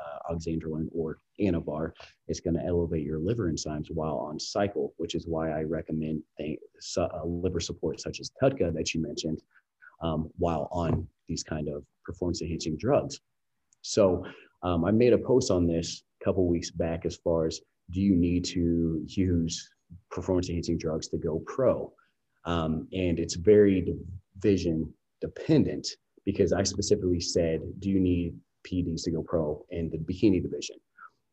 uh, 0.03 0.33
oxandrolone 0.33 0.87
or 0.91 1.19
anavar, 1.39 1.91
it's 2.27 2.39
going 2.39 2.55
to 2.55 2.65
elevate 2.65 3.03
your 3.05 3.19
liver 3.19 3.51
enzymes 3.51 3.87
while 3.91 4.17
on 4.17 4.39
cycle, 4.39 4.93
which 4.97 5.13
is 5.13 5.27
why 5.27 5.51
I 5.51 5.63
recommend 5.63 6.23
th- 6.37 6.59
uh, 6.97 7.25
liver 7.25 7.59
support 7.59 7.99
such 7.99 8.19
as 8.19 8.31
TUDCA 8.41 8.73
that 8.73 8.93
you 8.93 9.01
mentioned 9.01 9.41
um, 10.01 10.29
while 10.37 10.67
on 10.71 11.07
these 11.27 11.43
kind 11.43 11.69
of 11.69 11.83
performance 12.03 12.41
enhancing 12.41 12.77
drugs. 12.77 13.19
So 13.81 14.25
um, 14.63 14.85
I 14.85 14.91
made 14.91 15.13
a 15.13 15.17
post 15.17 15.51
on 15.51 15.67
this 15.67 16.03
a 16.21 16.25
couple 16.25 16.47
weeks 16.47 16.71
back 16.71 17.05
as 17.05 17.17
far 17.17 17.45
as 17.45 17.59
do 17.91 17.99
you 17.99 18.15
need 18.15 18.45
to 18.45 19.03
use 19.07 19.69
performance 20.09 20.49
enhancing 20.49 20.77
drugs 20.77 21.07
to 21.09 21.17
go 21.17 21.43
pro? 21.45 21.91
Um, 22.45 22.87
and 22.93 23.19
it's 23.19 23.35
very 23.35 23.93
division 24.41 24.91
dependent 25.21 25.87
because 26.25 26.53
I 26.53 26.63
specifically 26.63 27.19
said, 27.19 27.61
do 27.79 27.89
you 27.89 27.99
need 27.99 28.35
PEDs 28.65 29.03
to 29.03 29.11
go 29.11 29.23
pro 29.23 29.65
in 29.69 29.89
the 29.89 29.97
bikini 29.97 30.41
division? 30.41 30.77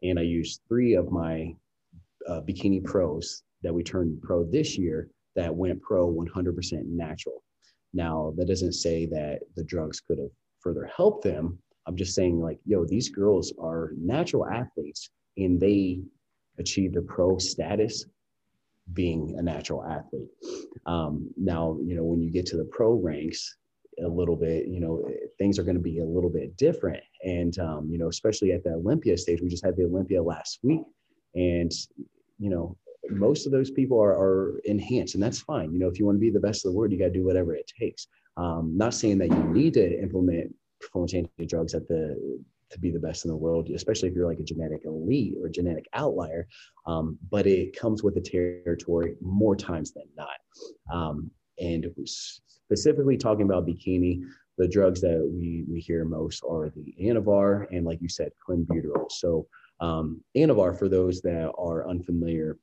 And 0.03 0.19
I 0.19 0.23
used 0.23 0.63
three 0.69 0.95
of 0.95 1.11
my 1.11 1.55
uh, 2.29 2.41
bikini 2.41 2.83
pros 2.83 3.43
that 3.63 3.73
we 3.73 3.83
turned 3.83 4.21
pro 4.23 4.45
this 4.45 4.77
year 4.79 5.09
that 5.37 5.55
went 5.55 5.81
pro 5.83 6.13
100% 6.13 6.55
natural. 6.87 7.43
Now, 7.93 8.33
that 8.37 8.49
doesn't 8.49 8.73
say 8.73 9.07
that 9.07 9.41
the 9.57 9.65
drugs 9.65 10.01
could 10.01 10.19
have 10.19 10.31
further 10.61 10.91
helped 10.95 11.25
them. 11.25 11.59
I'm 11.87 11.97
just 11.97 12.15
saying, 12.15 12.41
like, 12.41 12.59
yo, 12.65 12.85
these 12.85 13.09
girls 13.09 13.53
are 13.61 13.93
natural 13.99 14.47
athletes 14.47 15.11
and 15.37 15.61
they 15.61 16.03
achieved 16.59 16.97
a 16.97 17.03
pro 17.03 17.39
status 17.39 18.05
being 18.93 19.35
a 19.39 19.43
natural 19.43 19.85
athlete. 19.85 20.29
Um, 20.87 21.31
now, 21.37 21.79
you 21.83 21.95
know, 21.95 22.05
when 22.05 22.21
you 22.21 22.31
get 22.31 22.47
to 22.47 22.57
the 22.57 22.65
pro 22.65 22.93
ranks, 22.93 23.57
a 24.05 24.09
little 24.09 24.37
bit, 24.37 24.67
you 24.67 24.81
know, 24.81 25.05
things 25.39 25.59
are 25.59 25.63
going 25.63 25.77
to 25.77 25.83
be 25.83 25.99
a 25.99 26.05
little 26.05 26.31
bit 26.31 26.57
different. 26.57 27.03
And, 27.23 27.59
um, 27.59 27.89
you 27.91 27.99
know, 27.99 28.09
especially 28.09 28.53
at 28.53 28.65
the 28.65 28.73
Olympia 28.73 29.17
stage, 29.17 29.41
we 29.43 29.49
just 29.49 29.65
had 29.65 29.77
the 29.77 29.85
Olympia 29.85 30.23
last 30.23 30.61
week. 30.63 30.83
And, 31.35 31.71
you 32.39 32.51
know, 32.51 32.77
most 33.11 33.47
of 33.47 33.53
those 33.53 33.71
people 33.71 34.01
are, 34.01 34.13
are 34.13 34.61
enhanced, 34.65 35.15
and 35.15 35.23
that's 35.23 35.41
fine. 35.41 35.73
You 35.73 35.79
know, 35.79 35.89
if 35.89 35.99
you 35.99 36.07
want 36.07 36.17
to 36.17 36.21
be 36.21 36.31
the 36.31 36.41
best 36.41 36.65
of 36.65 36.73
the 36.73 36.79
world, 36.79 36.93
you 36.93 36.99
got 36.99 37.07
to 37.07 37.11
do 37.11 37.25
whatever 37.25 37.55
it 37.55 37.71
takes. 37.79 38.07
Um, 38.37 38.77
not 38.77 38.95
saying 38.95 39.19
that 39.19 39.29
you 39.29 39.43
need 39.53 39.75
to 39.75 40.01
implement 40.01 40.55
performance 40.91 41.15
enhancing 41.15 41.47
drugs 41.47 41.75
at 41.75 41.87
the 41.89 42.43
to 42.71 42.79
be 42.79 42.91
the 42.91 42.99
best 43.01 43.25
in 43.25 43.31
the 43.31 43.37
world, 43.37 43.69
especially 43.71 44.09
if 44.09 44.15
you're 44.15 44.29
like 44.29 44.39
a 44.39 44.45
genetic 44.45 44.83
elite 44.85 45.35
or 45.41 45.49
genetic 45.49 45.87
outlier. 45.93 46.47
Um, 46.87 47.19
but 47.31 47.47
it 47.47 47.77
comes 47.77 48.03
with 48.03 48.15
the 48.15 48.21
territory 48.21 49.17
more 49.21 49.57
times 49.57 49.93
than 49.93 50.07
not. 50.17 50.29
Um, 50.93 51.31
and 51.59 51.87
specifically 52.05 53.17
talking 53.17 53.45
about 53.45 53.67
bikini, 53.67 54.23
the 54.57 54.69
drugs 54.69 55.01
that 55.01 55.19
we, 55.19 55.65
we 55.69 55.81
hear 55.81 56.05
most 56.05 56.45
are 56.49 56.71
the 56.71 56.95
Anavar 57.03 57.67
and, 57.71 57.85
like 57.85 58.01
you 58.01 58.09
said, 58.09 58.31
clenbuterol. 58.49 59.11
So, 59.11 59.47
um, 59.81 60.23
Anavar, 60.37 60.79
for 60.79 60.89
those 60.89 61.21
that 61.23 61.53
are 61.59 61.89
unfamiliar 61.89 62.59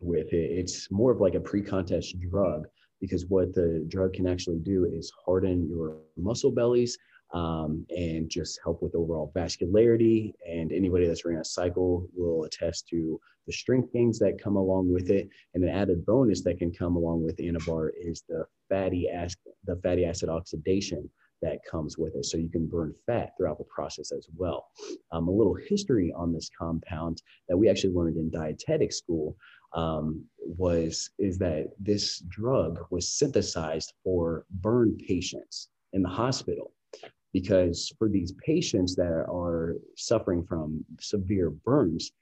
with 0.00 0.32
it, 0.32 0.50
it's 0.50 0.90
more 0.90 1.10
of 1.10 1.20
like 1.20 1.34
a 1.34 1.40
pre 1.40 1.62
contest 1.62 2.20
drug 2.20 2.66
because 3.00 3.26
what 3.26 3.54
the 3.54 3.84
drug 3.88 4.12
can 4.12 4.26
actually 4.26 4.58
do 4.58 4.84
is 4.84 5.10
harden 5.24 5.68
your 5.68 5.96
muscle 6.16 6.50
bellies 6.50 6.98
um, 7.32 7.86
and 7.90 8.28
just 8.28 8.60
help 8.62 8.82
with 8.82 8.94
overall 8.94 9.32
vascularity. 9.34 10.32
And 10.48 10.72
anybody 10.72 11.06
that's 11.06 11.24
running 11.24 11.40
a 11.40 11.44
cycle 11.44 12.08
will 12.14 12.44
attest 12.44 12.88
to 12.88 13.20
the 13.46 13.52
strength 13.52 13.92
gains 13.92 14.18
that 14.18 14.42
come 14.42 14.56
along 14.56 14.92
with 14.92 15.10
it. 15.10 15.28
And 15.54 15.64
an 15.64 15.70
added 15.70 16.04
bonus 16.04 16.42
that 16.42 16.58
can 16.58 16.72
come 16.72 16.96
along 16.96 17.24
with 17.24 17.36
Anavar 17.38 17.90
is 18.00 18.22
the 18.28 18.44
fatty 18.68 19.08
acid, 19.08 19.38
the 19.64 19.76
fatty 19.76 20.04
acid 20.04 20.28
oxidation 20.28 21.08
that 21.42 21.58
comes 21.68 21.96
with 21.96 22.14
it. 22.16 22.26
So 22.26 22.36
you 22.36 22.50
can 22.50 22.66
burn 22.66 22.94
fat 23.06 23.32
throughout 23.36 23.58
the 23.58 23.64
process 23.64 24.12
as 24.12 24.26
well. 24.36 24.66
Um, 25.10 25.28
a 25.28 25.30
little 25.30 25.54
history 25.54 26.12
on 26.14 26.32
this 26.32 26.50
compound 26.58 27.22
that 27.48 27.56
we 27.56 27.68
actually 27.68 27.94
learned 27.94 28.16
in 28.16 28.30
dietetic 28.30 28.92
school 28.92 29.36
um, 29.72 30.24
was 30.38 31.10
is 31.18 31.38
that 31.38 31.68
this 31.78 32.18
drug 32.28 32.80
was 32.90 33.08
synthesized 33.08 33.94
for 34.02 34.44
burn 34.50 34.98
patients 35.06 35.68
in 35.92 36.02
the 36.02 36.08
hospital 36.08 36.72
because 37.32 37.92
for 37.98 38.08
these 38.08 38.32
patients 38.44 38.94
that 38.96 39.24
are 39.28 39.76
suffering 39.96 40.44
from 40.44 40.84
severe 40.98 41.50
burns, 41.50 42.12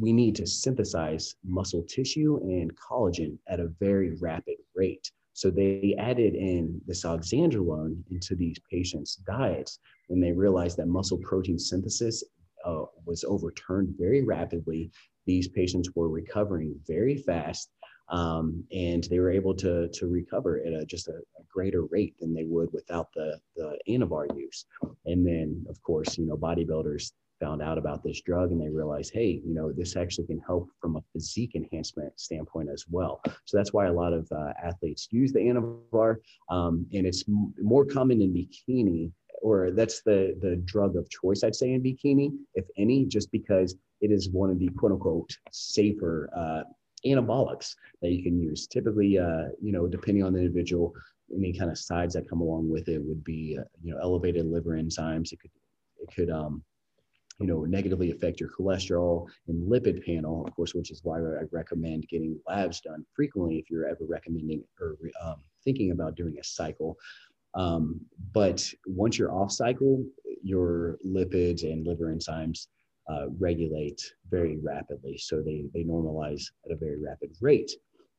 we 0.00 0.12
need 0.12 0.34
to 0.36 0.46
synthesize 0.46 1.36
muscle 1.44 1.82
tissue 1.82 2.38
and 2.42 2.72
collagen 2.76 3.38
at 3.48 3.60
a 3.60 3.68
very 3.78 4.14
rapid 4.20 4.56
rate. 4.74 5.10
So 5.32 5.50
they 5.50 5.94
added 5.98 6.34
in 6.34 6.80
this 6.86 7.04
oxandrolone 7.04 8.02
into 8.10 8.36
these 8.36 8.58
patients' 8.70 9.16
diets, 9.16 9.80
and 10.08 10.22
they 10.22 10.32
realized 10.32 10.76
that 10.78 10.86
muscle 10.86 11.18
protein 11.18 11.58
synthesis 11.58 12.22
uh, 12.64 12.84
was 13.04 13.24
overturned 13.24 13.94
very 13.98 14.22
rapidly. 14.22 14.90
These 15.26 15.48
patients 15.48 15.90
were 15.94 16.08
recovering 16.08 16.78
very 16.86 17.16
fast, 17.16 17.70
um, 18.08 18.64
and 18.72 19.04
they 19.04 19.18
were 19.18 19.30
able 19.30 19.54
to 19.54 19.88
to 19.88 20.06
recover 20.06 20.60
at 20.64 20.72
a, 20.72 20.84
just 20.84 21.08
a, 21.08 21.12
a, 21.12 21.42
greater 21.48 21.84
rate 21.84 22.14
than 22.18 22.34
they 22.34 22.44
would 22.44 22.72
without 22.72 23.08
the 23.14 23.38
the 23.56 23.78
Anavar 23.88 24.26
use. 24.36 24.66
And 25.06 25.26
then, 25.26 25.64
of 25.68 25.80
course, 25.82 26.18
you 26.18 26.26
know, 26.26 26.36
bodybuilders 26.36 27.12
found 27.40 27.62
out 27.62 27.78
about 27.78 28.02
this 28.02 28.20
drug 28.20 28.52
and 28.52 28.60
they 28.60 28.68
realized, 28.68 29.12
hey, 29.12 29.40
you 29.44 29.54
know, 29.54 29.72
this 29.72 29.96
actually 29.96 30.26
can 30.26 30.40
help 30.40 30.68
from 30.80 30.96
a 30.96 31.02
physique 31.12 31.54
enhancement 31.54 32.12
standpoint 32.18 32.68
as 32.70 32.84
well. 32.90 33.20
So 33.44 33.56
that's 33.56 33.72
why 33.72 33.86
a 33.86 33.92
lot 33.92 34.12
of 34.12 34.30
uh, 34.32 34.52
athletes 34.62 35.08
use 35.10 35.32
the 35.32 35.40
Anavar, 35.40 36.16
um, 36.50 36.86
and 36.92 37.06
it's 37.06 37.24
m- 37.28 37.54
more 37.62 37.84
common 37.84 38.20
in 38.20 38.32
bikini. 38.32 39.12
Or 39.42 39.70
that's 39.72 40.00
the 40.02 40.36
the 40.40 40.56
drug 40.56 40.96
of 40.96 41.08
choice, 41.10 41.44
I'd 41.44 41.54
say, 41.54 41.72
in 41.72 41.82
bikini, 41.82 42.32
if 42.54 42.64
any, 42.78 43.04
just 43.04 43.30
because 43.30 43.76
it 44.00 44.10
is 44.10 44.30
one 44.30 44.50
of 44.50 44.58
the 44.58 44.68
quote 44.68 44.92
unquote 44.92 45.36
safer 45.50 46.30
uh, 46.34 46.62
anabolics 47.06 47.74
that 48.02 48.10
you 48.10 48.22
can 48.22 48.38
use. 48.38 48.66
Typically, 48.66 49.18
uh, 49.18 49.46
you 49.60 49.72
know, 49.72 49.86
depending 49.86 50.24
on 50.24 50.32
the 50.32 50.40
individual, 50.40 50.94
any 51.34 51.52
kind 51.52 51.70
of 51.70 51.78
sides 51.78 52.14
that 52.14 52.28
come 52.28 52.40
along 52.40 52.68
with 52.68 52.88
it 52.88 53.02
would 53.02 53.24
be, 53.24 53.56
uh, 53.58 53.64
you 53.82 53.92
know, 53.92 54.00
elevated 54.00 54.46
liver 54.46 54.72
enzymes. 54.72 55.32
It 55.32 55.40
could, 55.40 55.50
it 56.00 56.14
could, 56.14 56.30
um, 56.30 56.62
you 57.40 57.46
know, 57.46 57.64
negatively 57.64 58.12
affect 58.12 58.40
your 58.40 58.50
cholesterol 58.50 59.26
and 59.48 59.68
lipid 59.68 60.04
panel, 60.04 60.46
of 60.46 60.54
course, 60.54 60.74
which 60.74 60.90
is 60.90 61.00
why 61.02 61.18
I 61.18 61.42
recommend 61.50 62.08
getting 62.08 62.38
labs 62.46 62.80
done 62.80 63.04
frequently 63.14 63.58
if 63.58 63.70
you're 63.70 63.88
ever 63.88 64.04
recommending 64.08 64.62
or 64.80 64.96
um, 65.22 65.36
thinking 65.64 65.90
about 65.90 66.14
doing 66.14 66.36
a 66.40 66.44
cycle. 66.44 66.96
Um, 67.54 68.00
but 68.32 68.68
once 68.86 69.18
you're 69.18 69.32
off 69.32 69.50
cycle, 69.50 70.04
your 70.42 70.98
lipids 71.04 71.64
and 71.64 71.86
liver 71.86 72.14
enzymes 72.14 72.68
uh, 73.08 73.28
regulate 73.38 74.00
very 74.30 74.58
rapidly. 74.58 75.18
So 75.18 75.42
they, 75.42 75.64
they 75.74 75.84
normalize 75.84 76.44
at 76.64 76.72
a 76.72 76.76
very 76.76 77.00
rapid 77.00 77.36
rate. 77.40 77.70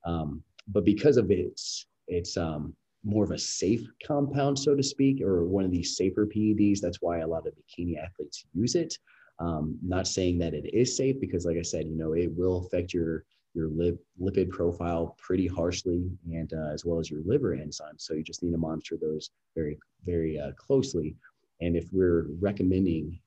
Um, 0.06 0.44
but 0.68 0.86
because 0.86 1.18
of 1.18 1.32
its, 1.32 1.88
it's 2.08 2.38
um, 2.38 2.76
more 3.04 3.24
of 3.24 3.32
a 3.32 3.40
safe 3.40 3.88
compound, 4.06 4.58
so 4.58 4.76
to 4.76 4.84
speak, 4.84 5.22
or 5.22 5.46
one 5.46 5.66
of 5.66 5.72
these 5.72 5.96
safer 5.96 6.26
PEDs, 6.26 6.80
that's 6.80 7.02
why 7.02 7.20
a 7.20 7.28
lot 7.28 7.48
of 7.48 7.54
bikini 7.54 7.98
athletes 7.98 8.46
use 8.54 8.76
it. 8.76 8.98
Um, 9.40 9.78
not 9.84 10.08
saying 10.08 10.38
that 10.40 10.54
it 10.54 10.74
is 10.74 10.96
safe 10.96 11.20
because, 11.20 11.46
like 11.46 11.58
I 11.58 11.62
said, 11.62 11.88
you 11.88 11.96
know, 11.96 12.14
it 12.14 12.32
will 12.36 12.66
affect 12.66 12.94
your 12.94 13.26
your 13.54 13.70
lip, 13.70 13.98
lipid 14.22 14.50
profile 14.50 15.16
pretty 15.18 15.48
harshly, 15.48 16.10
and 16.32 16.52
uh, 16.54 16.74
as 16.74 16.84
well 16.84 17.00
as 17.00 17.10
your 17.10 17.22
liver 17.26 17.56
enzymes. 17.56 18.02
So 18.02 18.14
you 18.14 18.22
just 18.22 18.44
need 18.44 18.52
to 18.52 18.58
monitor 18.58 18.98
those 19.02 19.32
very, 19.56 19.80
very 20.06 20.38
uh, 20.38 20.52
closely. 20.58 21.16
And 21.62 21.78
if 21.78 21.88
we're 21.94 22.28
recommending 22.42 23.18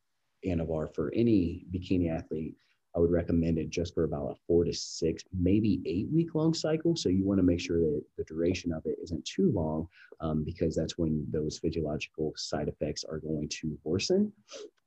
Anavar 0.46 0.94
for 0.94 1.12
any 1.14 1.64
bikini 1.72 2.10
athlete, 2.10 2.54
I 2.96 3.00
would 3.00 3.10
recommend 3.10 3.58
it 3.58 3.70
just 3.70 3.94
for 3.94 4.04
about 4.04 4.30
a 4.30 4.34
four 4.46 4.64
to 4.64 4.72
six, 4.72 5.22
maybe 5.38 5.80
eight 5.86 6.08
week 6.12 6.34
long 6.34 6.54
cycle. 6.54 6.96
So 6.96 7.08
you 7.08 7.24
want 7.24 7.38
to 7.38 7.44
make 7.44 7.60
sure 7.60 7.80
that 7.80 8.02
the 8.16 8.24
duration 8.24 8.72
of 8.72 8.82
it 8.86 8.96
isn't 9.02 9.24
too 9.24 9.52
long 9.52 9.86
um, 10.20 10.42
because 10.42 10.74
that's 10.74 10.96
when 10.98 11.24
those 11.30 11.58
physiological 11.58 12.32
side 12.36 12.66
effects 12.66 13.04
are 13.04 13.18
going 13.18 13.48
to 13.60 13.78
worsen. 13.84 14.32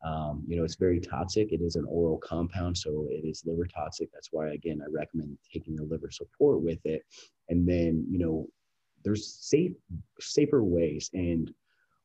Um, 0.03 0.43
you 0.47 0.57
know, 0.57 0.63
it's 0.63 0.75
very 0.75 0.99
toxic. 0.99 1.51
It 1.51 1.61
is 1.61 1.75
an 1.75 1.85
oral 1.87 2.17
compound, 2.17 2.75
so 2.77 3.07
it 3.09 3.23
is 3.23 3.43
liver 3.45 3.67
toxic. 3.67 4.09
That's 4.11 4.29
why, 4.31 4.49
again, 4.49 4.81
I 4.83 4.89
recommend 4.91 5.37
taking 5.53 5.79
a 5.79 5.83
liver 5.83 6.09
support 6.09 6.61
with 6.61 6.83
it. 6.85 7.03
And 7.49 7.67
then, 7.67 8.05
you 8.09 8.17
know, 8.17 8.47
there's 9.03 9.33
safe, 9.33 9.73
safer 10.19 10.63
ways 10.63 11.09
and 11.13 11.53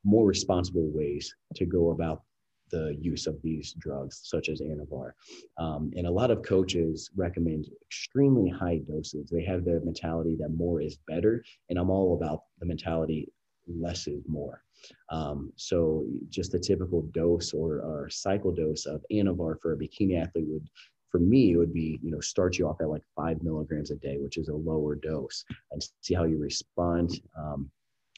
more 0.04 0.26
responsible 0.26 0.88
ways 0.92 1.34
to 1.54 1.64
go 1.64 1.90
about 1.90 2.22
the 2.70 2.96
use 3.00 3.26
of 3.26 3.40
these 3.42 3.74
drugs, 3.78 4.20
such 4.24 4.48
as 4.48 4.60
Anavar. 4.60 5.12
Um, 5.58 5.92
and 5.96 6.06
a 6.06 6.10
lot 6.10 6.30
of 6.30 6.42
coaches 6.42 7.10
recommend 7.16 7.68
extremely 7.86 8.50
high 8.50 8.78
doses. 8.78 9.30
They 9.30 9.44
have 9.44 9.64
the 9.64 9.80
mentality 9.84 10.36
that 10.40 10.50
more 10.50 10.80
is 10.80 10.98
better. 11.06 11.44
And 11.70 11.78
I'm 11.78 11.90
all 11.90 12.14
about 12.14 12.42
the 12.58 12.66
mentality 12.66 13.28
less 13.68 14.06
is 14.06 14.22
more. 14.28 14.62
Um, 15.10 15.52
so 15.56 16.04
just 16.28 16.54
a 16.54 16.58
typical 16.58 17.02
dose 17.12 17.52
or, 17.52 17.80
or 17.80 18.08
cycle 18.10 18.52
dose 18.52 18.86
of 18.86 19.04
Anavar 19.12 19.60
for 19.60 19.72
a 19.72 19.76
bikini 19.76 20.20
athlete 20.20 20.46
would 20.48 20.68
for 21.10 21.20
me, 21.20 21.52
it 21.52 21.56
would 21.56 21.72
be, 21.72 21.98
you 22.02 22.10
know, 22.10 22.20
start 22.20 22.58
you 22.58 22.68
off 22.68 22.80
at 22.80 22.90
like 22.90 23.02
five 23.14 23.42
milligrams 23.42 23.90
a 23.90 23.96
day, 23.96 24.18
which 24.18 24.36
is 24.36 24.48
a 24.48 24.54
lower 24.54 24.94
dose, 24.94 25.44
and 25.70 25.82
see 26.02 26.14
how 26.14 26.24
you 26.24 26.36
respond. 26.36 27.22
Um, 27.38 27.70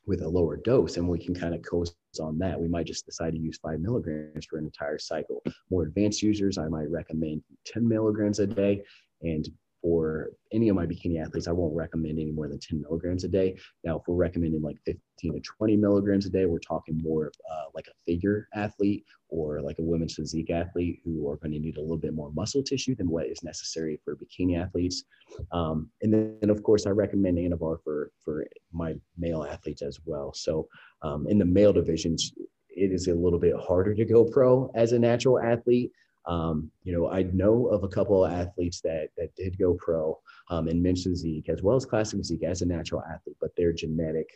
with 0.09 0.23
a 0.23 0.29
lower 0.29 0.57
dose 0.57 0.97
and 0.97 1.07
we 1.07 1.19
can 1.19 1.35
kind 1.35 1.55
of 1.55 1.63
coast 1.63 1.95
on 2.21 2.39
that. 2.39 2.59
We 2.59 2.67
might 2.67 2.87
just 2.87 3.05
decide 3.05 3.35
to 3.35 3.39
use 3.39 3.59
five 3.59 3.79
milligrams 3.81 4.47
for 4.47 4.59
an 4.59 4.65
entire 4.65 4.99
cycle. 4.99 5.43
More 5.71 5.83
advanced 5.83 6.23
users 6.23 6.59
i 6.59 6.67
might 6.67 6.91
recommend 6.91 7.43
10 7.67 7.87
milligrams 7.87 8.39
a 8.39 8.47
day 8.47 8.83
and 9.23 9.49
for 9.83 10.31
any 10.53 10.69
of 10.69 10.77
my 10.77 10.87
bikini 10.87 11.23
athletes, 11.23 11.49
I 11.49 11.53
won't 11.53 11.75
recommend 11.75 12.19
any 12.19 12.33
more 12.33 12.49
than 12.49 12.59
10 12.59 12.81
milligrams 12.81 13.25
a 13.25 13.29
day. 13.29 13.57
Now, 13.85 13.99
if 13.99 14.03
we're 14.07 14.17
recommending 14.17 14.63
like 14.63 14.79
15 14.85 15.35
to 15.35 15.41
20 15.41 15.77
milligrams 15.77 16.27
a 16.27 16.31
day, 16.31 16.47
we're 16.47 16.59
talking 16.59 17.01
more 17.03 17.31
uh, 17.51 17.67
like 17.75 17.87
a 17.87 17.95
figure 18.07 18.49
athlete 18.55 19.05
or 19.29 19.61
like 19.61 19.79
a 19.79 19.83
women's 19.83 20.15
physique 20.15 20.51
athlete 20.51 21.01
who 21.05 21.29
are 21.29 21.37
going 21.37 21.53
to 21.53 21.59
need 21.59 21.77
a 21.77 21.81
little 21.81 21.99
bit 21.99 22.15
more 22.15 22.33
muscle 22.33 22.63
tissue 22.63 22.95
than 22.95 23.11
what 23.11 23.27
is 23.27 23.43
necessary 23.43 24.01
for 24.05 24.17
bikini 24.17 24.61
athletes. 24.61 25.05
Um, 25.53 25.91
and 26.03 26.13
then, 26.13 26.51
of 26.51 26.63
course, 26.63 26.87
I 26.87 26.91
recommend 26.91 27.39
Anavar 27.39 27.79
for 27.83 28.11
for 28.25 28.47
my 28.73 28.95
male 29.17 29.45
athletes 29.45 29.83
as 29.83 30.01
well. 30.05 30.33
So 30.35 30.69
um, 31.03 31.27
in 31.29 31.39
the 31.39 31.45
male 31.45 31.73
divisions, 31.73 32.33
it 32.69 32.93
is 32.93 33.09
a 33.09 33.15
little 33.15 33.39
bit 33.39 33.55
harder 33.57 33.95
to 33.95 34.05
go 34.05 34.25
pro 34.25 34.71
as 34.75 34.93
a 34.93 34.99
natural 34.99 35.39
athlete. 35.41 35.93
Um, 36.29 36.71
you 36.85 36.93
know, 36.93 37.11
I 37.11 37.23
know 37.33 37.67
of 37.69 37.85
a 37.85 37.89
couple 37.89 38.25
of 38.25 38.33
athletes 38.33 38.81
that 38.83 39.09
that 39.17 39.35
did 39.35 39.59
go 39.59 39.75
pro 39.75 40.19
um, 40.51 40.69
in 40.69 40.83
men's 40.83 41.05
physique 41.05 41.49
as 41.49 41.63
well 41.63 41.77
as 41.77 41.87
classic 41.87 42.19
physique 42.19 42.45
as 42.45 42.63
a 42.63 42.67
natural 42.67 43.03
athlete, 43.03 43.37
but 43.41 43.51
they're 43.57 43.73
genetic 43.73 44.29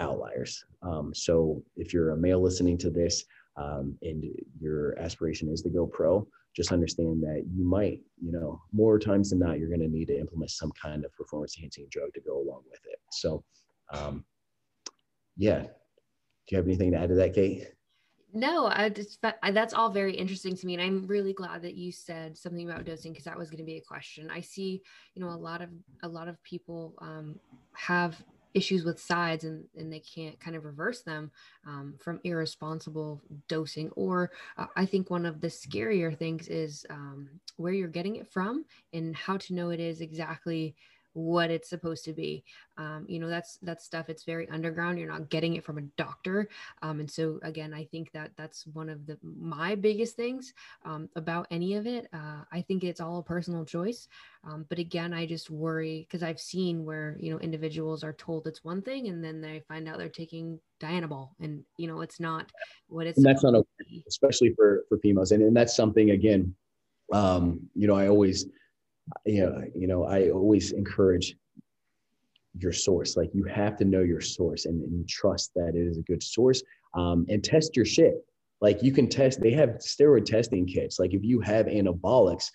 outliers. 0.00 0.64
Um, 0.82 1.14
so 1.14 1.62
if 1.76 1.92
you're 1.92 2.10
a 2.10 2.16
male 2.16 2.42
listening 2.42 2.78
to 2.78 2.90
this 2.90 3.24
um, 3.56 3.96
and 4.02 4.24
your 4.60 4.98
aspiration 4.98 5.50
is 5.50 5.62
to 5.62 5.70
go 5.70 5.86
pro, 5.86 6.26
just 6.54 6.72
understand 6.72 7.22
that 7.22 7.44
you 7.54 7.64
might, 7.64 8.00
you 8.22 8.32
know, 8.32 8.60
more 8.72 8.98
times 8.98 9.30
than 9.30 9.38
not, 9.38 9.58
you're 9.58 9.68
going 9.68 9.80
to 9.80 9.88
need 9.88 10.08
to 10.08 10.18
implement 10.18 10.50
some 10.50 10.72
kind 10.80 11.04
of 11.04 11.12
performance 11.12 11.56
enhancing 11.58 11.86
drug 11.90 12.12
to 12.14 12.20
go 12.20 12.40
along 12.40 12.62
with 12.70 12.80
it. 12.86 12.98
So, 13.12 13.44
um, 13.92 14.24
yeah. 15.36 15.60
Do 15.62 16.54
you 16.54 16.58
have 16.58 16.66
anything 16.66 16.92
to 16.92 16.98
add 16.98 17.08
to 17.08 17.14
that, 17.16 17.34
Kate? 17.34 17.66
No, 18.36 18.66
I 18.66 18.90
just 18.90 19.24
that's 19.50 19.72
all 19.72 19.88
very 19.88 20.14
interesting 20.14 20.54
to 20.54 20.66
me, 20.66 20.74
and 20.74 20.82
I'm 20.82 21.06
really 21.06 21.32
glad 21.32 21.62
that 21.62 21.74
you 21.74 21.90
said 21.90 22.36
something 22.36 22.68
about 22.68 22.84
dosing 22.84 23.12
because 23.12 23.24
that 23.24 23.38
was 23.38 23.48
going 23.48 23.64
to 23.64 23.64
be 23.64 23.78
a 23.78 23.80
question. 23.80 24.30
I 24.30 24.42
see, 24.42 24.82
you 25.14 25.22
know, 25.22 25.30
a 25.30 25.42
lot 25.48 25.62
of 25.62 25.70
a 26.02 26.08
lot 26.08 26.28
of 26.28 26.42
people 26.42 26.92
um, 26.98 27.40
have 27.72 28.22
issues 28.52 28.84
with 28.84 29.00
sides 29.00 29.44
and, 29.44 29.64
and 29.76 29.90
they 29.90 30.00
can't 30.00 30.38
kind 30.38 30.54
of 30.54 30.64
reverse 30.64 31.02
them 31.02 31.30
um, 31.66 31.94
from 31.98 32.20
irresponsible 32.24 33.22
dosing. 33.48 33.90
Or 33.96 34.30
uh, 34.58 34.66
I 34.76 34.84
think 34.84 35.08
one 35.08 35.24
of 35.24 35.40
the 35.40 35.48
scarier 35.48 36.16
things 36.16 36.48
is 36.48 36.84
um, 36.90 37.28
where 37.56 37.72
you're 37.72 37.88
getting 37.88 38.16
it 38.16 38.30
from 38.30 38.66
and 38.92 39.16
how 39.16 39.38
to 39.38 39.54
know 39.54 39.70
it 39.70 39.80
is 39.80 40.02
exactly 40.02 40.74
what 41.16 41.50
it's 41.50 41.70
supposed 41.70 42.04
to 42.04 42.12
be. 42.12 42.44
Um, 42.76 43.06
you 43.08 43.18
know, 43.18 43.28
that's 43.28 43.58
that's 43.62 43.86
stuff. 43.86 44.10
It's 44.10 44.24
very 44.24 44.46
underground. 44.50 44.98
You're 44.98 45.08
not 45.08 45.30
getting 45.30 45.56
it 45.56 45.64
from 45.64 45.78
a 45.78 45.82
doctor, 45.96 46.48
um, 46.82 47.00
and 47.00 47.10
so 47.10 47.40
again, 47.42 47.72
I 47.72 47.84
think 47.84 48.12
that 48.12 48.32
that's 48.36 48.66
one 48.66 48.90
of 48.90 49.06
the 49.06 49.16
my 49.22 49.74
biggest 49.74 50.14
things 50.14 50.52
um, 50.84 51.08
about 51.16 51.46
any 51.50 51.74
of 51.74 51.86
it. 51.86 52.08
Uh, 52.12 52.42
I 52.52 52.60
think 52.60 52.84
it's 52.84 53.00
all 53.00 53.18
a 53.18 53.22
personal 53.22 53.64
choice, 53.64 54.08
um, 54.44 54.66
but 54.68 54.78
again, 54.78 55.14
I 55.14 55.24
just 55.24 55.48
worry 55.48 56.06
because 56.06 56.22
I've 56.22 56.40
seen 56.40 56.84
where 56.84 57.16
you 57.18 57.32
know 57.32 57.38
individuals 57.38 58.04
are 58.04 58.12
told 58.12 58.46
it's 58.46 58.62
one 58.62 58.82
thing, 58.82 59.08
and 59.08 59.24
then 59.24 59.40
they 59.40 59.62
find 59.66 59.88
out 59.88 59.96
they're 59.96 60.10
taking 60.10 60.60
Dianabol, 60.80 61.30
and 61.40 61.64
you 61.78 61.88
know 61.88 62.02
it's 62.02 62.20
not 62.20 62.52
what 62.88 63.06
it's. 63.06 63.16
And 63.16 63.24
that's 63.24 63.42
not 63.42 63.54
okay, 63.54 64.04
especially 64.06 64.52
for 64.54 64.84
for 64.90 64.98
females, 64.98 65.32
and 65.32 65.42
and 65.42 65.56
that's 65.56 65.74
something 65.74 66.10
again. 66.10 66.54
Um, 67.10 67.60
you 67.74 67.86
know, 67.86 67.94
I 67.94 68.08
always 68.08 68.46
know, 69.26 69.62
you 69.74 69.86
know, 69.86 70.04
I 70.04 70.30
always 70.30 70.72
encourage 70.72 71.36
your 72.58 72.72
source. 72.72 73.16
Like 73.16 73.30
you 73.34 73.44
have 73.44 73.76
to 73.76 73.84
know 73.84 74.00
your 74.00 74.20
source 74.20 74.64
and, 74.64 74.82
and 74.82 75.08
trust 75.08 75.52
that 75.54 75.74
it 75.74 75.86
is 75.86 75.98
a 75.98 76.02
good 76.02 76.22
source. 76.22 76.62
Um, 76.94 77.26
and 77.28 77.44
test 77.44 77.76
your 77.76 77.84
shit. 77.84 78.24
Like 78.60 78.82
you 78.82 78.92
can 78.92 79.08
test. 79.08 79.40
They 79.40 79.52
have 79.52 79.70
steroid 79.80 80.24
testing 80.24 80.66
kits. 80.66 80.98
Like 80.98 81.12
if 81.12 81.22
you 81.22 81.40
have 81.40 81.66
anabolics, 81.66 82.50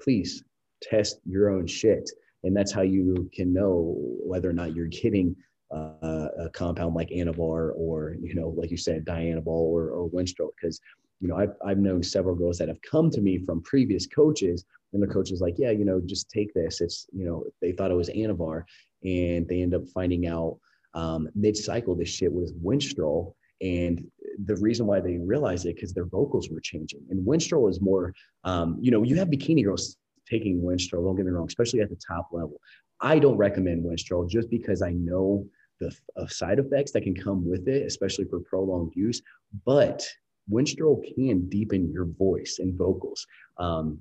please 0.00 0.42
test 0.82 1.20
your 1.24 1.48
own 1.48 1.66
shit, 1.66 2.10
and 2.44 2.54
that's 2.54 2.72
how 2.72 2.82
you 2.82 3.30
can 3.32 3.52
know 3.54 3.94
whether 3.96 4.50
or 4.50 4.52
not 4.52 4.74
you're 4.74 4.86
getting 4.86 5.34
uh, 5.74 6.28
a 6.38 6.50
compound 6.52 6.94
like 6.94 7.08
Anavar 7.08 7.72
or 7.74 8.16
you 8.20 8.34
know, 8.34 8.48
like 8.48 8.70
you 8.70 8.76
said, 8.76 9.06
Dianabol 9.06 9.46
or 9.46 9.88
or 9.88 10.10
Winstrol. 10.10 10.50
Because 10.60 10.78
you 11.20 11.28
know, 11.28 11.36
I've 11.36 11.54
I've 11.64 11.78
known 11.78 12.02
several 12.02 12.34
girls 12.34 12.58
that 12.58 12.68
have 12.68 12.80
come 12.82 13.10
to 13.10 13.20
me 13.20 13.38
from 13.38 13.62
previous 13.62 14.06
coaches 14.06 14.64
and 14.92 15.02
the 15.02 15.12
coach 15.12 15.30
is 15.30 15.40
like, 15.40 15.54
yeah, 15.58 15.70
you 15.70 15.84
know, 15.84 16.00
just 16.04 16.30
take 16.30 16.52
this. 16.54 16.80
It's, 16.80 17.06
you 17.12 17.24
know, 17.24 17.44
they 17.60 17.72
thought 17.72 17.90
it 17.90 17.94
was 17.94 18.08
Anavar 18.10 18.64
and 19.04 19.46
they 19.46 19.62
end 19.62 19.74
up 19.74 19.86
finding 19.88 20.26
out 20.26 20.58
um, 20.94 21.28
mid-cycle 21.34 21.94
this 21.94 22.08
shit 22.08 22.32
was 22.32 22.52
Winstrol. 22.54 23.34
And 23.60 24.06
the 24.44 24.56
reason 24.56 24.86
why 24.86 25.00
they 25.00 25.18
realized 25.18 25.66
it 25.66 25.76
because 25.76 25.92
their 25.92 26.06
vocals 26.06 26.48
were 26.48 26.60
changing. 26.60 27.00
And 27.10 27.26
Winstrol 27.26 27.70
is 27.70 27.80
more, 27.80 28.14
um, 28.44 28.78
you 28.80 28.90
know, 28.90 29.02
you 29.02 29.16
have 29.16 29.28
bikini 29.28 29.64
girls 29.64 29.96
taking 30.28 30.60
Winstrol. 30.62 31.04
Don't 31.04 31.16
get 31.16 31.26
me 31.26 31.32
wrong, 31.32 31.46
especially 31.46 31.80
at 31.80 31.90
the 31.90 31.96
top 31.96 32.28
level. 32.32 32.60
I 33.00 33.18
don't 33.18 33.36
recommend 33.36 33.84
Winstrol 33.84 34.28
just 34.28 34.50
because 34.50 34.82
I 34.82 34.92
know 34.92 35.46
the 35.80 35.94
uh, 36.16 36.26
side 36.26 36.58
effects 36.58 36.92
that 36.92 37.02
can 37.02 37.14
come 37.14 37.46
with 37.46 37.68
it, 37.68 37.86
especially 37.86 38.24
for 38.24 38.40
prolonged 38.40 38.92
use. 38.94 39.20
But 39.64 40.06
Winstrol 40.50 41.02
can 41.14 41.48
deepen 41.48 41.90
your 41.90 42.04
voice 42.04 42.58
and 42.60 42.76
vocals. 42.76 43.26
Um, 43.58 43.98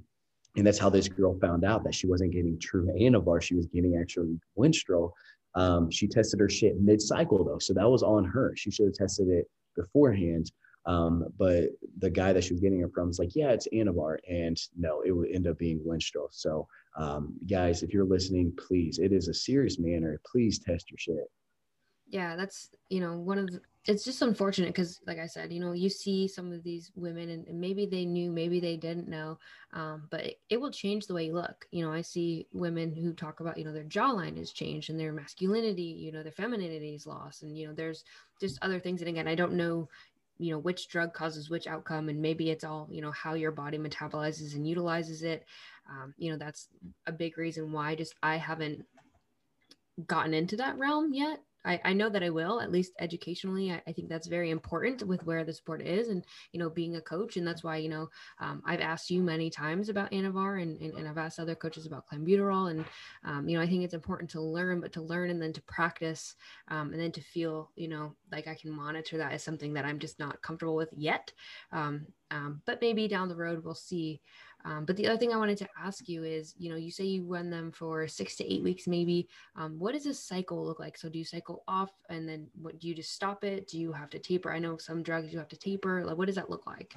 and 0.55 0.65
that's 0.65 0.79
how 0.79 0.89
this 0.89 1.07
girl 1.07 1.37
found 1.39 1.65
out 1.65 1.83
that 1.83 1.95
she 1.95 2.07
wasn't 2.07 2.31
getting 2.31 2.59
true 2.59 2.87
Anavar. 2.99 3.41
She 3.41 3.55
was 3.55 3.67
getting 3.67 3.97
actually 3.99 4.39
Winstrol. 4.57 5.11
Um, 5.55 5.89
she 5.89 6.07
tested 6.07 6.39
her 6.39 6.49
shit 6.49 6.79
mid 6.79 7.01
cycle 7.01 7.43
though. 7.43 7.59
So 7.59 7.73
that 7.73 7.89
was 7.89 8.03
on 8.03 8.25
her. 8.25 8.53
She 8.55 8.71
should 8.71 8.87
have 8.87 8.95
tested 8.95 9.27
it 9.27 9.45
beforehand. 9.75 10.51
Um, 10.85 11.25
but 11.37 11.69
the 11.97 12.09
guy 12.09 12.31
that 12.31 12.43
she 12.43 12.53
was 12.53 12.61
getting 12.61 12.81
it 12.81 12.91
from 12.93 13.07
was 13.07 13.19
like, 13.19 13.35
yeah, 13.35 13.49
it's 13.49 13.67
Anavar. 13.73 14.17
And 14.29 14.57
no, 14.77 15.01
it 15.01 15.11
would 15.11 15.31
end 15.31 15.47
up 15.47 15.57
being 15.57 15.79
Winstrol. 15.79 16.27
So 16.31 16.67
um, 16.97 17.33
guys, 17.49 17.83
if 17.83 17.93
you're 17.93 18.05
listening, 18.05 18.53
please, 18.67 18.99
it 18.99 19.11
is 19.11 19.27
a 19.27 19.33
serious 19.33 19.79
manner. 19.79 20.21
Please 20.31 20.59
test 20.59 20.91
your 20.91 20.97
shit. 20.99 21.29
Yeah, 22.07 22.35
that's, 22.35 22.69
you 22.89 22.99
know, 22.99 23.17
one 23.17 23.37
of 23.37 23.51
the, 23.51 23.61
it's 23.87 24.03
just 24.03 24.21
unfortunate 24.21 24.69
because 24.69 24.99
like 25.05 25.19
i 25.19 25.27
said 25.27 25.53
you 25.53 25.59
know 25.59 25.71
you 25.71 25.89
see 25.89 26.27
some 26.27 26.51
of 26.51 26.63
these 26.63 26.91
women 26.95 27.29
and, 27.29 27.59
maybe 27.59 27.85
they 27.85 28.05
knew 28.05 28.31
maybe 28.31 28.59
they 28.59 28.75
didn't 28.75 29.07
know 29.07 29.37
um, 29.73 30.07
but 30.09 30.21
it, 30.21 30.39
it, 30.49 30.61
will 30.61 30.71
change 30.71 31.05
the 31.05 31.13
way 31.13 31.25
you 31.25 31.33
look. 31.33 31.67
You 31.71 31.85
know 31.85 31.91
i 31.91 32.01
see 32.01 32.47
women 32.53 32.93
who 32.93 33.13
talk 33.13 33.39
about 33.39 33.57
you 33.57 33.65
know 33.65 33.73
their 33.73 33.83
jawline 33.83 34.37
has 34.37 34.51
changed 34.51 34.89
and 34.89 34.99
their 34.99 35.13
masculinity 35.13 35.83
you 35.83 36.11
know 36.11 36.23
their 36.23 36.31
femininity 36.31 36.95
is 36.95 37.07
lost 37.07 37.43
and 37.43 37.57
you 37.57 37.67
know 37.67 37.73
there's 37.73 38.03
just 38.39 38.59
other 38.61 38.79
things. 38.79 39.01
And 39.01 39.09
again 39.09 39.27
i 39.27 39.35
don't 39.35 39.53
know 39.53 39.87
you 40.37 40.51
know 40.51 40.59
which 40.59 40.87
drug 40.87 41.13
causes 41.13 41.49
which 41.49 41.67
outcome 41.67 42.09
and 42.09 42.21
maybe 42.21 42.49
it's 42.49 42.63
all 42.63 42.87
you 42.91 43.01
know 43.01 43.11
how 43.11 43.33
your 43.33 43.51
body 43.51 43.77
metabolizes 43.77 44.55
and 44.55 44.67
utilizes 44.67 45.23
it. 45.23 45.45
Um, 45.89 46.13
you 46.17 46.31
know 46.31 46.37
that's 46.37 46.69
a 47.05 47.11
big 47.11 47.37
reason 47.37 47.71
why 47.71 47.95
just 47.95 48.15
i 48.23 48.37
haven't 48.37 48.85
gotten 50.07 50.33
into 50.33 50.57
that 50.57 50.77
realm 50.77 51.13
yet 51.13 51.39
I, 51.65 51.81
I 51.83 51.93
know 51.93 52.09
that 52.09 52.23
I 52.23 52.29
will, 52.29 52.61
at 52.61 52.71
least 52.71 52.93
educationally. 52.99 53.71
I, 53.71 53.81
I, 53.87 53.91
think 53.91 54.07
that's 54.07 54.27
very 54.27 54.51
important 54.51 55.05
with 55.05 55.25
where 55.25 55.43
the 55.43 55.53
sport 55.53 55.81
is 55.81 56.09
and, 56.09 56.23
you 56.51 56.59
know, 56.59 56.69
being 56.69 56.95
a 56.95 57.01
coach. 57.01 57.37
And 57.37 57.47
that's 57.47 57.63
why, 57.63 57.77
you 57.77 57.89
know, 57.89 58.09
um, 58.39 58.61
I've 58.65 58.81
asked 58.81 59.09
you 59.09 59.21
many 59.21 59.49
times 59.49 59.89
about 59.89 60.11
Anavar 60.11 60.61
and, 60.61 60.79
and, 60.79 60.93
and 60.93 61.07
I've 61.07 61.17
asked 61.17 61.39
other 61.39 61.55
coaches 61.55 61.85
about 61.85 62.05
clenbuterol. 62.07 62.71
And, 62.71 62.85
um, 63.23 63.49
you 63.49 63.57
know, 63.57 63.63
I 63.63 63.67
think 63.67 63.83
it's 63.83 63.93
important 63.93 64.29
to 64.31 64.41
learn, 64.41 64.79
but 64.79 64.93
to 64.93 65.01
learn 65.01 65.29
and 65.29 65.41
then 65.41 65.53
to 65.53 65.61
practice 65.63 66.35
um, 66.69 66.93
and 66.93 67.01
then 67.01 67.11
to 67.13 67.21
feel, 67.21 67.71
you 67.75 67.87
know, 67.87 68.15
like 68.31 68.47
I 68.47 68.55
can 68.55 68.71
monitor 68.71 69.17
that 69.17 69.31
as 69.31 69.43
something 69.43 69.73
that 69.73 69.85
I'm 69.85 69.99
just 69.99 70.19
not 70.19 70.41
comfortable 70.41 70.75
with 70.75 70.93
yet. 70.95 71.31
Um, 71.71 72.05
um, 72.31 72.61
but 72.65 72.81
maybe 72.81 73.07
down 73.07 73.29
the 73.29 73.35
road, 73.35 73.63
we'll 73.63 73.75
see. 73.75 74.21
Um, 74.65 74.83
but 74.83 74.97
the 74.97 75.07
other 75.07 75.17
thing 75.17 75.31
I 75.31 75.37
wanted 75.37 75.59
to 75.59 75.69
ask 75.79 76.09
you 76.09 76.23
is, 76.23 76.55
you 76.57 76.71
know, 76.71 76.75
you 76.75 76.89
say 76.89 77.03
you 77.03 77.23
run 77.23 77.51
them 77.51 77.71
for 77.71 78.07
six 78.07 78.35
to 78.37 78.51
eight 78.51 78.63
weeks, 78.63 78.87
maybe. 78.87 79.27
Um, 79.55 79.77
what 79.77 79.93
does 79.93 80.07
a 80.07 80.13
cycle 80.13 80.65
look 80.65 80.79
like? 80.79 80.97
So 80.97 81.07
do 81.07 81.19
you 81.19 81.25
cycle 81.25 81.63
off 81.67 81.91
and 82.09 82.27
then 82.27 82.47
what 82.59 82.79
do 82.79 82.87
you 82.87 82.95
just 82.95 83.13
stop 83.13 83.43
it? 83.43 83.67
Do 83.67 83.79
you 83.79 83.91
have 83.91 84.09
to 84.09 84.19
taper? 84.19 84.51
I 84.51 84.57
know 84.57 84.77
some 84.77 85.03
drugs 85.03 85.31
you 85.31 85.37
have 85.37 85.49
to 85.49 85.57
taper. 85.57 86.03
Like, 86.03 86.17
what 86.17 86.25
does 86.25 86.35
that 86.35 86.49
look 86.49 86.65
like? 86.65 86.95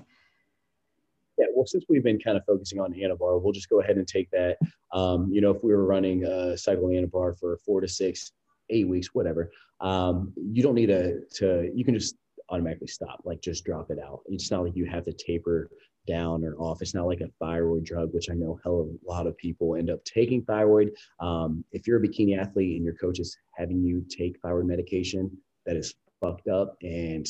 Yeah, 1.36 1.46
well, 1.54 1.66
since 1.66 1.84
we've 1.88 2.02
been 2.02 2.18
kind 2.18 2.38
of 2.38 2.44
focusing 2.46 2.80
on 2.80 2.94
Anavar, 2.94 3.40
we'll 3.40 3.52
just 3.52 3.68
go 3.68 3.80
ahead 3.80 3.96
and 3.96 4.08
take 4.08 4.30
that. 4.30 4.56
Um, 4.92 5.28
you 5.30 5.42
know, 5.42 5.50
if 5.50 5.62
we 5.62 5.72
were 5.72 5.84
running 5.84 6.24
a 6.24 6.56
cycle 6.56 6.86
Anavar 6.86 7.38
for 7.38 7.58
four 7.58 7.82
to 7.82 7.86
six, 7.86 8.32
eight 8.70 8.88
weeks, 8.88 9.08
whatever, 9.12 9.52
um, 9.80 10.32
you 10.36 10.62
don't 10.62 10.74
need 10.74 10.86
to, 10.86 11.20
to, 11.34 11.70
you 11.74 11.84
can 11.84 11.94
just 11.94 12.16
automatically 12.48 12.86
stop, 12.86 13.20
like 13.24 13.42
just 13.42 13.64
drop 13.64 13.90
it 13.90 13.98
out. 13.98 14.20
It's 14.26 14.50
not 14.50 14.64
like 14.64 14.74
you 14.74 14.86
have 14.86 15.04
to 15.04 15.12
taper 15.12 15.70
down 16.08 16.44
or 16.44 16.54
off. 16.56 16.82
It's 16.82 16.94
not 16.94 17.06
like 17.06 17.20
a 17.20 17.30
thyroid 17.38 17.84
drug, 17.84 18.12
which 18.12 18.30
I 18.30 18.34
know 18.34 18.58
hell 18.64 18.80
of 18.80 18.88
a 18.88 19.08
lot 19.08 19.26
of 19.26 19.36
people 19.36 19.76
end 19.76 19.90
up 19.90 20.04
taking 20.04 20.42
thyroid. 20.42 20.92
Um, 21.20 21.64
if 21.72 21.86
you're 21.86 22.02
a 22.02 22.06
bikini 22.06 22.38
athlete 22.38 22.76
and 22.76 22.84
your 22.84 22.94
coach 22.94 23.20
is 23.20 23.36
having 23.56 23.82
you 23.82 24.04
take 24.08 24.40
thyroid 24.40 24.66
medication, 24.66 25.30
that 25.66 25.76
is 25.76 25.94
fucked 26.20 26.48
up 26.48 26.76
and 26.82 27.28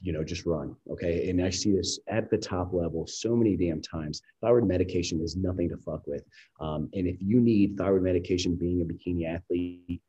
you 0.00 0.12
know 0.12 0.22
just 0.22 0.46
run 0.46 0.76
okay? 0.88 1.28
And 1.28 1.42
i 1.42 1.50
see 1.50 1.72
this 1.72 1.98
at 2.06 2.30
the 2.30 2.38
top 2.38 2.72
level 2.72 3.06
so 3.06 3.34
many 3.34 3.56
damn 3.56 3.80
times. 3.80 4.22
Thyroid 4.40 4.68
medication 4.68 5.20
is 5.20 5.34
nothing 5.34 5.68
to 5.70 5.76
fuck 5.78 6.06
with. 6.06 6.24
Um, 6.60 6.88
and 6.92 7.08
if 7.08 7.16
you 7.20 7.40
need 7.40 7.76
thyroid 7.76 8.02
medication 8.02 8.54
being 8.54 8.82
a 8.82 8.84
bikini 8.84 9.26
athlete 9.26 10.02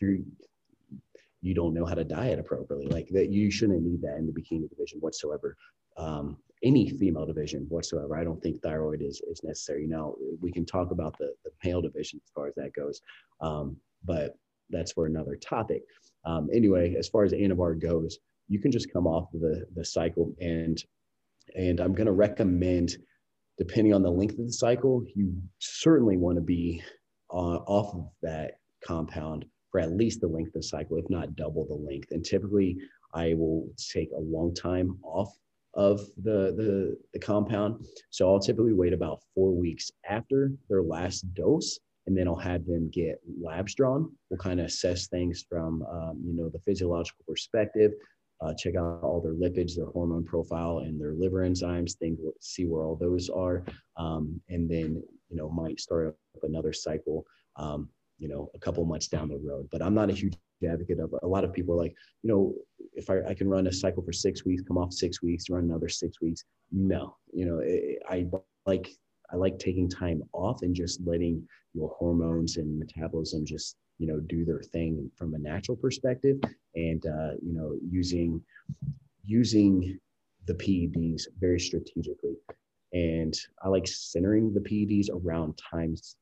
you're 0.00 0.18
you 1.42 1.54
don't 1.54 1.74
know 1.74 1.84
how 1.84 1.94
to 1.94 2.04
diet 2.04 2.38
appropriately. 2.38 2.86
Like 2.86 3.08
that 3.10 3.30
you 3.30 3.50
shouldn't 3.50 3.82
need 3.82 4.02
that 4.02 4.16
in 4.16 4.26
the 4.26 4.32
bikini 4.32 4.68
division 4.68 5.00
whatsoever. 5.00 5.56
Um, 5.96 6.38
any 6.62 6.88
female 6.88 7.26
division 7.26 7.66
whatsoever. 7.68 8.16
I 8.16 8.24
don't 8.24 8.42
think 8.42 8.62
thyroid 8.62 9.02
is, 9.02 9.20
is 9.30 9.42
necessary. 9.44 9.86
Now 9.86 10.14
we 10.40 10.50
can 10.50 10.64
talk 10.64 10.90
about 10.90 11.16
the, 11.18 11.32
the 11.44 11.50
male 11.64 11.82
division 11.82 12.20
as 12.24 12.30
far 12.34 12.46
as 12.46 12.54
that 12.56 12.72
goes, 12.74 13.00
um, 13.40 13.76
but 14.04 14.38
that's 14.70 14.92
for 14.92 15.06
another 15.06 15.36
topic. 15.36 15.82
Um, 16.24 16.48
anyway, 16.52 16.96
as 16.98 17.08
far 17.08 17.24
as 17.24 17.32
Anavar 17.32 17.80
goes, 17.80 18.18
you 18.48 18.58
can 18.58 18.72
just 18.72 18.92
come 18.92 19.06
off 19.06 19.32
of 19.34 19.40
the, 19.40 19.66
the 19.74 19.84
cycle 19.84 20.34
and 20.40 20.82
and 21.54 21.80
I'm 21.80 21.94
going 21.94 22.06
to 22.06 22.12
recommend, 22.12 22.96
depending 23.56 23.94
on 23.94 24.02
the 24.02 24.10
length 24.10 24.38
of 24.38 24.46
the 24.46 24.52
cycle, 24.52 25.04
you 25.14 25.34
certainly 25.58 26.16
want 26.16 26.36
to 26.36 26.42
be 26.42 26.82
uh, 27.32 27.58
off 27.66 27.94
of 27.94 28.08
that 28.22 28.58
compound 28.84 29.44
for 29.70 29.80
at 29.80 29.92
least 29.92 30.20
the 30.20 30.26
length 30.26 30.48
of 30.48 30.54
the 30.54 30.62
cycle, 30.62 30.96
if 30.96 31.08
not 31.08 31.36
double 31.36 31.64
the 31.66 31.74
length. 31.74 32.10
And 32.10 32.24
typically, 32.24 32.78
I 33.14 33.34
will 33.34 33.68
take 33.92 34.10
a 34.10 34.20
long 34.20 34.54
time 34.54 34.98
off 35.02 35.36
of 35.76 36.00
the, 36.22 36.54
the, 36.56 36.96
the 37.12 37.18
compound. 37.18 37.86
So 38.10 38.28
I'll 38.28 38.40
typically 38.40 38.72
wait 38.72 38.92
about 38.92 39.20
four 39.34 39.54
weeks 39.54 39.90
after 40.08 40.50
their 40.68 40.82
last 40.82 41.22
dose, 41.34 41.78
and 42.06 42.16
then 42.16 42.26
I'll 42.26 42.34
have 42.36 42.66
them 42.66 42.90
get 42.90 43.20
labs 43.40 43.74
drawn. 43.74 44.10
We'll 44.30 44.38
kind 44.38 44.60
of 44.60 44.66
assess 44.66 45.08
things 45.08 45.44
from 45.48 45.82
um, 45.90 46.22
you 46.24 46.34
know 46.34 46.48
the 46.48 46.60
physiological 46.60 47.24
perspective, 47.28 47.92
uh, 48.40 48.54
check 48.54 48.76
out 48.76 49.00
all 49.02 49.20
their 49.20 49.34
lipids, 49.34 49.76
their 49.76 49.86
hormone 49.86 50.24
profile, 50.24 50.78
and 50.78 51.00
their 51.00 51.12
liver 51.12 51.48
enzymes. 51.48 51.96
Things 51.96 52.20
see 52.40 52.66
where 52.66 52.82
all 52.82 52.96
those 52.96 53.28
are, 53.28 53.64
um, 53.96 54.40
and 54.48 54.70
then 54.70 55.02
you 55.28 55.36
know 55.36 55.48
might 55.48 55.80
start 55.80 56.08
up 56.08 56.42
another 56.42 56.72
cycle. 56.72 57.24
Um, 57.56 57.88
you 58.18 58.28
know, 58.28 58.50
a 58.54 58.58
couple 58.58 58.84
months 58.84 59.08
down 59.08 59.28
the 59.28 59.38
road. 59.38 59.68
But 59.70 59.82
I'm 59.82 59.94
not 59.94 60.10
a 60.10 60.12
huge 60.12 60.36
advocate 60.66 61.00
of. 61.00 61.14
A 61.22 61.26
lot 61.26 61.44
of 61.44 61.52
people 61.52 61.74
are 61.74 61.82
like, 61.84 61.94
you 62.22 62.30
know, 62.30 62.54
if 62.94 63.10
I, 63.10 63.20
I 63.28 63.34
can 63.34 63.48
run 63.48 63.66
a 63.66 63.72
cycle 63.72 64.02
for 64.02 64.12
six 64.12 64.44
weeks, 64.44 64.62
come 64.66 64.78
off 64.78 64.92
six 64.92 65.22
weeks, 65.22 65.50
run 65.50 65.64
another 65.64 65.88
six 65.88 66.20
weeks. 66.20 66.44
No, 66.72 67.16
you 67.32 67.44
know, 67.46 67.60
it, 67.62 67.98
I 68.08 68.26
like 68.66 68.88
I 69.32 69.36
like 69.36 69.58
taking 69.58 69.88
time 69.88 70.22
off 70.32 70.62
and 70.62 70.74
just 70.74 71.00
letting 71.04 71.46
your 71.74 71.94
hormones 71.98 72.56
and 72.56 72.78
metabolism 72.78 73.44
just 73.44 73.76
you 73.98 74.06
know 74.06 74.20
do 74.20 74.44
their 74.44 74.62
thing 74.62 75.10
from 75.16 75.34
a 75.34 75.38
natural 75.38 75.76
perspective 75.76 76.38
and 76.74 77.04
uh, 77.06 77.32
you 77.42 77.52
know 77.52 77.76
using 77.88 78.42
using 79.24 79.98
the 80.46 80.54
PEDs 80.54 81.22
very 81.40 81.60
strategically. 81.60 82.36
And 82.92 83.34
I 83.62 83.68
like 83.68 83.86
centering 83.86 84.54
the 84.54 84.60
PEDs 84.60 85.08
around 85.10 85.58
times 85.58 86.16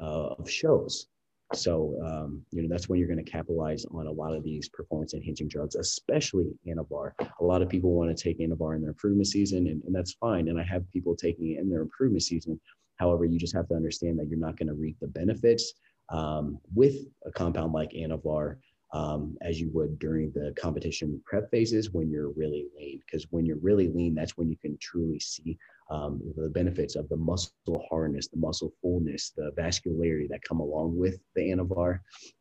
uh, 0.00 0.34
of 0.38 0.50
shows. 0.50 1.08
So, 1.54 1.96
um, 2.04 2.42
you 2.50 2.62
know, 2.62 2.68
that's 2.68 2.88
when 2.88 2.98
you're 2.98 3.08
going 3.08 3.24
to 3.24 3.30
capitalize 3.30 3.84
on 3.92 4.06
a 4.06 4.12
lot 4.12 4.34
of 4.34 4.42
these 4.42 4.68
performance 4.68 5.14
enhancing 5.14 5.48
drugs, 5.48 5.76
especially 5.76 6.50
Anavar. 6.66 7.12
A 7.40 7.44
lot 7.44 7.62
of 7.62 7.68
people 7.68 7.92
want 7.92 8.14
to 8.14 8.20
take 8.20 8.40
Anavar 8.40 8.74
in 8.74 8.82
their 8.82 8.90
improvement 8.90 9.28
season, 9.28 9.68
and, 9.68 9.82
and 9.84 9.94
that's 9.94 10.14
fine. 10.14 10.48
And 10.48 10.60
I 10.60 10.64
have 10.64 10.90
people 10.92 11.14
taking 11.14 11.52
it 11.52 11.60
in 11.60 11.70
their 11.70 11.82
improvement 11.82 12.24
season. 12.24 12.60
However, 12.96 13.24
you 13.24 13.38
just 13.38 13.54
have 13.54 13.68
to 13.68 13.74
understand 13.74 14.18
that 14.18 14.28
you're 14.28 14.38
not 14.38 14.58
going 14.58 14.68
to 14.68 14.74
reap 14.74 14.96
the 15.00 15.06
benefits 15.06 15.74
um, 16.10 16.58
with 16.74 16.96
a 17.24 17.30
compound 17.30 17.72
like 17.72 17.90
Anavar 17.92 18.56
um, 18.92 19.36
as 19.42 19.60
you 19.60 19.70
would 19.72 19.98
during 19.98 20.32
the 20.32 20.52
competition 20.58 21.20
prep 21.26 21.50
phases 21.50 21.90
when 21.90 22.10
you're 22.10 22.30
really 22.30 22.66
lean. 22.76 23.00
Because 23.06 23.26
when 23.30 23.44
you're 23.44 23.58
really 23.58 23.88
lean, 23.88 24.14
that's 24.14 24.36
when 24.36 24.48
you 24.48 24.56
can 24.56 24.76
truly 24.80 25.20
see 25.20 25.58
um, 25.90 26.20
the 26.36 26.48
benefits 26.48 26.96
of 26.96 27.08
the 27.08 27.16
muscle 27.16 27.52
hardness, 27.88 28.28
the 28.28 28.38
muscle 28.38 28.72
fullness, 28.82 29.32
the 29.36 29.52
vascularity 29.56 30.28
that 30.28 30.42
come 30.42 30.60
along 30.60 30.96
with 30.96 31.18
the 31.34 31.42
Anavar. 31.42 32.00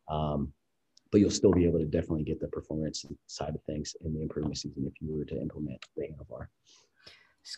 Um, 0.09 0.51
but 1.11 1.21
you'll 1.21 1.31
still 1.31 1.53
be 1.53 1.65
able 1.65 1.79
to 1.79 1.85
definitely 1.85 2.23
get 2.23 2.39
the 2.39 2.47
performance 2.47 3.05
side 3.27 3.55
of 3.55 3.63
things 3.63 3.95
in 4.03 4.13
the 4.13 4.21
improvement 4.21 4.57
season 4.57 4.85
if 4.85 4.93
you 4.99 5.15
were 5.15 5.25
to 5.25 5.39
implement 5.39 5.79
the 5.95 6.03
Anavar. 6.03 6.47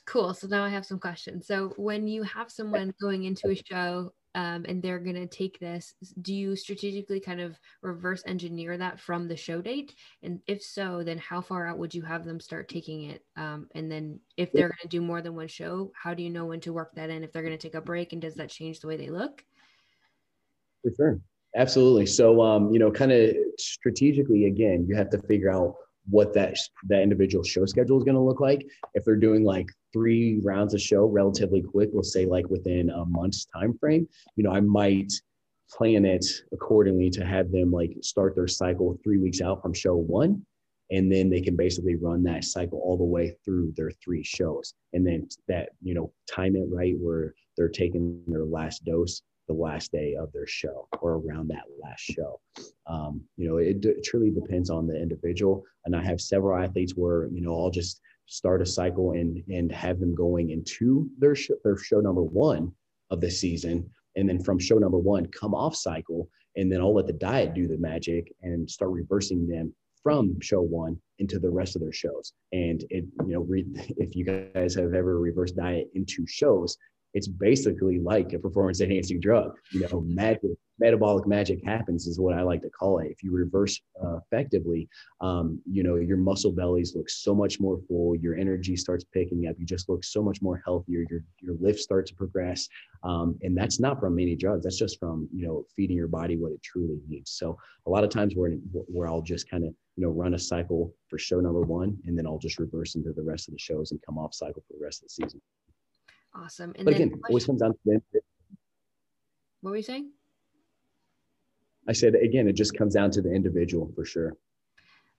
Cool. 0.05 0.33
So 0.33 0.47
now 0.47 0.65
I 0.65 0.69
have 0.69 0.85
some 0.85 0.99
questions. 0.99 1.47
So 1.47 1.73
when 1.77 2.07
you 2.07 2.23
have 2.23 2.51
someone 2.51 2.93
going 3.01 3.23
into 3.23 3.49
a 3.49 3.55
show 3.55 4.11
um, 4.35 4.65
and 4.67 4.81
they're 4.81 4.99
going 4.99 5.15
to 5.15 5.27
take 5.27 5.59
this, 5.59 5.93
do 6.21 6.33
you 6.33 6.55
strategically 6.55 7.19
kind 7.19 7.41
of 7.41 7.59
reverse 7.81 8.23
engineer 8.25 8.77
that 8.77 8.99
from 8.99 9.27
the 9.27 9.35
show 9.35 9.61
date? 9.61 9.95
And 10.21 10.41
if 10.47 10.61
so, 10.61 11.03
then 11.03 11.17
how 11.17 11.41
far 11.41 11.67
out 11.67 11.77
would 11.77 11.93
you 11.93 12.03
have 12.03 12.25
them 12.25 12.39
start 12.39 12.69
taking 12.69 13.03
it? 13.03 13.23
Um, 13.35 13.67
and 13.73 13.91
then 13.91 14.19
if 14.35 14.51
they're 14.51 14.69
going 14.69 14.77
to 14.83 14.87
do 14.87 15.01
more 15.01 15.21
than 15.21 15.35
one 15.35 15.47
show, 15.47 15.91
how 15.95 16.13
do 16.13 16.23
you 16.23 16.29
know 16.29 16.45
when 16.45 16.59
to 16.61 16.73
work 16.73 16.93
that 16.95 17.09
in? 17.09 17.23
If 17.23 17.31
they're 17.31 17.43
going 17.43 17.57
to 17.57 17.61
take 17.61 17.75
a 17.75 17.81
break, 17.81 18.13
and 18.13 18.21
does 18.21 18.35
that 18.35 18.49
change 18.49 18.79
the 18.79 18.87
way 18.87 18.97
they 18.97 19.09
look? 19.09 19.43
For 20.83 20.91
sure. 20.95 21.19
Absolutely. 21.55 22.05
So, 22.05 22.41
um, 22.41 22.71
you 22.71 22.77
know, 22.77 22.91
kind 22.91 23.11
of 23.11 23.35
strategically, 23.57 24.45
again, 24.45 24.85
you 24.87 24.95
have 24.95 25.09
to 25.09 25.21
figure 25.23 25.51
out 25.51 25.75
what 26.09 26.33
that 26.33 26.57
that 26.87 27.01
individual 27.01 27.43
show 27.43 27.65
schedule 27.65 27.97
is 27.97 28.03
going 28.03 28.15
to 28.15 28.21
look 28.21 28.39
like. 28.39 28.65
If 28.93 29.03
they're 29.03 29.15
doing 29.15 29.43
like 29.43 29.67
three 29.93 30.39
rounds 30.43 30.73
of 30.73 30.81
show 30.81 31.05
relatively 31.05 31.61
quick, 31.61 31.89
we'll 31.91 32.03
say 32.03 32.25
like 32.25 32.49
within 32.49 32.89
a 32.89 33.05
month's 33.05 33.45
time 33.45 33.77
frame, 33.77 34.07
you 34.35 34.43
know, 34.43 34.51
I 34.51 34.61
might 34.61 35.11
plan 35.69 36.05
it 36.05 36.25
accordingly 36.53 37.09
to 37.11 37.25
have 37.25 37.51
them 37.51 37.71
like 37.71 37.95
start 38.01 38.35
their 38.35 38.47
cycle 38.47 38.97
three 39.03 39.17
weeks 39.17 39.41
out 39.41 39.61
from 39.61 39.73
show 39.73 39.95
one. 39.95 40.45
And 40.89 41.11
then 41.11 41.29
they 41.29 41.41
can 41.41 41.57
basically 41.57 41.95
run 41.95 42.23
that 42.23 42.45
cycle 42.45 42.79
all 42.79 42.95
the 42.95 43.03
way 43.03 43.35
through 43.43 43.73
their 43.75 43.91
three 44.01 44.23
shows. 44.23 44.73
And 44.93 45.05
then 45.05 45.27
that, 45.49 45.69
you 45.81 45.93
know, 45.93 46.13
time 46.33 46.55
it 46.55 46.65
right 46.71 46.95
where 46.97 47.33
they're 47.57 47.67
taking 47.67 48.23
their 48.27 48.45
last 48.45 48.85
dose 48.85 49.21
the 49.47 49.53
last 49.53 49.91
day 49.91 50.15
of 50.19 50.31
their 50.33 50.47
show 50.47 50.87
or 51.01 51.13
around 51.13 51.47
that 51.49 51.63
last 51.81 52.01
show. 52.01 52.39
Um, 52.87 53.21
you 53.37 53.47
know, 53.47 53.57
it, 53.57 53.83
it, 53.85 54.03
truly 54.03 54.29
depends 54.29 54.69
on 54.69 54.87
the 54.87 55.01
individual. 55.01 55.63
And 55.85 55.95
I 55.95 56.03
have 56.03 56.21
several 56.21 56.61
athletes 56.61 56.93
where, 56.93 57.27
you 57.27 57.41
know, 57.41 57.57
I'll 57.57 57.71
just 57.71 58.01
start 58.25 58.61
a 58.61 58.65
cycle 58.65 59.13
and 59.13 59.41
and 59.47 59.71
have 59.71 59.99
them 59.99 60.13
going 60.13 60.49
into 60.49 61.09
their 61.17 61.35
show, 61.35 61.55
their 61.63 61.77
show 61.77 61.99
number 62.01 62.23
one 62.23 62.73
of 63.09 63.21
the 63.21 63.31
season. 63.31 63.89
And 64.15 64.27
then 64.27 64.43
from 64.43 64.59
show 64.59 64.77
number 64.77 64.97
one, 64.97 65.25
come 65.27 65.53
off 65.53 65.75
cycle. 65.75 66.29
And 66.55 66.71
then 66.71 66.81
I'll 66.81 66.93
let 66.93 67.07
the 67.07 67.13
diet 67.13 67.53
do 67.53 67.67
the 67.67 67.77
magic 67.77 68.33
and 68.41 68.69
start 68.69 68.91
reversing 68.91 69.47
them 69.47 69.73
from 70.01 70.39
show 70.41 70.61
one 70.61 70.99
into 71.19 71.39
the 71.39 71.49
rest 71.49 71.75
of 71.75 71.81
their 71.81 71.93
shows. 71.93 72.33
And 72.51 72.83
it, 72.89 73.05
you 73.25 73.33
know, 73.33 73.41
re- 73.41 73.65
if 73.97 74.15
you 74.15 74.25
guys 74.25 74.75
have 74.75 74.93
ever 74.93 75.19
reversed 75.19 75.55
diet 75.55 75.89
into 75.93 76.25
shows, 76.27 76.77
it's 77.13 77.27
basically 77.27 77.99
like 77.99 78.33
a 78.33 78.39
performance 78.39 78.81
enhancing 78.81 79.19
drug. 79.19 79.57
You 79.71 79.87
know, 79.87 80.01
magic, 80.01 80.51
metabolic 80.79 81.27
magic 81.27 81.63
happens 81.63 82.05
is 82.07 82.19
what 82.19 82.35
I 82.35 82.41
like 82.41 82.61
to 82.61 82.69
call 82.69 82.99
it. 82.99 83.07
If 83.09 83.23
you 83.23 83.31
reverse 83.31 83.79
uh, 84.03 84.17
effectively, 84.17 84.87
um, 85.21 85.61
you 85.65 85.83
know, 85.83 85.95
your 85.95 86.17
muscle 86.17 86.51
bellies 86.51 86.95
look 86.95 87.09
so 87.09 87.33
much 87.33 87.59
more 87.59 87.79
full. 87.87 88.15
Your 88.15 88.35
energy 88.35 88.75
starts 88.75 89.03
picking 89.03 89.47
up. 89.47 89.55
You 89.57 89.65
just 89.65 89.89
look 89.89 90.03
so 90.03 90.21
much 90.21 90.41
more 90.41 90.61
healthier. 90.63 91.05
Your 91.09 91.21
your 91.41 91.55
lift 91.59 91.79
starts 91.79 92.11
to 92.11 92.15
progress, 92.15 92.67
um, 93.03 93.37
and 93.41 93.57
that's 93.57 93.79
not 93.79 93.99
from 93.99 94.19
any 94.19 94.35
drugs. 94.35 94.63
That's 94.63 94.77
just 94.77 94.99
from 94.99 95.27
you 95.33 95.47
know 95.47 95.65
feeding 95.75 95.97
your 95.97 96.07
body 96.07 96.37
what 96.37 96.51
it 96.51 96.61
truly 96.63 96.99
needs. 97.07 97.31
So 97.31 97.57
a 97.85 97.89
lot 97.89 98.03
of 98.03 98.09
times 98.09 98.35
where 98.35 98.51
where 98.71 99.07
I'll 99.07 99.21
just 99.21 99.49
kind 99.49 99.63
of 99.63 99.73
you 99.95 100.05
know 100.05 100.11
run 100.11 100.33
a 100.33 100.39
cycle 100.39 100.93
for 101.09 101.17
show 101.17 101.39
number 101.39 101.61
one, 101.61 101.97
and 102.05 102.17
then 102.17 102.27
I'll 102.27 102.37
just 102.37 102.59
reverse 102.59 102.95
into 102.95 103.13
the 103.13 103.23
rest 103.23 103.47
of 103.47 103.53
the 103.53 103.59
shows 103.59 103.91
and 103.91 104.01
come 104.05 104.17
off 104.17 104.33
cycle 104.33 104.63
for 104.67 104.73
the 104.77 104.83
rest 104.83 105.01
of 105.01 105.07
the 105.07 105.23
season. 105.23 105.41
Awesome. 106.43 106.73
And 106.77 106.85
but 106.85 106.93
again, 106.93 107.19
always 107.27 107.45
comes 107.45 107.61
down 107.61 107.71
to 107.71 107.79
them. 107.85 108.01
What 109.61 109.71
were 109.71 109.77
you 109.77 109.83
saying? 109.83 110.11
I 111.87 111.93
said 111.93 112.15
again, 112.15 112.47
it 112.47 112.53
just 112.53 112.77
comes 112.77 112.93
down 112.93 113.11
to 113.11 113.21
the 113.21 113.31
individual 113.31 113.91
for 113.95 114.05
sure. 114.05 114.33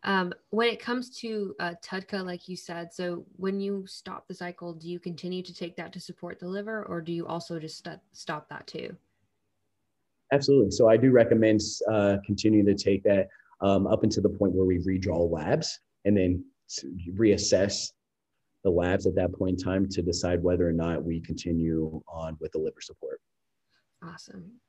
Um, 0.05 0.33
when 0.51 0.69
it 0.69 0.79
comes 0.79 1.11
to 1.21 1.57
uh, 1.59 1.75
TUDCA, 1.83 2.25
like 2.25 2.49
you 2.49 2.57
said, 2.57 2.93
so 2.93 3.25
when 3.37 3.59
you 3.59 3.85
stop 3.89 4.29
the 4.29 4.35
cycle, 4.35 4.73
do 4.73 4.89
you 4.89 5.01
continue 5.01 5.43
to 5.43 5.53
take 5.53 5.75
that 5.77 5.93
to 5.95 6.01
support 6.01 6.39
the 6.39 6.47
liver, 6.47 6.85
or 6.85 7.01
do 7.01 7.13
you 7.13 7.27
also 7.27 7.59
just 7.59 7.79
st- 7.85 7.99
stop 8.13 8.49
that 8.49 8.67
too? 8.69 8.95
Absolutely. 10.33 10.71
So 10.71 10.89
I 10.89 10.97
do 10.97 11.11
recommend 11.11 11.61
uh, 11.91 12.19
continuing 12.25 12.67
to 12.67 12.75
take 12.75 13.03
that 13.05 13.29
um, 13.61 13.89
up 13.89 14.05
until 14.05 14.23
the 14.23 14.29
point 14.29 14.53
where 14.53 14.67
we 14.67 14.79
redraw 14.79 15.29
labs 15.29 15.81
and 16.05 16.17
then 16.17 16.45
reassess 17.15 17.91
the 18.69 18.75
labs 18.75 19.07
at 19.07 19.15
that 19.15 19.33
point 19.33 19.59
in 19.59 19.65
time 19.65 19.89
to 19.89 20.03
decide 20.03 20.43
whether 20.43 20.69
or 20.69 20.73
not 20.73 21.03
we 21.03 21.21
continue 21.21 22.03
on 22.07 22.37
with 22.39 22.53
the 22.53 22.59
liver 22.59 22.83
support. 22.83 23.21
Awesome. 24.05 24.61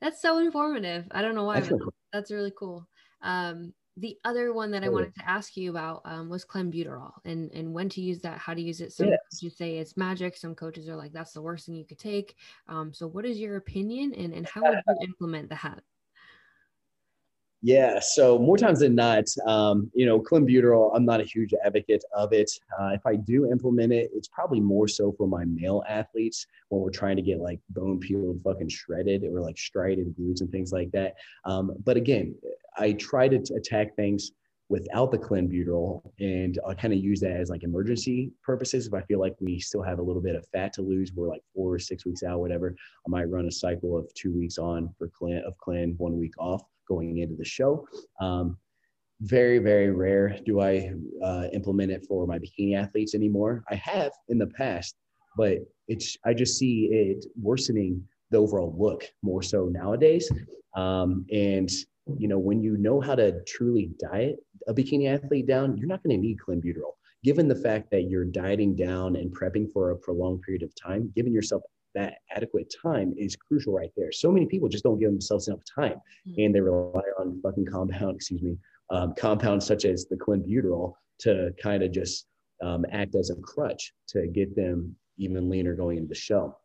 That's 0.00 0.22
so 0.22 0.38
informative. 0.38 1.06
I 1.10 1.20
don't 1.20 1.34
know 1.34 1.44
why, 1.44 1.60
but 1.60 1.78
that's 2.12 2.30
really 2.30 2.52
cool. 2.58 2.88
Um, 3.20 3.74
the 3.98 4.16
other 4.24 4.52
one 4.52 4.70
that 4.70 4.84
I 4.84 4.88
wanted 4.90 5.14
to 5.14 5.28
ask 5.28 5.56
you 5.56 5.70
about 5.70 6.02
um, 6.04 6.28
was 6.28 6.44
clenbuterol 6.44 7.12
and, 7.24 7.50
and 7.52 7.72
when 7.72 7.88
to 7.90 8.02
use 8.02 8.20
that, 8.20 8.38
how 8.38 8.52
to 8.52 8.60
use 8.60 8.82
it. 8.82 8.92
Some 8.92 9.08
yes. 9.08 9.18
coaches 9.32 9.56
say 9.56 9.78
it's 9.78 9.96
magic. 9.96 10.36
Some 10.36 10.54
coaches 10.54 10.88
are 10.88 10.96
like, 10.96 11.12
that's 11.12 11.32
the 11.32 11.40
worst 11.40 11.66
thing 11.66 11.76
you 11.76 11.86
could 11.86 11.98
take. 11.98 12.36
Um, 12.68 12.92
so 12.92 13.06
what 13.06 13.24
is 13.24 13.38
your 13.38 13.56
opinion 13.56 14.14
and, 14.14 14.34
and 14.34 14.46
how 14.46 14.62
would 14.62 14.80
you 14.86 14.96
implement 15.02 15.48
that? 15.50 15.82
Yeah, 17.62 18.00
so 18.00 18.38
more 18.38 18.58
times 18.58 18.80
than 18.80 18.94
not, 18.94 19.24
um, 19.46 19.90
you 19.94 20.04
know, 20.04 20.20
clenbuterol, 20.20 20.90
I'm 20.94 21.04
not 21.04 21.20
a 21.20 21.24
huge 21.24 21.54
advocate 21.64 22.04
of 22.14 22.32
it. 22.32 22.50
Uh, 22.78 22.88
if 22.88 23.04
I 23.06 23.16
do 23.16 23.50
implement 23.50 23.92
it, 23.92 24.10
it's 24.14 24.28
probably 24.28 24.60
more 24.60 24.86
so 24.86 25.12
for 25.12 25.26
my 25.26 25.44
male 25.46 25.82
athletes 25.88 26.46
when 26.68 26.82
we're 26.82 26.90
trying 26.90 27.16
to 27.16 27.22
get 27.22 27.40
like 27.40 27.58
bone 27.70 27.98
peeled, 27.98 28.40
fucking 28.44 28.68
shredded, 28.68 29.24
or 29.24 29.40
like 29.40 29.56
striated 29.56 30.14
glutes 30.16 30.42
and 30.42 30.50
things 30.50 30.70
like 30.70 30.90
that. 30.92 31.14
Um, 31.44 31.72
but 31.84 31.96
again, 31.96 32.34
I 32.76 32.92
try 32.92 33.26
to 33.26 33.38
t- 33.38 33.54
attack 33.54 33.96
things 33.96 34.32
without 34.68 35.10
the 35.10 35.18
clenbuterol 35.18 36.02
and 36.18 36.58
I 36.68 36.74
kind 36.74 36.92
of 36.92 36.98
use 36.98 37.20
that 37.20 37.30
as 37.30 37.48
like 37.50 37.62
emergency 37.62 38.32
purposes. 38.42 38.86
If 38.86 38.94
I 38.94 39.00
feel 39.02 39.20
like 39.20 39.36
we 39.40 39.60
still 39.60 39.82
have 39.82 39.98
a 39.98 40.02
little 40.02 40.22
bit 40.22 40.34
of 40.34 40.46
fat 40.48 40.72
to 40.74 40.82
lose, 40.82 41.12
we're 41.14 41.28
like 41.28 41.42
four 41.54 41.72
or 41.72 41.78
six 41.78 42.04
weeks 42.04 42.22
out, 42.22 42.40
whatever, 42.40 42.74
I 43.06 43.08
might 43.08 43.30
run 43.30 43.46
a 43.46 43.52
cycle 43.52 43.96
of 43.96 44.12
two 44.14 44.36
weeks 44.36 44.58
on 44.58 44.92
for 44.98 45.08
clen 45.08 45.42
of 45.46 45.56
clen, 45.58 45.94
one 45.98 46.18
week 46.18 46.34
off 46.38 46.62
going 46.86 47.18
into 47.18 47.36
the 47.36 47.44
show. 47.44 47.86
Um, 48.20 48.56
very, 49.20 49.58
very 49.58 49.90
rare 49.90 50.38
do 50.44 50.60
I 50.60 50.92
uh, 51.24 51.44
implement 51.52 51.90
it 51.90 52.04
for 52.06 52.26
my 52.26 52.38
bikini 52.38 52.76
athletes 52.76 53.14
anymore. 53.14 53.64
I 53.70 53.76
have 53.76 54.12
in 54.28 54.38
the 54.38 54.48
past, 54.48 54.94
but 55.36 55.58
it's 55.88 56.16
I 56.24 56.34
just 56.34 56.58
see 56.58 56.88
it 56.92 57.24
worsening 57.40 58.06
the 58.30 58.38
overall 58.38 58.74
look 58.78 59.04
more 59.22 59.42
so 59.42 59.66
nowadays. 59.66 60.30
Um, 60.74 61.24
and 61.32 61.70
you 62.18 62.28
know, 62.28 62.38
when 62.38 62.62
you 62.62 62.76
know 62.76 63.00
how 63.00 63.14
to 63.14 63.42
truly 63.44 63.90
diet 63.98 64.36
a 64.68 64.74
bikini 64.74 65.08
athlete 65.08 65.46
down, 65.46 65.76
you're 65.76 65.88
not 65.88 66.02
going 66.02 66.16
to 66.16 66.22
need 66.22 66.38
clenbuterol. 66.38 66.94
Given 67.24 67.48
the 67.48 67.56
fact 67.56 67.90
that 67.90 68.02
you're 68.02 68.24
dieting 68.24 68.76
down 68.76 69.16
and 69.16 69.34
prepping 69.34 69.72
for 69.72 69.90
a 69.90 69.96
prolonged 69.96 70.42
period 70.42 70.62
of 70.62 70.72
time, 70.74 71.12
giving 71.16 71.32
yourself 71.32 71.62
that 71.96 72.18
adequate 72.30 72.72
time 72.82 73.14
is 73.16 73.34
crucial 73.36 73.72
right 73.72 73.90
there. 73.96 74.12
So 74.12 74.30
many 74.30 74.46
people 74.46 74.68
just 74.68 74.84
don't 74.84 75.00
give 75.00 75.10
themselves 75.10 75.48
enough 75.48 75.62
time 75.74 75.94
mm-hmm. 76.28 76.40
and 76.40 76.54
they 76.54 76.60
rely 76.60 77.02
on 77.18 77.40
fucking 77.42 77.66
compound, 77.66 78.14
excuse 78.16 78.42
me, 78.42 78.56
um, 78.90 79.14
compounds 79.18 79.66
such 79.66 79.84
as 79.84 80.06
the 80.06 80.16
clenbuterol 80.16 80.92
to 81.20 81.52
kind 81.60 81.82
of 81.82 81.90
just 81.90 82.26
um, 82.62 82.84
act 82.92 83.14
as 83.14 83.30
a 83.30 83.36
crutch 83.36 83.92
to 84.08 84.26
get 84.28 84.54
them 84.54 84.94
even 85.18 85.48
leaner 85.48 85.74
going 85.74 85.96
into 85.96 86.08
the 86.08 86.14
show. 86.14 86.56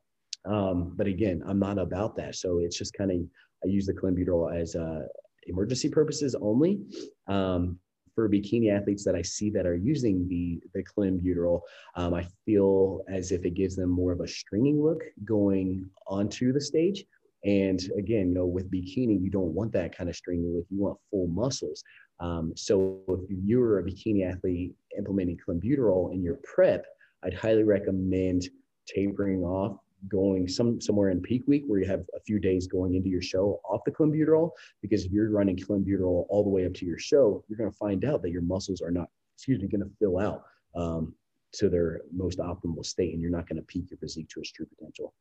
Um, 0.45 0.93
but 0.95 1.07
again, 1.07 1.41
I'm 1.47 1.59
not 1.59 1.79
about 1.79 2.15
that. 2.17 2.35
So 2.35 2.59
it's 2.59 2.77
just 2.77 2.93
kind 2.93 3.11
of, 3.11 3.17
I 3.63 3.67
use 3.67 3.85
the 3.85 3.93
clenbuterol 3.93 4.53
as 4.53 4.75
uh, 4.75 5.03
emergency 5.47 5.89
purposes 5.89 6.35
only. 6.39 6.81
Um, 7.27 7.79
for 8.21 8.29
bikini 8.29 8.71
athletes 8.71 9.03
that 9.03 9.15
I 9.15 9.23
see 9.23 9.49
that 9.49 9.65
are 9.65 9.75
using 9.75 10.27
the 10.27 10.61
the 10.75 10.83
clenbuterol, 10.83 11.61
um, 11.95 12.13
I 12.13 12.27
feel 12.45 13.01
as 13.09 13.31
if 13.31 13.45
it 13.45 13.55
gives 13.55 13.75
them 13.75 13.89
more 13.89 14.11
of 14.11 14.19
a 14.19 14.27
stringing 14.27 14.83
look 14.83 15.01
going 15.25 15.89
onto 16.05 16.53
the 16.53 16.61
stage. 16.61 17.03
And 17.43 17.81
again, 17.97 18.29
you 18.29 18.35
know, 18.35 18.45
with 18.45 18.69
bikini, 18.69 19.19
you 19.19 19.31
don't 19.31 19.55
want 19.55 19.71
that 19.73 19.97
kind 19.97 20.07
of 20.07 20.15
stringing 20.15 20.55
look. 20.55 20.67
You 20.69 20.79
want 20.79 20.99
full 21.09 21.25
muscles. 21.25 21.83
Um, 22.19 22.53
so 22.55 23.01
if 23.09 23.21
you're 23.43 23.79
a 23.79 23.83
bikini 23.83 24.31
athlete 24.31 24.75
implementing 24.95 25.39
clenbuterol 25.39 26.13
in 26.13 26.21
your 26.21 26.37
prep, 26.43 26.85
I'd 27.23 27.33
highly 27.33 27.63
recommend 27.63 28.47
tapering 28.85 29.41
off 29.41 29.77
going 30.07 30.47
some 30.47 30.81
somewhere 30.81 31.09
in 31.09 31.21
peak 31.21 31.43
week 31.47 31.63
where 31.67 31.79
you 31.79 31.87
have 31.87 32.03
a 32.15 32.19
few 32.19 32.39
days 32.39 32.67
going 32.67 32.95
into 32.95 33.09
your 33.09 33.21
show 33.21 33.61
off 33.63 33.81
the 33.85 33.91
clenbuterol 33.91 34.51
because 34.81 35.05
if 35.05 35.11
you're 35.11 35.29
running 35.29 35.55
clenbuterol 35.55 36.25
all 36.29 36.43
the 36.43 36.49
way 36.49 36.65
up 36.65 36.73
to 36.73 36.85
your 36.85 36.97
show 36.97 37.43
you're 37.47 37.57
going 37.57 37.69
to 37.69 37.77
find 37.77 38.03
out 38.03 38.21
that 38.21 38.31
your 38.31 38.41
muscles 38.41 38.81
are 38.81 38.91
not 38.91 39.09
excuse 39.35 39.61
me 39.61 39.67
going 39.67 39.81
to 39.81 39.89
fill 39.99 40.19
out 40.19 40.43
um, 40.75 41.13
to 41.53 41.69
their 41.69 42.01
most 42.13 42.39
optimal 42.39 42.85
state 42.85 43.13
and 43.13 43.21
you're 43.21 43.31
not 43.31 43.47
going 43.47 43.57
to 43.57 43.63
peak 43.63 43.89
your 43.89 43.97
physique 43.97 44.29
to 44.29 44.39
its 44.39 44.51
true 44.51 44.65
potential. 44.65 45.13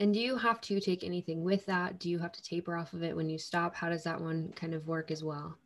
And 0.00 0.12
do 0.12 0.20
you 0.20 0.36
have 0.36 0.60
to 0.62 0.80
take 0.80 1.04
anything 1.04 1.44
with 1.44 1.64
that? 1.66 1.98
Do 1.98 2.10
you 2.10 2.18
have 2.18 2.32
to 2.32 2.42
taper 2.42 2.76
off 2.76 2.92
of 2.94 3.02
it 3.02 3.14
when 3.14 3.28
you 3.28 3.38
stop? 3.38 3.74
How 3.74 3.88
does 3.88 4.04
that 4.04 4.20
one 4.20 4.52
kind 4.56 4.74
of 4.74 4.88
work 4.88 5.10
as 5.10 5.22
well? 5.22 5.56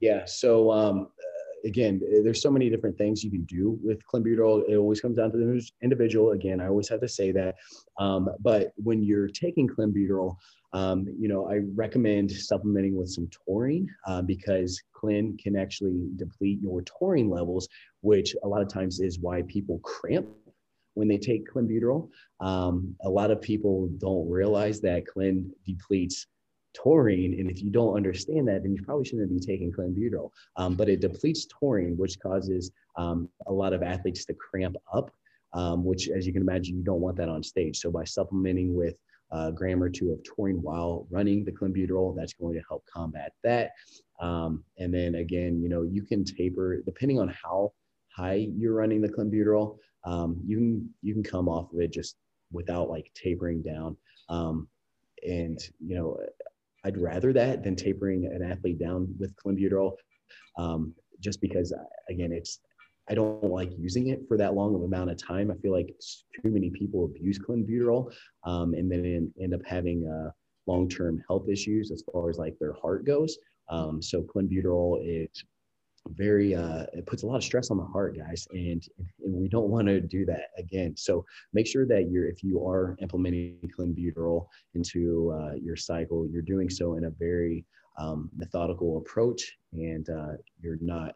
Yeah 0.00 0.24
so 0.24 0.72
um, 0.72 1.08
again, 1.64 2.00
there's 2.22 2.42
so 2.42 2.50
many 2.50 2.68
different 2.68 2.96
things 2.96 3.22
you 3.22 3.30
can 3.30 3.44
do 3.44 3.78
with 3.82 4.04
clenbuterol. 4.06 4.62
It 4.68 4.76
always 4.76 5.00
comes 5.00 5.16
down 5.16 5.32
to 5.32 5.38
the 5.38 5.70
individual. 5.82 6.32
Again, 6.32 6.60
I 6.60 6.68
always 6.68 6.88
have 6.88 7.00
to 7.00 7.08
say 7.08 7.32
that. 7.32 7.56
Um, 7.98 8.28
but 8.40 8.72
when 8.76 9.02
you're 9.02 9.28
taking 9.28 9.68
clenbuterol, 9.68 10.36
um, 10.72 11.06
you 11.18 11.28
know, 11.28 11.50
I 11.50 11.60
recommend 11.74 12.30
supplementing 12.30 12.96
with 12.96 13.10
some 13.10 13.28
taurine 13.28 13.88
uh, 14.06 14.22
because 14.22 14.82
clen 14.94 15.36
can 15.36 15.56
actually 15.56 16.08
deplete 16.16 16.60
your 16.62 16.82
taurine 16.82 17.28
levels, 17.28 17.68
which 18.00 18.34
a 18.42 18.48
lot 18.48 18.62
of 18.62 18.68
times 18.68 19.00
is 19.00 19.18
why 19.18 19.42
people 19.42 19.78
cramp 19.80 20.26
when 20.94 21.08
they 21.08 21.18
take 21.18 21.50
clenbuterol. 21.50 22.08
Um, 22.40 22.94
a 23.02 23.08
lot 23.08 23.30
of 23.30 23.40
people 23.40 23.88
don't 23.98 24.28
realize 24.28 24.80
that 24.80 25.06
clen 25.06 25.52
depletes 25.66 26.26
taurine. 26.74 27.38
And 27.38 27.50
if 27.50 27.62
you 27.62 27.70
don't 27.70 27.96
understand 27.96 28.48
that, 28.48 28.62
then 28.62 28.74
you 28.74 28.82
probably 28.82 29.04
shouldn't 29.04 29.30
be 29.30 29.40
taking 29.40 29.72
clenbuterol. 29.72 30.30
Um, 30.56 30.74
but 30.74 30.88
it 30.88 31.00
depletes 31.00 31.46
taurine, 31.46 31.96
which 31.96 32.18
causes 32.20 32.70
um, 32.96 33.28
a 33.46 33.52
lot 33.52 33.72
of 33.72 33.82
athletes 33.82 34.24
to 34.26 34.34
cramp 34.34 34.76
up, 34.92 35.10
um, 35.52 35.84
which, 35.84 36.08
as 36.08 36.26
you 36.26 36.32
can 36.32 36.42
imagine, 36.42 36.76
you 36.76 36.84
don't 36.84 37.00
want 37.00 37.16
that 37.16 37.28
on 37.28 37.42
stage. 37.42 37.78
So 37.78 37.90
by 37.90 38.04
supplementing 38.04 38.74
with 38.74 38.96
a 39.30 39.50
gram 39.50 39.82
or 39.82 39.88
two 39.88 40.12
of 40.12 40.22
taurine 40.24 40.60
while 40.60 41.06
running 41.10 41.44
the 41.44 41.52
clenbuterol, 41.52 42.14
that's 42.14 42.34
going 42.34 42.54
to 42.54 42.62
help 42.68 42.84
combat 42.86 43.32
that. 43.42 43.72
Um, 44.20 44.62
and 44.78 44.92
then 44.92 45.16
again, 45.16 45.60
you 45.62 45.68
know, 45.68 45.82
you 45.82 46.02
can 46.02 46.24
taper 46.24 46.82
depending 46.84 47.18
on 47.18 47.28
how 47.28 47.72
high 48.14 48.46
you're 48.56 48.74
running 48.74 49.00
the 49.00 49.08
clenbuterol. 49.08 49.78
Um, 50.04 50.40
you 50.46 50.56
can 50.56 50.90
you 51.02 51.14
can 51.14 51.22
come 51.22 51.48
off 51.48 51.72
of 51.72 51.80
it 51.80 51.92
just 51.92 52.16
without 52.52 52.90
like 52.90 53.10
tapering 53.14 53.62
down. 53.62 53.96
Um, 54.28 54.68
and 55.26 55.60
you 55.80 55.94
know 55.94 56.18
I'd 56.84 56.98
rather 56.98 57.32
that 57.32 57.62
than 57.62 57.76
tapering 57.76 58.26
an 58.26 58.42
athlete 58.42 58.78
down 58.78 59.14
with 59.18 59.34
clenbuterol, 59.36 59.92
um, 60.58 60.94
just 61.20 61.40
because 61.40 61.74
again, 62.08 62.32
it's 62.32 62.60
I 63.08 63.14
don't 63.14 63.44
like 63.44 63.70
using 63.76 64.08
it 64.08 64.22
for 64.28 64.36
that 64.36 64.54
long 64.54 64.74
of 64.74 64.82
amount 64.82 65.10
of 65.10 65.16
time. 65.16 65.50
I 65.50 65.54
feel 65.56 65.72
like 65.72 65.94
too 66.42 66.50
many 66.50 66.70
people 66.70 67.04
abuse 67.04 67.38
clenbuterol 67.38 68.12
um, 68.44 68.74
and 68.74 68.90
then 68.90 69.32
end 69.40 69.54
up 69.54 69.60
having 69.66 70.06
uh, 70.06 70.30
long-term 70.66 71.22
health 71.28 71.48
issues 71.48 71.90
as 71.90 72.04
far 72.12 72.30
as 72.30 72.38
like 72.38 72.56
their 72.60 72.74
heart 72.74 73.04
goes. 73.04 73.36
Um, 73.68 74.00
so 74.00 74.22
clenbuterol 74.22 75.00
is 75.04 75.44
very 76.08 76.54
uh, 76.54 76.84
it 76.92 77.06
puts 77.06 77.22
a 77.22 77.26
lot 77.26 77.36
of 77.36 77.44
stress 77.44 77.70
on 77.70 77.76
the 77.76 77.84
heart 77.84 78.16
guys 78.16 78.46
and, 78.52 78.86
and 79.24 79.34
we 79.34 79.48
don't 79.48 79.68
want 79.68 79.86
to 79.86 80.00
do 80.00 80.24
that 80.24 80.48
again 80.58 80.94
so 80.96 81.24
make 81.52 81.66
sure 81.66 81.86
that 81.86 82.10
you're 82.10 82.26
if 82.28 82.42
you 82.42 82.66
are 82.66 82.96
implementing 83.00 83.58
clenbuterol 83.78 84.46
into 84.74 85.32
uh, 85.32 85.54
your 85.54 85.76
cycle 85.76 86.26
you're 86.30 86.42
doing 86.42 86.68
so 86.68 86.94
in 86.94 87.04
a 87.04 87.10
very 87.10 87.64
um, 87.98 88.30
methodical 88.36 88.98
approach 88.98 89.56
and 89.72 90.08
uh, 90.10 90.32
you're 90.60 90.78
not 90.80 91.14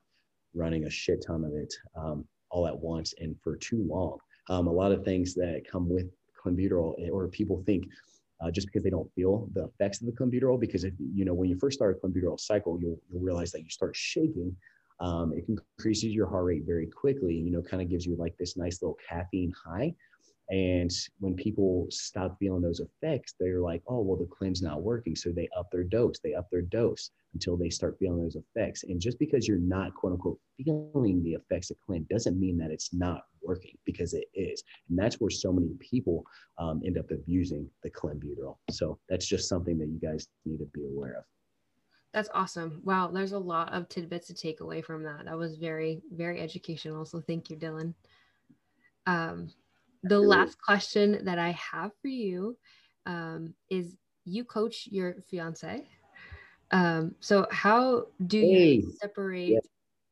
running 0.54 0.84
a 0.84 0.90
shit 0.90 1.24
ton 1.26 1.44
of 1.44 1.54
it 1.54 1.74
um, 1.96 2.24
all 2.50 2.66
at 2.66 2.78
once 2.78 3.14
and 3.18 3.36
for 3.42 3.56
too 3.56 3.84
long 3.88 4.18
um, 4.48 4.66
a 4.66 4.72
lot 4.72 4.92
of 4.92 5.04
things 5.04 5.34
that 5.34 5.62
come 5.70 5.88
with 5.88 6.06
clenbuterol 6.40 6.94
eh, 7.04 7.10
or 7.10 7.28
people 7.28 7.62
think 7.66 7.84
uh, 8.40 8.50
just 8.50 8.66
because 8.66 8.82
they 8.82 8.90
don't 8.90 9.10
feel 9.14 9.48
the 9.54 9.64
effects 9.64 10.00
of 10.00 10.06
the 10.06 10.12
clenbuterol. 10.12 10.60
Because 10.60 10.84
if 10.84 10.92
you 10.98 11.24
know 11.24 11.34
when 11.34 11.48
you 11.48 11.58
first 11.58 11.78
start 11.78 11.96
a 11.96 12.06
clenbuterol 12.06 12.38
cycle, 12.38 12.78
you'll, 12.80 12.98
you'll 13.10 13.22
realize 13.22 13.52
that 13.52 13.62
you 13.62 13.70
start 13.70 13.96
shaking 13.96 14.54
um, 15.00 15.32
it 15.34 15.44
increases 15.48 16.12
your 16.12 16.28
heart 16.28 16.44
rate 16.44 16.62
very 16.66 16.86
quickly, 16.86 17.34
you 17.34 17.50
know, 17.50 17.62
kind 17.62 17.82
of 17.82 17.90
gives 17.90 18.06
you 18.06 18.16
like 18.16 18.36
this 18.38 18.56
nice 18.56 18.82
little 18.82 18.98
caffeine 19.08 19.52
high. 19.64 19.94
And 20.48 20.90
when 21.18 21.34
people 21.34 21.86
stop 21.90 22.36
feeling 22.38 22.62
those 22.62 22.80
effects, 22.80 23.34
they're 23.38 23.60
like, 23.60 23.82
oh, 23.88 24.00
well, 24.00 24.16
the 24.16 24.26
clen's 24.26 24.62
not 24.62 24.82
working. 24.82 25.16
So 25.16 25.32
they 25.32 25.48
up 25.58 25.66
their 25.72 25.82
dose, 25.82 26.20
they 26.22 26.34
up 26.34 26.46
their 26.52 26.62
dose 26.62 27.10
until 27.34 27.56
they 27.56 27.68
start 27.68 27.96
feeling 27.98 28.22
those 28.22 28.36
effects. 28.36 28.84
And 28.84 29.00
just 29.00 29.18
because 29.18 29.48
you're 29.48 29.58
not, 29.58 29.94
quote 29.94 30.12
unquote, 30.12 30.38
feeling 30.56 31.22
the 31.24 31.34
effects 31.34 31.70
of 31.72 31.80
clen 31.84 32.06
doesn't 32.08 32.38
mean 32.38 32.56
that 32.58 32.70
it's 32.70 32.94
not 32.94 33.22
working 33.42 33.76
because 33.84 34.14
it 34.14 34.26
is. 34.34 34.62
And 34.88 34.96
that's 34.96 35.20
where 35.20 35.30
so 35.30 35.52
many 35.52 35.72
people 35.80 36.24
um, 36.58 36.80
end 36.86 36.96
up 36.96 37.10
abusing 37.10 37.68
the 37.82 37.90
clenbuterol. 37.90 38.56
So 38.70 38.98
that's 39.08 39.26
just 39.26 39.48
something 39.48 39.78
that 39.78 39.88
you 39.88 39.98
guys 39.98 40.28
need 40.44 40.58
to 40.58 40.66
be 40.66 40.86
aware 40.86 41.18
of. 41.18 41.24
That's 42.16 42.30
awesome. 42.32 42.80
Wow, 42.82 43.08
there's 43.08 43.32
a 43.32 43.38
lot 43.38 43.74
of 43.74 43.90
tidbits 43.90 44.28
to 44.28 44.34
take 44.34 44.60
away 44.60 44.80
from 44.80 45.02
that. 45.02 45.26
That 45.26 45.36
was 45.36 45.58
very, 45.58 46.00
very 46.10 46.40
educational. 46.40 47.04
So 47.04 47.20
thank 47.20 47.50
you, 47.50 47.58
Dylan. 47.58 47.92
Um, 49.06 49.50
the 50.02 50.18
last 50.18 50.56
question 50.58 51.26
that 51.26 51.38
I 51.38 51.50
have 51.50 51.90
for 52.00 52.08
you 52.08 52.56
um, 53.04 53.52
is 53.68 53.98
you 54.24 54.44
coach 54.44 54.88
your 54.90 55.16
fiance. 55.28 55.86
Um, 56.70 57.14
so 57.20 57.46
how 57.50 58.06
do 58.26 58.38
you 58.38 58.94
separate 58.98 59.58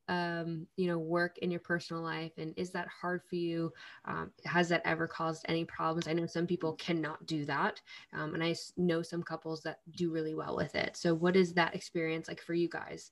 um, 0.09 0.67
you 0.77 0.87
know, 0.87 0.99
work 0.99 1.39
in 1.39 1.51
your 1.51 1.61
personal 1.61 2.03
life? 2.03 2.33
And 2.39 2.55
is 2.57 2.71
that 2.71 2.89
hard 2.89 3.23
for 3.29 3.37
you? 3.37 3.73
Um, 4.05 4.31
has 4.45 4.69
that 4.69 4.83
ever 4.85 5.07
caused 5.07 5.45
any 5.49 5.65
problems? 5.65 6.09
I 6.09 6.13
know 6.13 6.27
some 6.27 6.47
people 6.47 6.75
cannot 6.75 7.25
do 7.27 7.45
that. 7.47 7.81
Um, 8.13 8.35
and 8.35 8.43
I 8.43 8.55
know 8.77 9.03
some 9.03 9.23
couples 9.23 9.63
that 9.63 9.81
do 9.97 10.11
really 10.11 10.35
well 10.35 10.57
with 10.57 10.75
it. 10.75 10.97
So, 10.97 11.15
what 11.15 11.37
is 11.37 11.53
that 11.55 11.75
experience 11.75 12.29
like 12.29 12.43
for 12.43 12.55
you 12.55 12.69
guys? 12.69 13.11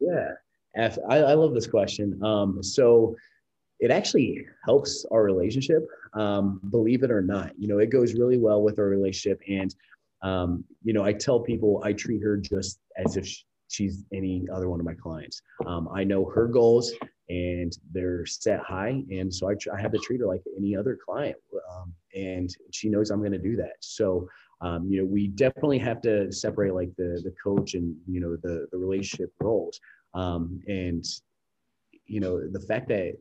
Yeah, 0.00 0.32
I, 0.76 1.18
I 1.18 1.34
love 1.34 1.54
this 1.54 1.66
question. 1.66 2.22
Um, 2.24 2.62
so, 2.62 3.16
it 3.82 3.90
actually 3.90 4.46
helps 4.64 5.04
our 5.10 5.24
relationship, 5.24 5.84
um, 6.14 6.60
believe 6.70 7.02
it 7.02 7.10
or 7.10 7.20
not. 7.20 7.50
You 7.58 7.66
know, 7.66 7.78
it 7.78 7.90
goes 7.90 8.14
really 8.14 8.38
well 8.38 8.62
with 8.62 8.78
our 8.78 8.84
relationship. 8.84 9.42
And, 9.48 9.74
um, 10.22 10.64
you 10.84 10.92
know, 10.92 11.02
I 11.02 11.12
tell 11.12 11.40
people 11.40 11.82
I 11.84 11.92
treat 11.92 12.22
her 12.22 12.36
just 12.36 12.78
as 12.96 13.16
if 13.16 13.26
she, 13.26 13.42
she's 13.72 14.04
any 14.12 14.46
other 14.52 14.68
one 14.68 14.80
of 14.80 14.86
my 14.86 14.94
clients. 14.94 15.42
Um, 15.66 15.88
I 15.94 16.04
know 16.04 16.24
her 16.26 16.46
goals 16.46 16.92
and 17.28 17.72
they're 17.92 18.26
set 18.26 18.60
high. 18.60 19.02
And 19.10 19.32
so 19.32 19.50
I, 19.50 19.54
I 19.74 19.80
have 19.80 19.92
to 19.92 19.98
treat 19.98 20.20
her 20.20 20.26
like 20.26 20.42
any 20.56 20.76
other 20.76 20.98
client. 21.04 21.36
Um, 21.74 21.92
and 22.14 22.54
she 22.70 22.88
knows 22.88 23.10
I'm 23.10 23.20
going 23.20 23.32
to 23.32 23.38
do 23.38 23.56
that. 23.56 23.76
So 23.80 24.28
um, 24.62 24.86
you 24.88 25.00
know, 25.00 25.04
we 25.04 25.26
definitely 25.26 25.78
have 25.80 26.00
to 26.02 26.30
separate 26.30 26.72
like 26.72 26.94
the 26.96 27.20
the 27.24 27.34
coach 27.42 27.74
and 27.74 27.96
you 28.06 28.20
know 28.20 28.36
the 28.36 28.68
the 28.70 28.78
relationship 28.78 29.32
roles. 29.40 29.80
Um, 30.14 30.60
and 30.68 31.04
you 32.06 32.20
know, 32.20 32.40
the 32.48 32.60
fact 32.60 32.88
that 32.88 33.14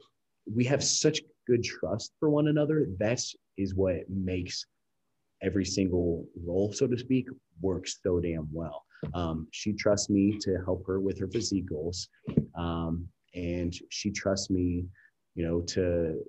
we 0.54 0.64
have 0.66 0.84
such 0.84 1.22
good 1.48 1.64
trust 1.64 2.14
for 2.20 2.30
one 2.30 2.48
another, 2.48 2.88
that's 3.00 3.36
is 3.58 3.74
what 3.74 4.08
makes 4.08 4.66
every 5.42 5.66
single 5.66 6.26
role, 6.46 6.72
so 6.72 6.86
to 6.86 6.98
speak, 6.98 7.28
works 7.62 8.00
so 8.04 8.20
damn 8.20 8.48
well. 8.52 8.86
Um, 9.14 9.48
she 9.52 9.74
trusts 9.74 10.10
me 10.10 10.38
to 10.42 10.58
help 10.66 10.86
her 10.88 11.00
with 11.00 11.20
her 11.20 11.28
physique 11.28 11.70
goals. 11.70 12.08
Um, 12.56 13.08
and 13.34 13.74
she 13.90 14.12
trusts 14.12 14.50
me, 14.50 14.86
you 15.36 15.46
know, 15.46 15.62
to 15.62 16.20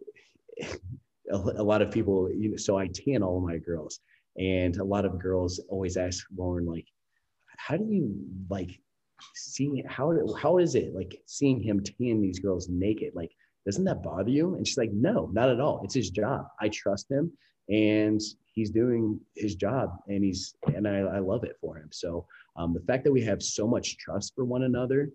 a, 1.31 1.37
a, 1.37 1.63
lot 1.63 1.83
of 1.83 1.91
people, 1.91 2.31
you 2.31 2.51
know, 2.51 2.57
so 2.57 2.79
I 2.79 2.89
tan 2.89 3.23
all 3.23 3.41
my 3.41 3.59
girls. 3.59 4.01
And 4.39 4.77
a 4.79 4.85
lot 4.85 5.05
of 5.05 5.19
girls 5.19 5.61
always 5.69 5.97
ask 5.97 6.25
Lauren, 6.37 6.65
like, 6.65 6.87
how 7.59 7.77
do 7.77 7.85
you 7.85 8.15
like 8.49 8.81
see 9.35 9.85
how 9.87 10.13
how 10.37 10.59
is 10.59 10.75
it 10.75 10.95
like 10.95 11.21
seeing 11.27 11.61
him 11.61 11.83
tan 11.83 12.23
these 12.23 12.39
girls 12.39 12.69
naked? 12.69 13.13
Like, 13.15 13.31
doesn't 13.67 13.85
that 13.85 14.03
bother 14.03 14.31
you? 14.31 14.55
And 14.55 14.67
she's 14.67 14.79
like, 14.79 14.93
no, 14.93 15.29
not 15.33 15.51
at 15.51 15.61
all. 15.61 15.83
It's 15.85 15.95
his 15.95 16.11
job. 16.11 16.47
I 16.61 16.69
trust 16.71 17.11
him 17.11 17.31
and 17.69 18.21
he's 18.53 18.71
doing 18.71 19.19
his 19.37 19.55
job 19.55 19.91
and 20.09 20.23
he's 20.25 20.55
and 20.75 20.87
I, 20.87 20.99
I 20.99 21.19
love 21.19 21.45
it 21.45 21.57
for 21.61 21.77
him. 21.77 21.89
So 21.91 22.27
um, 22.57 22.75
the 22.75 22.81
fact 22.81 23.05
that 23.05 23.13
we 23.13 23.23
have 23.23 23.43
so 23.43 23.67
much 23.67 23.97
trust 23.97 24.35
for 24.35 24.45
one 24.45 24.65
another, 24.65 25.11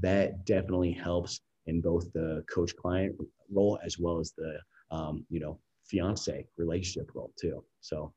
that 0.00 0.44
definitely 0.44 0.92
helps 0.92 1.40
in 1.66 1.80
both 1.80 2.12
the 2.12 2.44
coach 2.52 2.74
client 2.76 3.16
role 3.52 3.78
as 3.84 3.98
well 3.98 4.18
as 4.18 4.32
the 4.36 4.58
um, 4.90 5.24
you 5.30 5.40
know 5.40 5.58
fiance 5.84 6.46
relationship 6.56 7.10
role 7.14 7.32
too. 7.40 7.62
So 7.80 8.12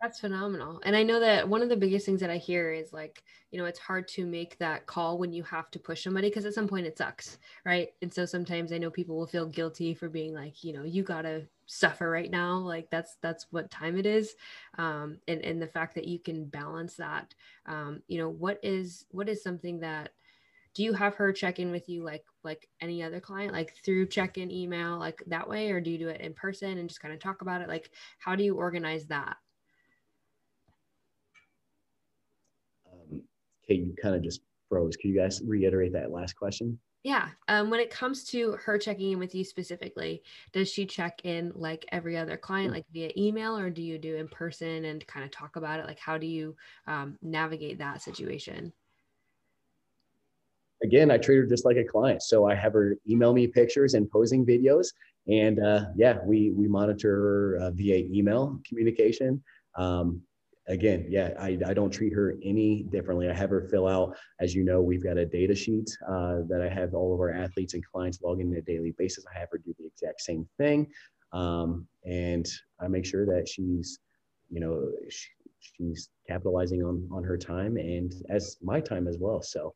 that's 0.00 0.20
phenomenal. 0.20 0.80
And 0.84 0.96
I 0.96 1.02
know 1.02 1.20
that 1.20 1.48
one 1.48 1.62
of 1.62 1.68
the 1.68 1.76
biggest 1.76 2.06
things 2.06 2.20
that 2.20 2.30
I 2.30 2.38
hear 2.38 2.72
is 2.72 2.92
like, 2.92 3.22
you 3.50 3.58
know, 3.58 3.66
it's 3.66 3.78
hard 3.78 4.08
to 4.08 4.26
make 4.26 4.58
that 4.58 4.86
call 4.86 5.18
when 5.18 5.32
you 5.32 5.42
have 5.44 5.70
to 5.72 5.78
push 5.78 6.02
somebody 6.02 6.28
because 6.28 6.46
at 6.46 6.54
some 6.54 6.68
point 6.68 6.86
it 6.86 6.96
sucks, 6.96 7.38
right? 7.64 7.88
And 8.00 8.12
so 8.12 8.24
sometimes 8.24 8.72
I 8.72 8.78
know 8.78 8.90
people 8.90 9.16
will 9.16 9.26
feel 9.26 9.46
guilty 9.46 9.94
for 9.94 10.08
being 10.08 10.34
like, 10.34 10.64
you 10.64 10.72
know, 10.72 10.84
you 10.84 11.02
got 11.02 11.22
to 11.22 11.46
suffer 11.66 12.08
right 12.08 12.30
now 12.30 12.58
like 12.58 12.88
that's 12.90 13.16
that's 13.22 13.46
what 13.50 13.70
time 13.70 13.98
it 13.98 14.06
is. 14.06 14.34
Um 14.78 15.18
and 15.28 15.44
and 15.44 15.60
the 15.60 15.66
fact 15.66 15.94
that 15.96 16.06
you 16.06 16.18
can 16.18 16.46
balance 16.46 16.96
that 16.96 17.34
um 17.66 18.02
you 18.08 18.18
know 18.18 18.28
what 18.28 18.58
is 18.62 19.06
what 19.10 19.28
is 19.28 19.42
something 19.42 19.80
that 19.80 20.10
do 20.76 20.82
you 20.82 20.92
have 20.92 21.14
her 21.14 21.32
check 21.32 21.58
in 21.58 21.70
with 21.70 21.88
you 21.88 22.04
like 22.04 22.22
like 22.44 22.68
any 22.82 23.02
other 23.02 23.18
client 23.18 23.54
like 23.54 23.74
through 23.82 24.06
check 24.06 24.36
in 24.36 24.50
email 24.50 24.98
like 24.98 25.22
that 25.26 25.48
way 25.48 25.70
or 25.70 25.80
do 25.80 25.90
you 25.90 25.96
do 25.96 26.08
it 26.08 26.20
in 26.20 26.34
person 26.34 26.76
and 26.76 26.86
just 26.86 27.00
kind 27.00 27.14
of 27.14 27.18
talk 27.18 27.40
about 27.40 27.62
it? 27.62 27.68
Like 27.68 27.90
how 28.18 28.36
do 28.36 28.44
you 28.44 28.56
organize 28.56 29.06
that? 29.06 29.38
Um, 32.92 33.22
okay 33.64 33.80
you 33.80 33.94
kind 34.00 34.14
of 34.14 34.22
just 34.22 34.42
froze? 34.68 34.96
Can 34.96 35.10
you 35.10 35.18
guys 35.18 35.40
reiterate 35.46 35.94
that 35.94 36.10
last 36.10 36.36
question 36.36 36.78
yeah. 37.06 37.28
Um, 37.46 37.70
when 37.70 37.78
it 37.78 37.88
comes 37.88 38.24
to 38.30 38.58
her 38.64 38.78
checking 38.78 39.12
in 39.12 39.20
with 39.20 39.32
you 39.32 39.44
specifically, 39.44 40.24
does 40.50 40.68
she 40.68 40.84
check 40.84 41.20
in 41.22 41.52
like 41.54 41.86
every 41.92 42.16
other 42.16 42.36
client, 42.36 42.72
like 42.72 42.84
via 42.92 43.12
email, 43.16 43.56
or 43.56 43.70
do 43.70 43.80
you 43.80 43.96
do 43.96 44.16
in 44.16 44.26
person 44.26 44.86
and 44.86 45.06
kind 45.06 45.24
of 45.24 45.30
talk 45.30 45.54
about 45.54 45.78
it? 45.78 45.86
Like, 45.86 46.00
how 46.00 46.18
do 46.18 46.26
you 46.26 46.56
um, 46.88 47.16
navigate 47.22 47.78
that 47.78 48.02
situation? 48.02 48.72
Again, 50.82 51.12
I 51.12 51.18
treat 51.18 51.36
her 51.36 51.46
just 51.46 51.64
like 51.64 51.76
a 51.76 51.84
client. 51.84 52.24
So 52.24 52.50
I 52.50 52.56
have 52.56 52.72
her 52.72 52.96
email 53.08 53.32
me 53.32 53.46
pictures 53.46 53.94
and 53.94 54.10
posing 54.10 54.44
videos, 54.44 54.88
and 55.28 55.60
uh, 55.60 55.84
yeah, 55.94 56.18
we 56.24 56.50
we 56.50 56.66
monitor 56.66 57.56
uh, 57.62 57.70
via 57.70 57.98
email 57.98 58.60
communication. 58.66 59.40
Um, 59.76 60.22
again, 60.68 61.06
yeah, 61.08 61.32
I, 61.38 61.58
I 61.66 61.74
don't 61.74 61.90
treat 61.90 62.12
her 62.12 62.34
any 62.42 62.82
differently. 62.84 63.28
I 63.28 63.34
have 63.34 63.50
her 63.50 63.68
fill 63.70 63.86
out, 63.86 64.16
as 64.40 64.54
you 64.54 64.64
know, 64.64 64.82
we've 64.82 65.02
got 65.02 65.16
a 65.16 65.24
data 65.24 65.54
sheet 65.54 65.90
uh, 66.08 66.38
that 66.48 66.60
I 66.60 66.68
have 66.68 66.94
all 66.94 67.14
of 67.14 67.20
our 67.20 67.32
athletes 67.32 67.74
and 67.74 67.84
clients 67.84 68.20
log 68.22 68.40
in 68.40 68.48
on 68.48 68.56
a 68.56 68.62
daily 68.62 68.92
basis. 68.98 69.24
I 69.32 69.38
have 69.38 69.48
her 69.52 69.58
do 69.58 69.74
the 69.78 69.86
exact 69.86 70.20
same 70.20 70.48
thing. 70.58 70.88
Um, 71.32 71.86
and 72.04 72.46
I 72.80 72.88
make 72.88 73.04
sure 73.04 73.26
that 73.26 73.48
she's, 73.48 73.98
you 74.50 74.60
know, 74.60 74.90
she, 75.08 75.28
she's 75.60 76.08
capitalizing 76.26 76.82
on, 76.82 77.08
on 77.12 77.22
her 77.24 77.36
time 77.36 77.76
and 77.76 78.12
as 78.30 78.56
my 78.62 78.80
time 78.80 79.06
as 79.06 79.18
well. 79.18 79.42
So 79.42 79.74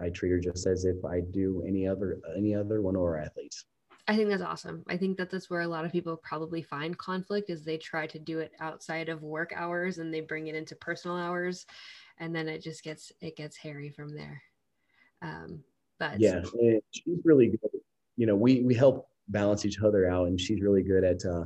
I 0.00 0.10
treat 0.10 0.30
her 0.30 0.40
just 0.40 0.66
as 0.66 0.84
if 0.84 1.02
I 1.04 1.20
do 1.20 1.62
any 1.66 1.86
other, 1.86 2.20
any 2.36 2.54
other 2.54 2.82
one 2.82 2.96
of 2.96 3.02
our 3.02 3.18
athletes. 3.18 3.64
I 4.08 4.14
think 4.14 4.28
that's 4.28 4.42
awesome. 4.42 4.84
I 4.88 4.96
think 4.96 5.16
that 5.16 5.30
that's 5.30 5.50
where 5.50 5.62
a 5.62 5.68
lot 5.68 5.84
of 5.84 5.90
people 5.90 6.16
probably 6.16 6.62
find 6.62 6.96
conflict 6.96 7.50
is 7.50 7.64
they 7.64 7.76
try 7.76 8.06
to 8.06 8.18
do 8.18 8.38
it 8.38 8.52
outside 8.60 9.08
of 9.08 9.22
work 9.22 9.52
hours 9.54 9.98
and 9.98 10.14
they 10.14 10.20
bring 10.20 10.46
it 10.46 10.54
into 10.54 10.76
personal 10.76 11.16
hours, 11.16 11.66
and 12.18 12.34
then 12.34 12.48
it 12.48 12.62
just 12.62 12.84
gets 12.84 13.10
it 13.20 13.36
gets 13.36 13.56
hairy 13.56 13.90
from 13.90 14.14
there. 14.14 14.42
Um, 15.22 15.64
but 15.98 16.20
yeah, 16.20 16.40
she's 16.92 17.18
really 17.24 17.48
good. 17.48 17.80
You 18.16 18.26
know, 18.26 18.36
we 18.36 18.62
we 18.62 18.74
help 18.74 19.08
balance 19.28 19.64
each 19.66 19.80
other 19.80 20.08
out, 20.08 20.28
and 20.28 20.40
she's 20.40 20.60
really 20.60 20.82
good 20.82 21.02
at 21.02 21.24
uh, 21.24 21.44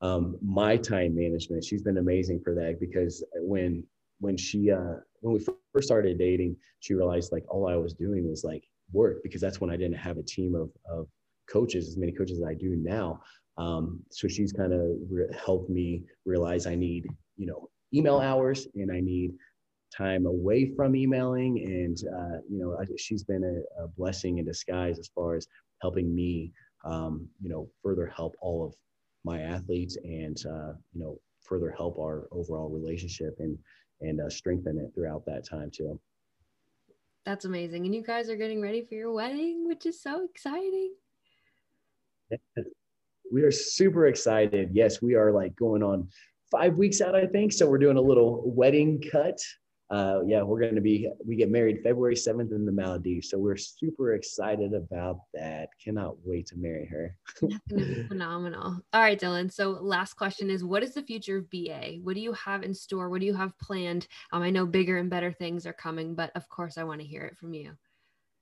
um, 0.00 0.38
my 0.40 0.76
time 0.78 1.14
management. 1.14 1.62
She's 1.62 1.82
been 1.82 1.98
amazing 1.98 2.40
for 2.40 2.54
that 2.54 2.80
because 2.80 3.22
when 3.34 3.84
when 4.20 4.36
she 4.36 4.70
uh, 4.70 4.94
when 5.20 5.34
we 5.34 5.46
first 5.74 5.88
started 5.88 6.18
dating, 6.18 6.56
she 6.80 6.94
realized 6.94 7.32
like 7.32 7.44
all 7.48 7.68
I 7.68 7.76
was 7.76 7.92
doing 7.92 8.28
was 8.28 8.44
like 8.44 8.64
work 8.92 9.22
because 9.22 9.42
that's 9.42 9.60
when 9.60 9.70
I 9.70 9.76
didn't 9.76 9.98
have 9.98 10.16
a 10.16 10.22
team 10.22 10.54
of 10.54 10.70
of 10.90 11.06
coaches, 11.50 11.88
as 11.88 11.96
many 11.96 12.12
coaches 12.12 12.38
as 12.38 12.44
I 12.44 12.54
do 12.54 12.76
now. 12.76 13.20
Um, 13.56 14.00
so 14.10 14.28
she's 14.28 14.52
kind 14.52 14.72
of 14.72 14.80
re- 15.10 15.34
helped 15.44 15.68
me 15.68 16.04
realize 16.24 16.66
I 16.66 16.74
need, 16.74 17.06
you 17.36 17.46
know, 17.46 17.68
email 17.92 18.18
hours 18.18 18.68
and 18.74 18.92
I 18.92 19.00
need 19.00 19.32
time 19.96 20.26
away 20.26 20.72
from 20.76 20.94
emailing. 20.94 21.58
And, 21.64 21.96
uh, 22.14 22.38
you 22.48 22.58
know, 22.58 22.76
I, 22.80 22.84
she's 22.96 23.24
been 23.24 23.42
a, 23.42 23.82
a, 23.82 23.88
blessing 23.88 24.38
in 24.38 24.44
disguise 24.44 24.98
as 24.98 25.10
far 25.14 25.34
as 25.34 25.46
helping 25.82 26.14
me, 26.14 26.52
um, 26.84 27.26
you 27.40 27.48
know, 27.48 27.68
further 27.82 28.06
help 28.06 28.36
all 28.40 28.64
of 28.64 28.74
my 29.24 29.40
athletes 29.40 29.96
and, 30.04 30.36
uh, 30.46 30.72
you 30.92 31.00
know, 31.00 31.18
further 31.42 31.70
help 31.70 31.98
our 31.98 32.28
overall 32.30 32.68
relationship 32.68 33.34
and, 33.38 33.58
and 34.02 34.20
uh, 34.20 34.28
strengthen 34.28 34.78
it 34.78 34.92
throughout 34.94 35.24
that 35.26 35.48
time 35.48 35.70
too. 35.74 35.98
That's 37.24 37.44
amazing. 37.44 37.84
And 37.84 37.94
you 37.94 38.02
guys 38.02 38.30
are 38.30 38.36
getting 38.36 38.62
ready 38.62 38.84
for 38.84 38.94
your 38.94 39.12
wedding, 39.12 39.66
which 39.66 39.84
is 39.84 40.00
so 40.00 40.24
exciting. 40.24 40.92
We 43.30 43.42
are 43.42 43.50
super 43.50 44.06
excited. 44.06 44.70
Yes, 44.72 45.02
we 45.02 45.14
are 45.14 45.32
like 45.32 45.54
going 45.56 45.82
on 45.82 46.08
five 46.50 46.76
weeks 46.76 47.00
out, 47.00 47.14
I 47.14 47.26
think. 47.26 47.52
So 47.52 47.68
we're 47.68 47.78
doing 47.78 47.96
a 47.96 48.02
little 48.02 48.42
wedding 48.46 49.02
cut. 49.12 49.38
Uh, 49.90 50.20
yeah, 50.26 50.42
we're 50.42 50.60
going 50.60 50.74
to 50.74 50.82
be, 50.82 51.08
we 51.26 51.34
get 51.34 51.50
married 51.50 51.80
February 51.82 52.14
7th 52.14 52.52
in 52.52 52.66
the 52.66 52.72
Maldives. 52.72 53.30
So 53.30 53.38
we're 53.38 53.56
super 53.56 54.14
excited 54.14 54.74
about 54.74 55.20
that. 55.32 55.70
Cannot 55.82 56.16
wait 56.24 56.46
to 56.48 56.56
marry 56.56 56.84
her. 56.86 57.16
That's 57.40 57.58
going 57.70 57.80
to 57.80 57.94
be 57.94 58.02
phenomenal. 58.08 58.80
All 58.92 59.00
right, 59.00 59.18
Dylen. 59.18 59.50
So 59.50 59.70
last 59.70 60.14
question 60.14 60.50
is 60.50 60.62
what 60.62 60.82
is 60.82 60.92
the 60.92 61.02
future 61.02 61.38
of 61.38 61.50
BA? 61.50 62.00
What 62.02 62.14
do 62.14 62.20
you 62.20 62.34
have 62.34 62.64
in 62.64 62.74
store? 62.74 63.08
What 63.08 63.20
do 63.20 63.26
you 63.26 63.34
have 63.34 63.58
planned? 63.58 64.06
Um, 64.32 64.42
I 64.42 64.50
know 64.50 64.66
bigger 64.66 64.98
and 64.98 65.08
better 65.08 65.32
things 65.32 65.66
are 65.66 65.72
coming, 65.72 66.14
but 66.14 66.32
of 66.34 66.46
course 66.50 66.76
I 66.76 66.84
want 66.84 67.00
to 67.00 67.06
hear 67.06 67.22
it 67.22 67.38
from 67.38 67.54
you. 67.54 67.72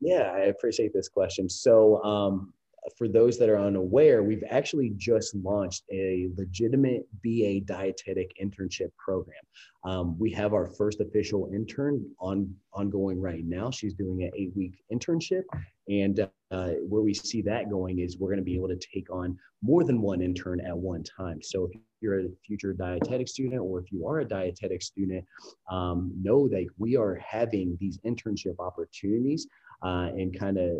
Yeah, 0.01 0.33
I 0.35 0.47
appreciate 0.47 0.93
this 0.93 1.09
question. 1.09 1.49
So, 1.49 2.03
um, 2.03 2.53
for 2.97 3.09
those 3.09 3.39
that 3.39 3.49
are 3.49 3.59
unaware, 3.59 4.23
we've 4.23 4.45
actually 4.49 4.93
just 4.97 5.35
launched 5.35 5.85
a 5.93 6.29
legitimate 6.37 7.07
BA 7.25 7.61
dietetic 7.65 8.33
internship 8.43 8.91
program. 8.97 9.37
Um, 9.85 10.19
we 10.19 10.31
have 10.33 10.53
our 10.53 10.69
first 10.69 11.01
official 11.01 11.51
intern 11.53 12.05
on 12.21 12.55
ongoing 12.73 13.21
right 13.21 13.45
now. 13.45 13.71
She's 13.71 13.95
doing 13.95 14.23
an 14.25 14.31
eight 14.37 14.53
week 14.57 14.83
internship. 14.93 15.43
And 15.89 16.29
uh, 16.51 16.71
where 16.89 17.03
we 17.03 17.15
see 17.15 17.43
that 17.43 17.71
going 17.71 18.01
is 18.01 18.19
we're 18.19 18.29
going 18.29 18.39
to 18.39 18.45
be 18.45 18.57
able 18.57 18.69
to 18.69 18.79
take 18.93 19.11
on 19.11 19.39
more 19.63 19.85
than 19.85 20.01
one 20.01 20.21
intern 20.21 20.61
at 20.61 20.77
one 20.77 21.03
time. 21.05 21.41
So 21.43 21.69
if 21.73 21.81
you're 22.01 22.21
a 22.21 22.29
future 22.45 22.73
dietetic 22.73 23.29
student 23.29 23.61
or 23.61 23.81
if 23.81 23.93
you 23.93 24.07
are 24.07 24.21
a 24.21 24.25
dietetic 24.25 24.83
student, 24.83 25.25
um, 25.71 26.13
know 26.21 26.49
that 26.49 26.67
we 26.79 26.97
are 26.97 27.17
having 27.17 27.77
these 27.81 27.99
internship 28.05 28.57
opportunities 28.59 29.47
uh, 29.83 30.11
and 30.15 30.39
kind 30.39 30.59
of 30.59 30.71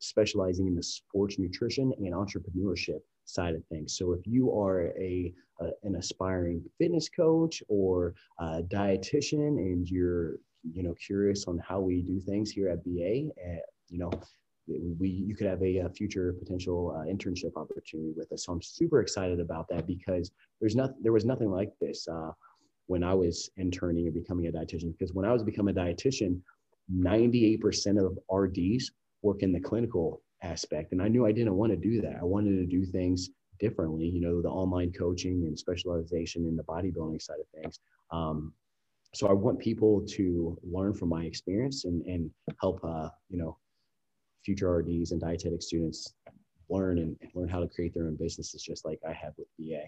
specializing 0.00 0.66
in 0.66 0.74
the 0.74 0.82
sports 0.82 1.38
nutrition 1.38 1.92
and 1.98 2.12
entrepreneurship 2.12 3.00
side 3.24 3.54
of 3.54 3.64
things. 3.66 3.96
So 3.96 4.12
if 4.12 4.26
you 4.26 4.52
are 4.58 4.92
a, 4.98 5.32
a 5.60 5.66
an 5.82 5.96
aspiring 5.96 6.62
fitness 6.78 7.08
coach 7.08 7.62
or 7.68 8.14
a 8.38 8.62
dietitian 8.62 9.58
and 9.58 9.88
you're 9.88 10.36
you 10.62 10.82
know 10.82 10.94
curious 10.94 11.46
on 11.46 11.58
how 11.58 11.80
we 11.80 12.02
do 12.02 12.20
things 12.20 12.50
here 12.50 12.68
at 12.68 12.84
BA, 12.84 13.30
uh, 13.38 13.50
eh, 13.50 13.58
you 13.88 13.98
know 13.98 14.10
we 14.66 15.08
you 15.08 15.36
could 15.36 15.46
have 15.46 15.62
a, 15.62 15.78
a 15.78 15.90
future 15.90 16.32
potential 16.32 16.94
uh, 16.96 17.04
internship 17.10 17.56
opportunity 17.56 18.12
with 18.16 18.30
us. 18.32 18.46
So 18.46 18.52
I'm 18.52 18.62
super 18.62 19.00
excited 19.00 19.40
about 19.40 19.68
that 19.68 19.86
because 19.86 20.30
there's 20.60 20.76
not 20.76 20.90
there 21.02 21.12
was 21.12 21.24
nothing 21.24 21.50
like 21.50 21.72
this 21.80 22.08
uh, 22.08 22.32
when 22.86 23.02
I 23.02 23.14
was 23.14 23.50
interning 23.56 24.06
and 24.06 24.14
becoming 24.14 24.46
a 24.46 24.52
dietitian. 24.52 24.92
Because 24.92 25.12
when 25.12 25.24
I 25.24 25.32
was 25.32 25.42
becoming 25.42 25.76
a 25.76 25.80
dietitian, 25.80 26.40
98% 26.94 28.04
of 28.04 28.18
RDs 28.32 28.92
work 29.22 29.42
in 29.42 29.52
the 29.52 29.60
clinical 29.60 30.22
aspect. 30.42 30.92
And 30.92 31.02
I 31.02 31.08
knew 31.08 31.26
I 31.26 31.32
didn't 31.32 31.54
want 31.56 31.72
to 31.72 31.76
do 31.76 32.00
that. 32.02 32.16
I 32.20 32.24
wanted 32.24 32.56
to 32.58 32.66
do 32.66 32.84
things 32.84 33.30
differently, 33.58 34.06
you 34.06 34.20
know, 34.20 34.42
the 34.42 34.48
online 34.48 34.92
coaching 34.92 35.44
and 35.46 35.58
specialization 35.58 36.46
in 36.46 36.56
the 36.56 36.62
bodybuilding 36.64 37.22
side 37.22 37.40
of 37.40 37.62
things. 37.62 37.78
Um, 38.10 38.52
so 39.14 39.28
I 39.28 39.32
want 39.32 39.58
people 39.58 40.04
to 40.08 40.58
learn 40.62 40.92
from 40.92 41.08
my 41.08 41.24
experience 41.24 41.84
and, 41.84 42.04
and 42.06 42.30
help, 42.60 42.80
uh, 42.84 43.08
you 43.30 43.38
know, 43.38 43.56
future 44.44 44.70
RDs 44.70 45.12
and 45.12 45.20
dietetic 45.20 45.62
students 45.62 46.12
learn 46.68 46.98
and 46.98 47.16
learn 47.34 47.48
how 47.48 47.60
to 47.60 47.68
create 47.68 47.94
their 47.94 48.06
own 48.06 48.16
businesses, 48.16 48.62
just 48.62 48.84
like 48.84 49.00
I 49.08 49.12
have 49.12 49.32
with 49.38 49.48
BA. 49.58 49.84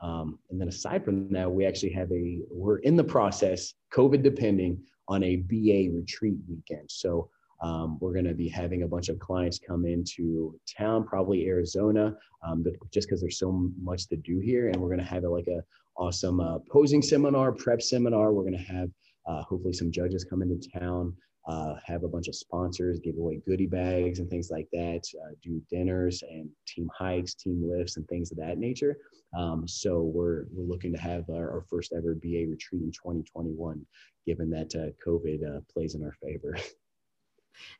Um, 0.00 0.38
and 0.50 0.60
then 0.60 0.68
aside 0.68 1.04
from 1.04 1.28
that, 1.32 1.50
we 1.50 1.64
actually 1.64 1.92
have 1.92 2.10
a, 2.10 2.40
we're 2.50 2.78
in 2.78 2.96
the 2.96 3.04
process, 3.04 3.74
COVID 3.92 4.22
depending, 4.22 4.82
on 5.08 5.22
a 5.22 5.36
BA 5.36 5.94
retreat 5.94 6.38
weekend. 6.48 6.90
So 6.90 7.28
um, 7.62 7.96
we're 8.00 8.12
going 8.12 8.24
to 8.24 8.34
be 8.34 8.48
having 8.48 8.82
a 8.82 8.88
bunch 8.88 9.08
of 9.08 9.18
clients 9.20 9.58
come 9.58 9.86
into 9.86 10.58
town, 10.76 11.06
probably 11.06 11.46
Arizona, 11.46 12.14
um, 12.44 12.62
but 12.62 12.72
just 12.92 13.08
because 13.08 13.20
there's 13.20 13.38
so 13.38 13.70
much 13.80 14.08
to 14.08 14.16
do 14.16 14.40
here. 14.40 14.68
And 14.68 14.76
we're 14.76 14.88
going 14.88 14.98
to 14.98 15.04
have 15.04 15.22
like 15.22 15.46
a 15.46 15.62
awesome 15.96 16.40
uh, 16.40 16.58
posing 16.70 17.02
seminar, 17.02 17.52
prep 17.52 17.80
seminar. 17.80 18.32
We're 18.32 18.42
going 18.42 18.58
to 18.58 18.72
have 18.72 18.90
uh, 19.26 19.42
hopefully 19.42 19.72
some 19.72 19.92
judges 19.92 20.24
come 20.24 20.42
into 20.42 20.68
town, 20.76 21.14
uh, 21.46 21.74
have 21.84 22.02
a 22.02 22.08
bunch 22.08 22.26
of 22.26 22.34
sponsors, 22.34 22.98
give 22.98 23.16
away 23.16 23.40
goodie 23.46 23.68
bags 23.68 24.18
and 24.18 24.28
things 24.28 24.50
like 24.50 24.66
that, 24.72 25.02
uh, 25.22 25.34
do 25.40 25.62
dinners 25.70 26.24
and 26.28 26.48
team 26.66 26.90
hikes, 26.96 27.34
team 27.34 27.62
lifts, 27.64 27.96
and 27.96 28.08
things 28.08 28.32
of 28.32 28.38
that 28.38 28.58
nature. 28.58 28.96
Um, 29.38 29.68
so 29.68 30.02
we're 30.02 30.46
we're 30.52 30.66
looking 30.66 30.92
to 30.92 31.00
have 31.00 31.30
our, 31.30 31.50
our, 31.50 31.64
first 31.70 31.92
ever 31.96 32.14
BA 32.14 32.44
retreat 32.50 32.82
in 32.82 32.92
2021, 32.92 33.86
given 34.26 34.50
that 34.50 34.74
uh, 34.74 34.90
COVID 35.08 35.56
uh, 35.56 35.60
plays 35.72 35.94
in 35.94 36.02
our 36.02 36.14
favor. 36.22 36.56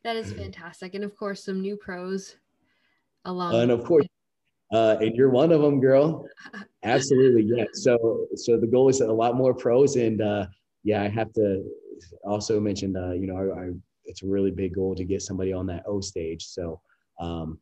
That 0.04 0.16
is 0.16 0.32
fantastic. 0.32 0.94
And 0.94 1.04
of 1.04 1.16
course, 1.16 1.44
some 1.44 1.60
new 1.60 1.76
pros 1.76 2.36
along. 3.24 3.54
And 3.54 3.70
of 3.70 3.84
course, 3.84 4.06
uh, 4.72 4.96
and 5.00 5.14
you're 5.14 5.30
one 5.30 5.52
of 5.52 5.60
them, 5.60 5.80
girl. 5.80 6.26
Absolutely, 6.82 7.44
yeah. 7.44 7.64
So, 7.74 8.26
so 8.34 8.58
the 8.58 8.66
goal 8.66 8.88
is 8.88 9.00
a 9.00 9.12
lot 9.12 9.36
more 9.36 9.54
pros, 9.54 9.96
and 9.96 10.20
uh, 10.20 10.46
yeah, 10.82 11.02
I 11.02 11.08
have 11.08 11.32
to 11.34 11.62
also 12.24 12.58
mention, 12.58 12.96
uh, 12.96 13.12
you 13.12 13.26
know, 13.26 13.36
I, 13.36 13.66
I, 13.66 13.70
it's 14.04 14.22
a 14.22 14.26
really 14.26 14.50
big 14.50 14.74
goal 14.74 14.94
to 14.96 15.04
get 15.04 15.22
somebody 15.22 15.52
on 15.52 15.66
that 15.66 15.84
O 15.86 16.00
stage. 16.00 16.46
So, 16.46 16.80
um, 17.20 17.58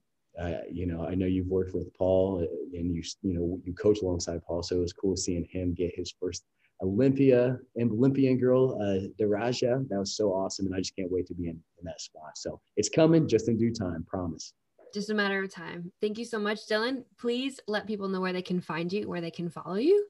you 0.71 0.87
know, 0.87 1.05
I 1.07 1.15
know 1.15 1.27
you've 1.27 1.49
worked 1.49 1.75
with 1.75 1.93
Paul, 1.95 2.43
uh, 2.43 2.79
and 2.79 2.95
you, 2.95 3.03
you 3.23 3.35
know, 3.35 3.61
you 3.65 3.75
coach 3.75 4.01
alongside 4.03 4.43
Paul, 4.45 4.63
so 4.63 4.77
it 4.77 4.81
was 4.81 4.93
cool 4.93 5.17
seeing 5.17 5.45
him 5.51 5.75
get 5.75 5.93
his 5.95 6.15
first 6.19 6.45
Olympia 6.83 7.59
and 7.77 7.91
Olympian 7.91 8.39
girl, 8.39 8.79
uh, 8.81 9.09
Daraja. 9.21 9.87
That 9.89 9.99
was 9.99 10.17
so 10.17 10.33
awesome. 10.33 10.67
And 10.67 10.75
I 10.75 10.79
just 10.79 10.97
can't 10.97 11.11
wait 11.11 11.27
to 11.27 11.35
be 11.35 11.45
in, 11.45 11.61
in 11.79 11.85
that 11.85 12.01
spot. 12.01 12.37
So 12.37 12.61
it's 12.77 12.89
coming 12.89 13.29
just 13.29 13.49
in 13.49 13.59
due 13.59 13.73
time, 13.73 14.05
promise. 14.09 14.55
Just 14.93 15.11
a 15.11 15.15
matter 15.15 15.43
of 15.43 15.53
time. 15.53 15.93
Thank 16.01 16.19
you 16.19 16.25
so 16.25 16.39
much, 16.39 16.67
Dylen. 16.67 17.05
Please 17.19 17.61
let 17.69 17.87
people 17.87 18.09
know 18.09 18.21
where 18.21 18.33
they 18.33 18.43
can 18.43 18.61
find 18.61 18.93
you, 18.93 19.09
where 19.09 19.21
they 19.21 19.31
can 19.31 19.49
follow 19.49 19.77
you. 19.77 20.07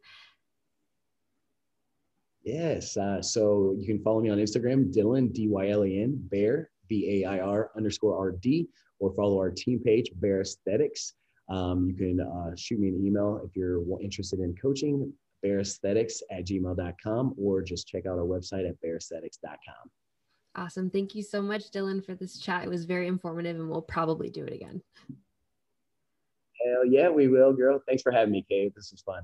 Yes. 2.44 2.96
Uh, 2.96 3.20
so 3.20 3.74
you 3.78 3.86
can 3.86 4.02
follow 4.02 4.20
me 4.20 4.30
on 4.30 4.38
Instagram, 4.38 4.94
Dylen, 4.94 5.32
D 5.32 5.48
Y 5.48 5.68
L 5.68 5.84
E 5.84 6.00
N, 6.02 6.18
Bair, 6.30 6.70
B 6.88 7.22
A 7.22 7.28
I 7.28 7.40
R 7.40 7.70
underscore 7.76 8.16
R 8.16 8.32
D, 8.32 8.68
or 8.98 9.12
follow 9.12 9.36
our 9.38 9.50
team 9.50 9.80
page, 9.84 10.10
Bair 10.14 10.40
Aesthetics. 10.40 11.14
Um, 11.50 11.88
you 11.90 11.94
can 11.94 12.20
uh, 12.20 12.54
shoot 12.56 12.78
me 12.78 12.88
an 12.88 13.04
email 13.04 13.40
if 13.44 13.56
you're 13.56 13.82
interested 14.00 14.38
in 14.40 14.54
coaching, 14.54 15.12
bairaesthetics 15.44 16.22
at 16.30 16.46
gmail.com 16.46 17.34
or 17.38 17.62
just 17.62 17.86
check 17.86 18.06
out 18.06 18.18
our 18.18 18.24
website 18.24 18.68
at 18.68 18.80
bairaesthetics.com. 18.84 19.90
Awesome. 20.56 20.90
Thank 20.90 21.14
you 21.14 21.22
so 21.22 21.40
much, 21.40 21.70
Dylen, 21.70 22.04
for 22.04 22.14
this 22.14 22.38
chat. 22.38 22.64
It 22.64 22.68
was 22.68 22.84
very 22.84 23.06
informative 23.06 23.56
and 23.56 23.70
we'll 23.70 23.82
probably 23.82 24.30
do 24.30 24.44
it 24.44 24.52
again. 24.52 24.82
Hell 26.64 26.84
yeah, 26.84 27.08
we 27.08 27.28
will, 27.28 27.52
girl. 27.52 27.80
Thanks 27.86 28.02
for 28.02 28.12
having 28.12 28.32
me, 28.32 28.44
Kate. 28.48 28.74
This 28.74 28.90
was 28.90 29.00
fun. 29.00 29.22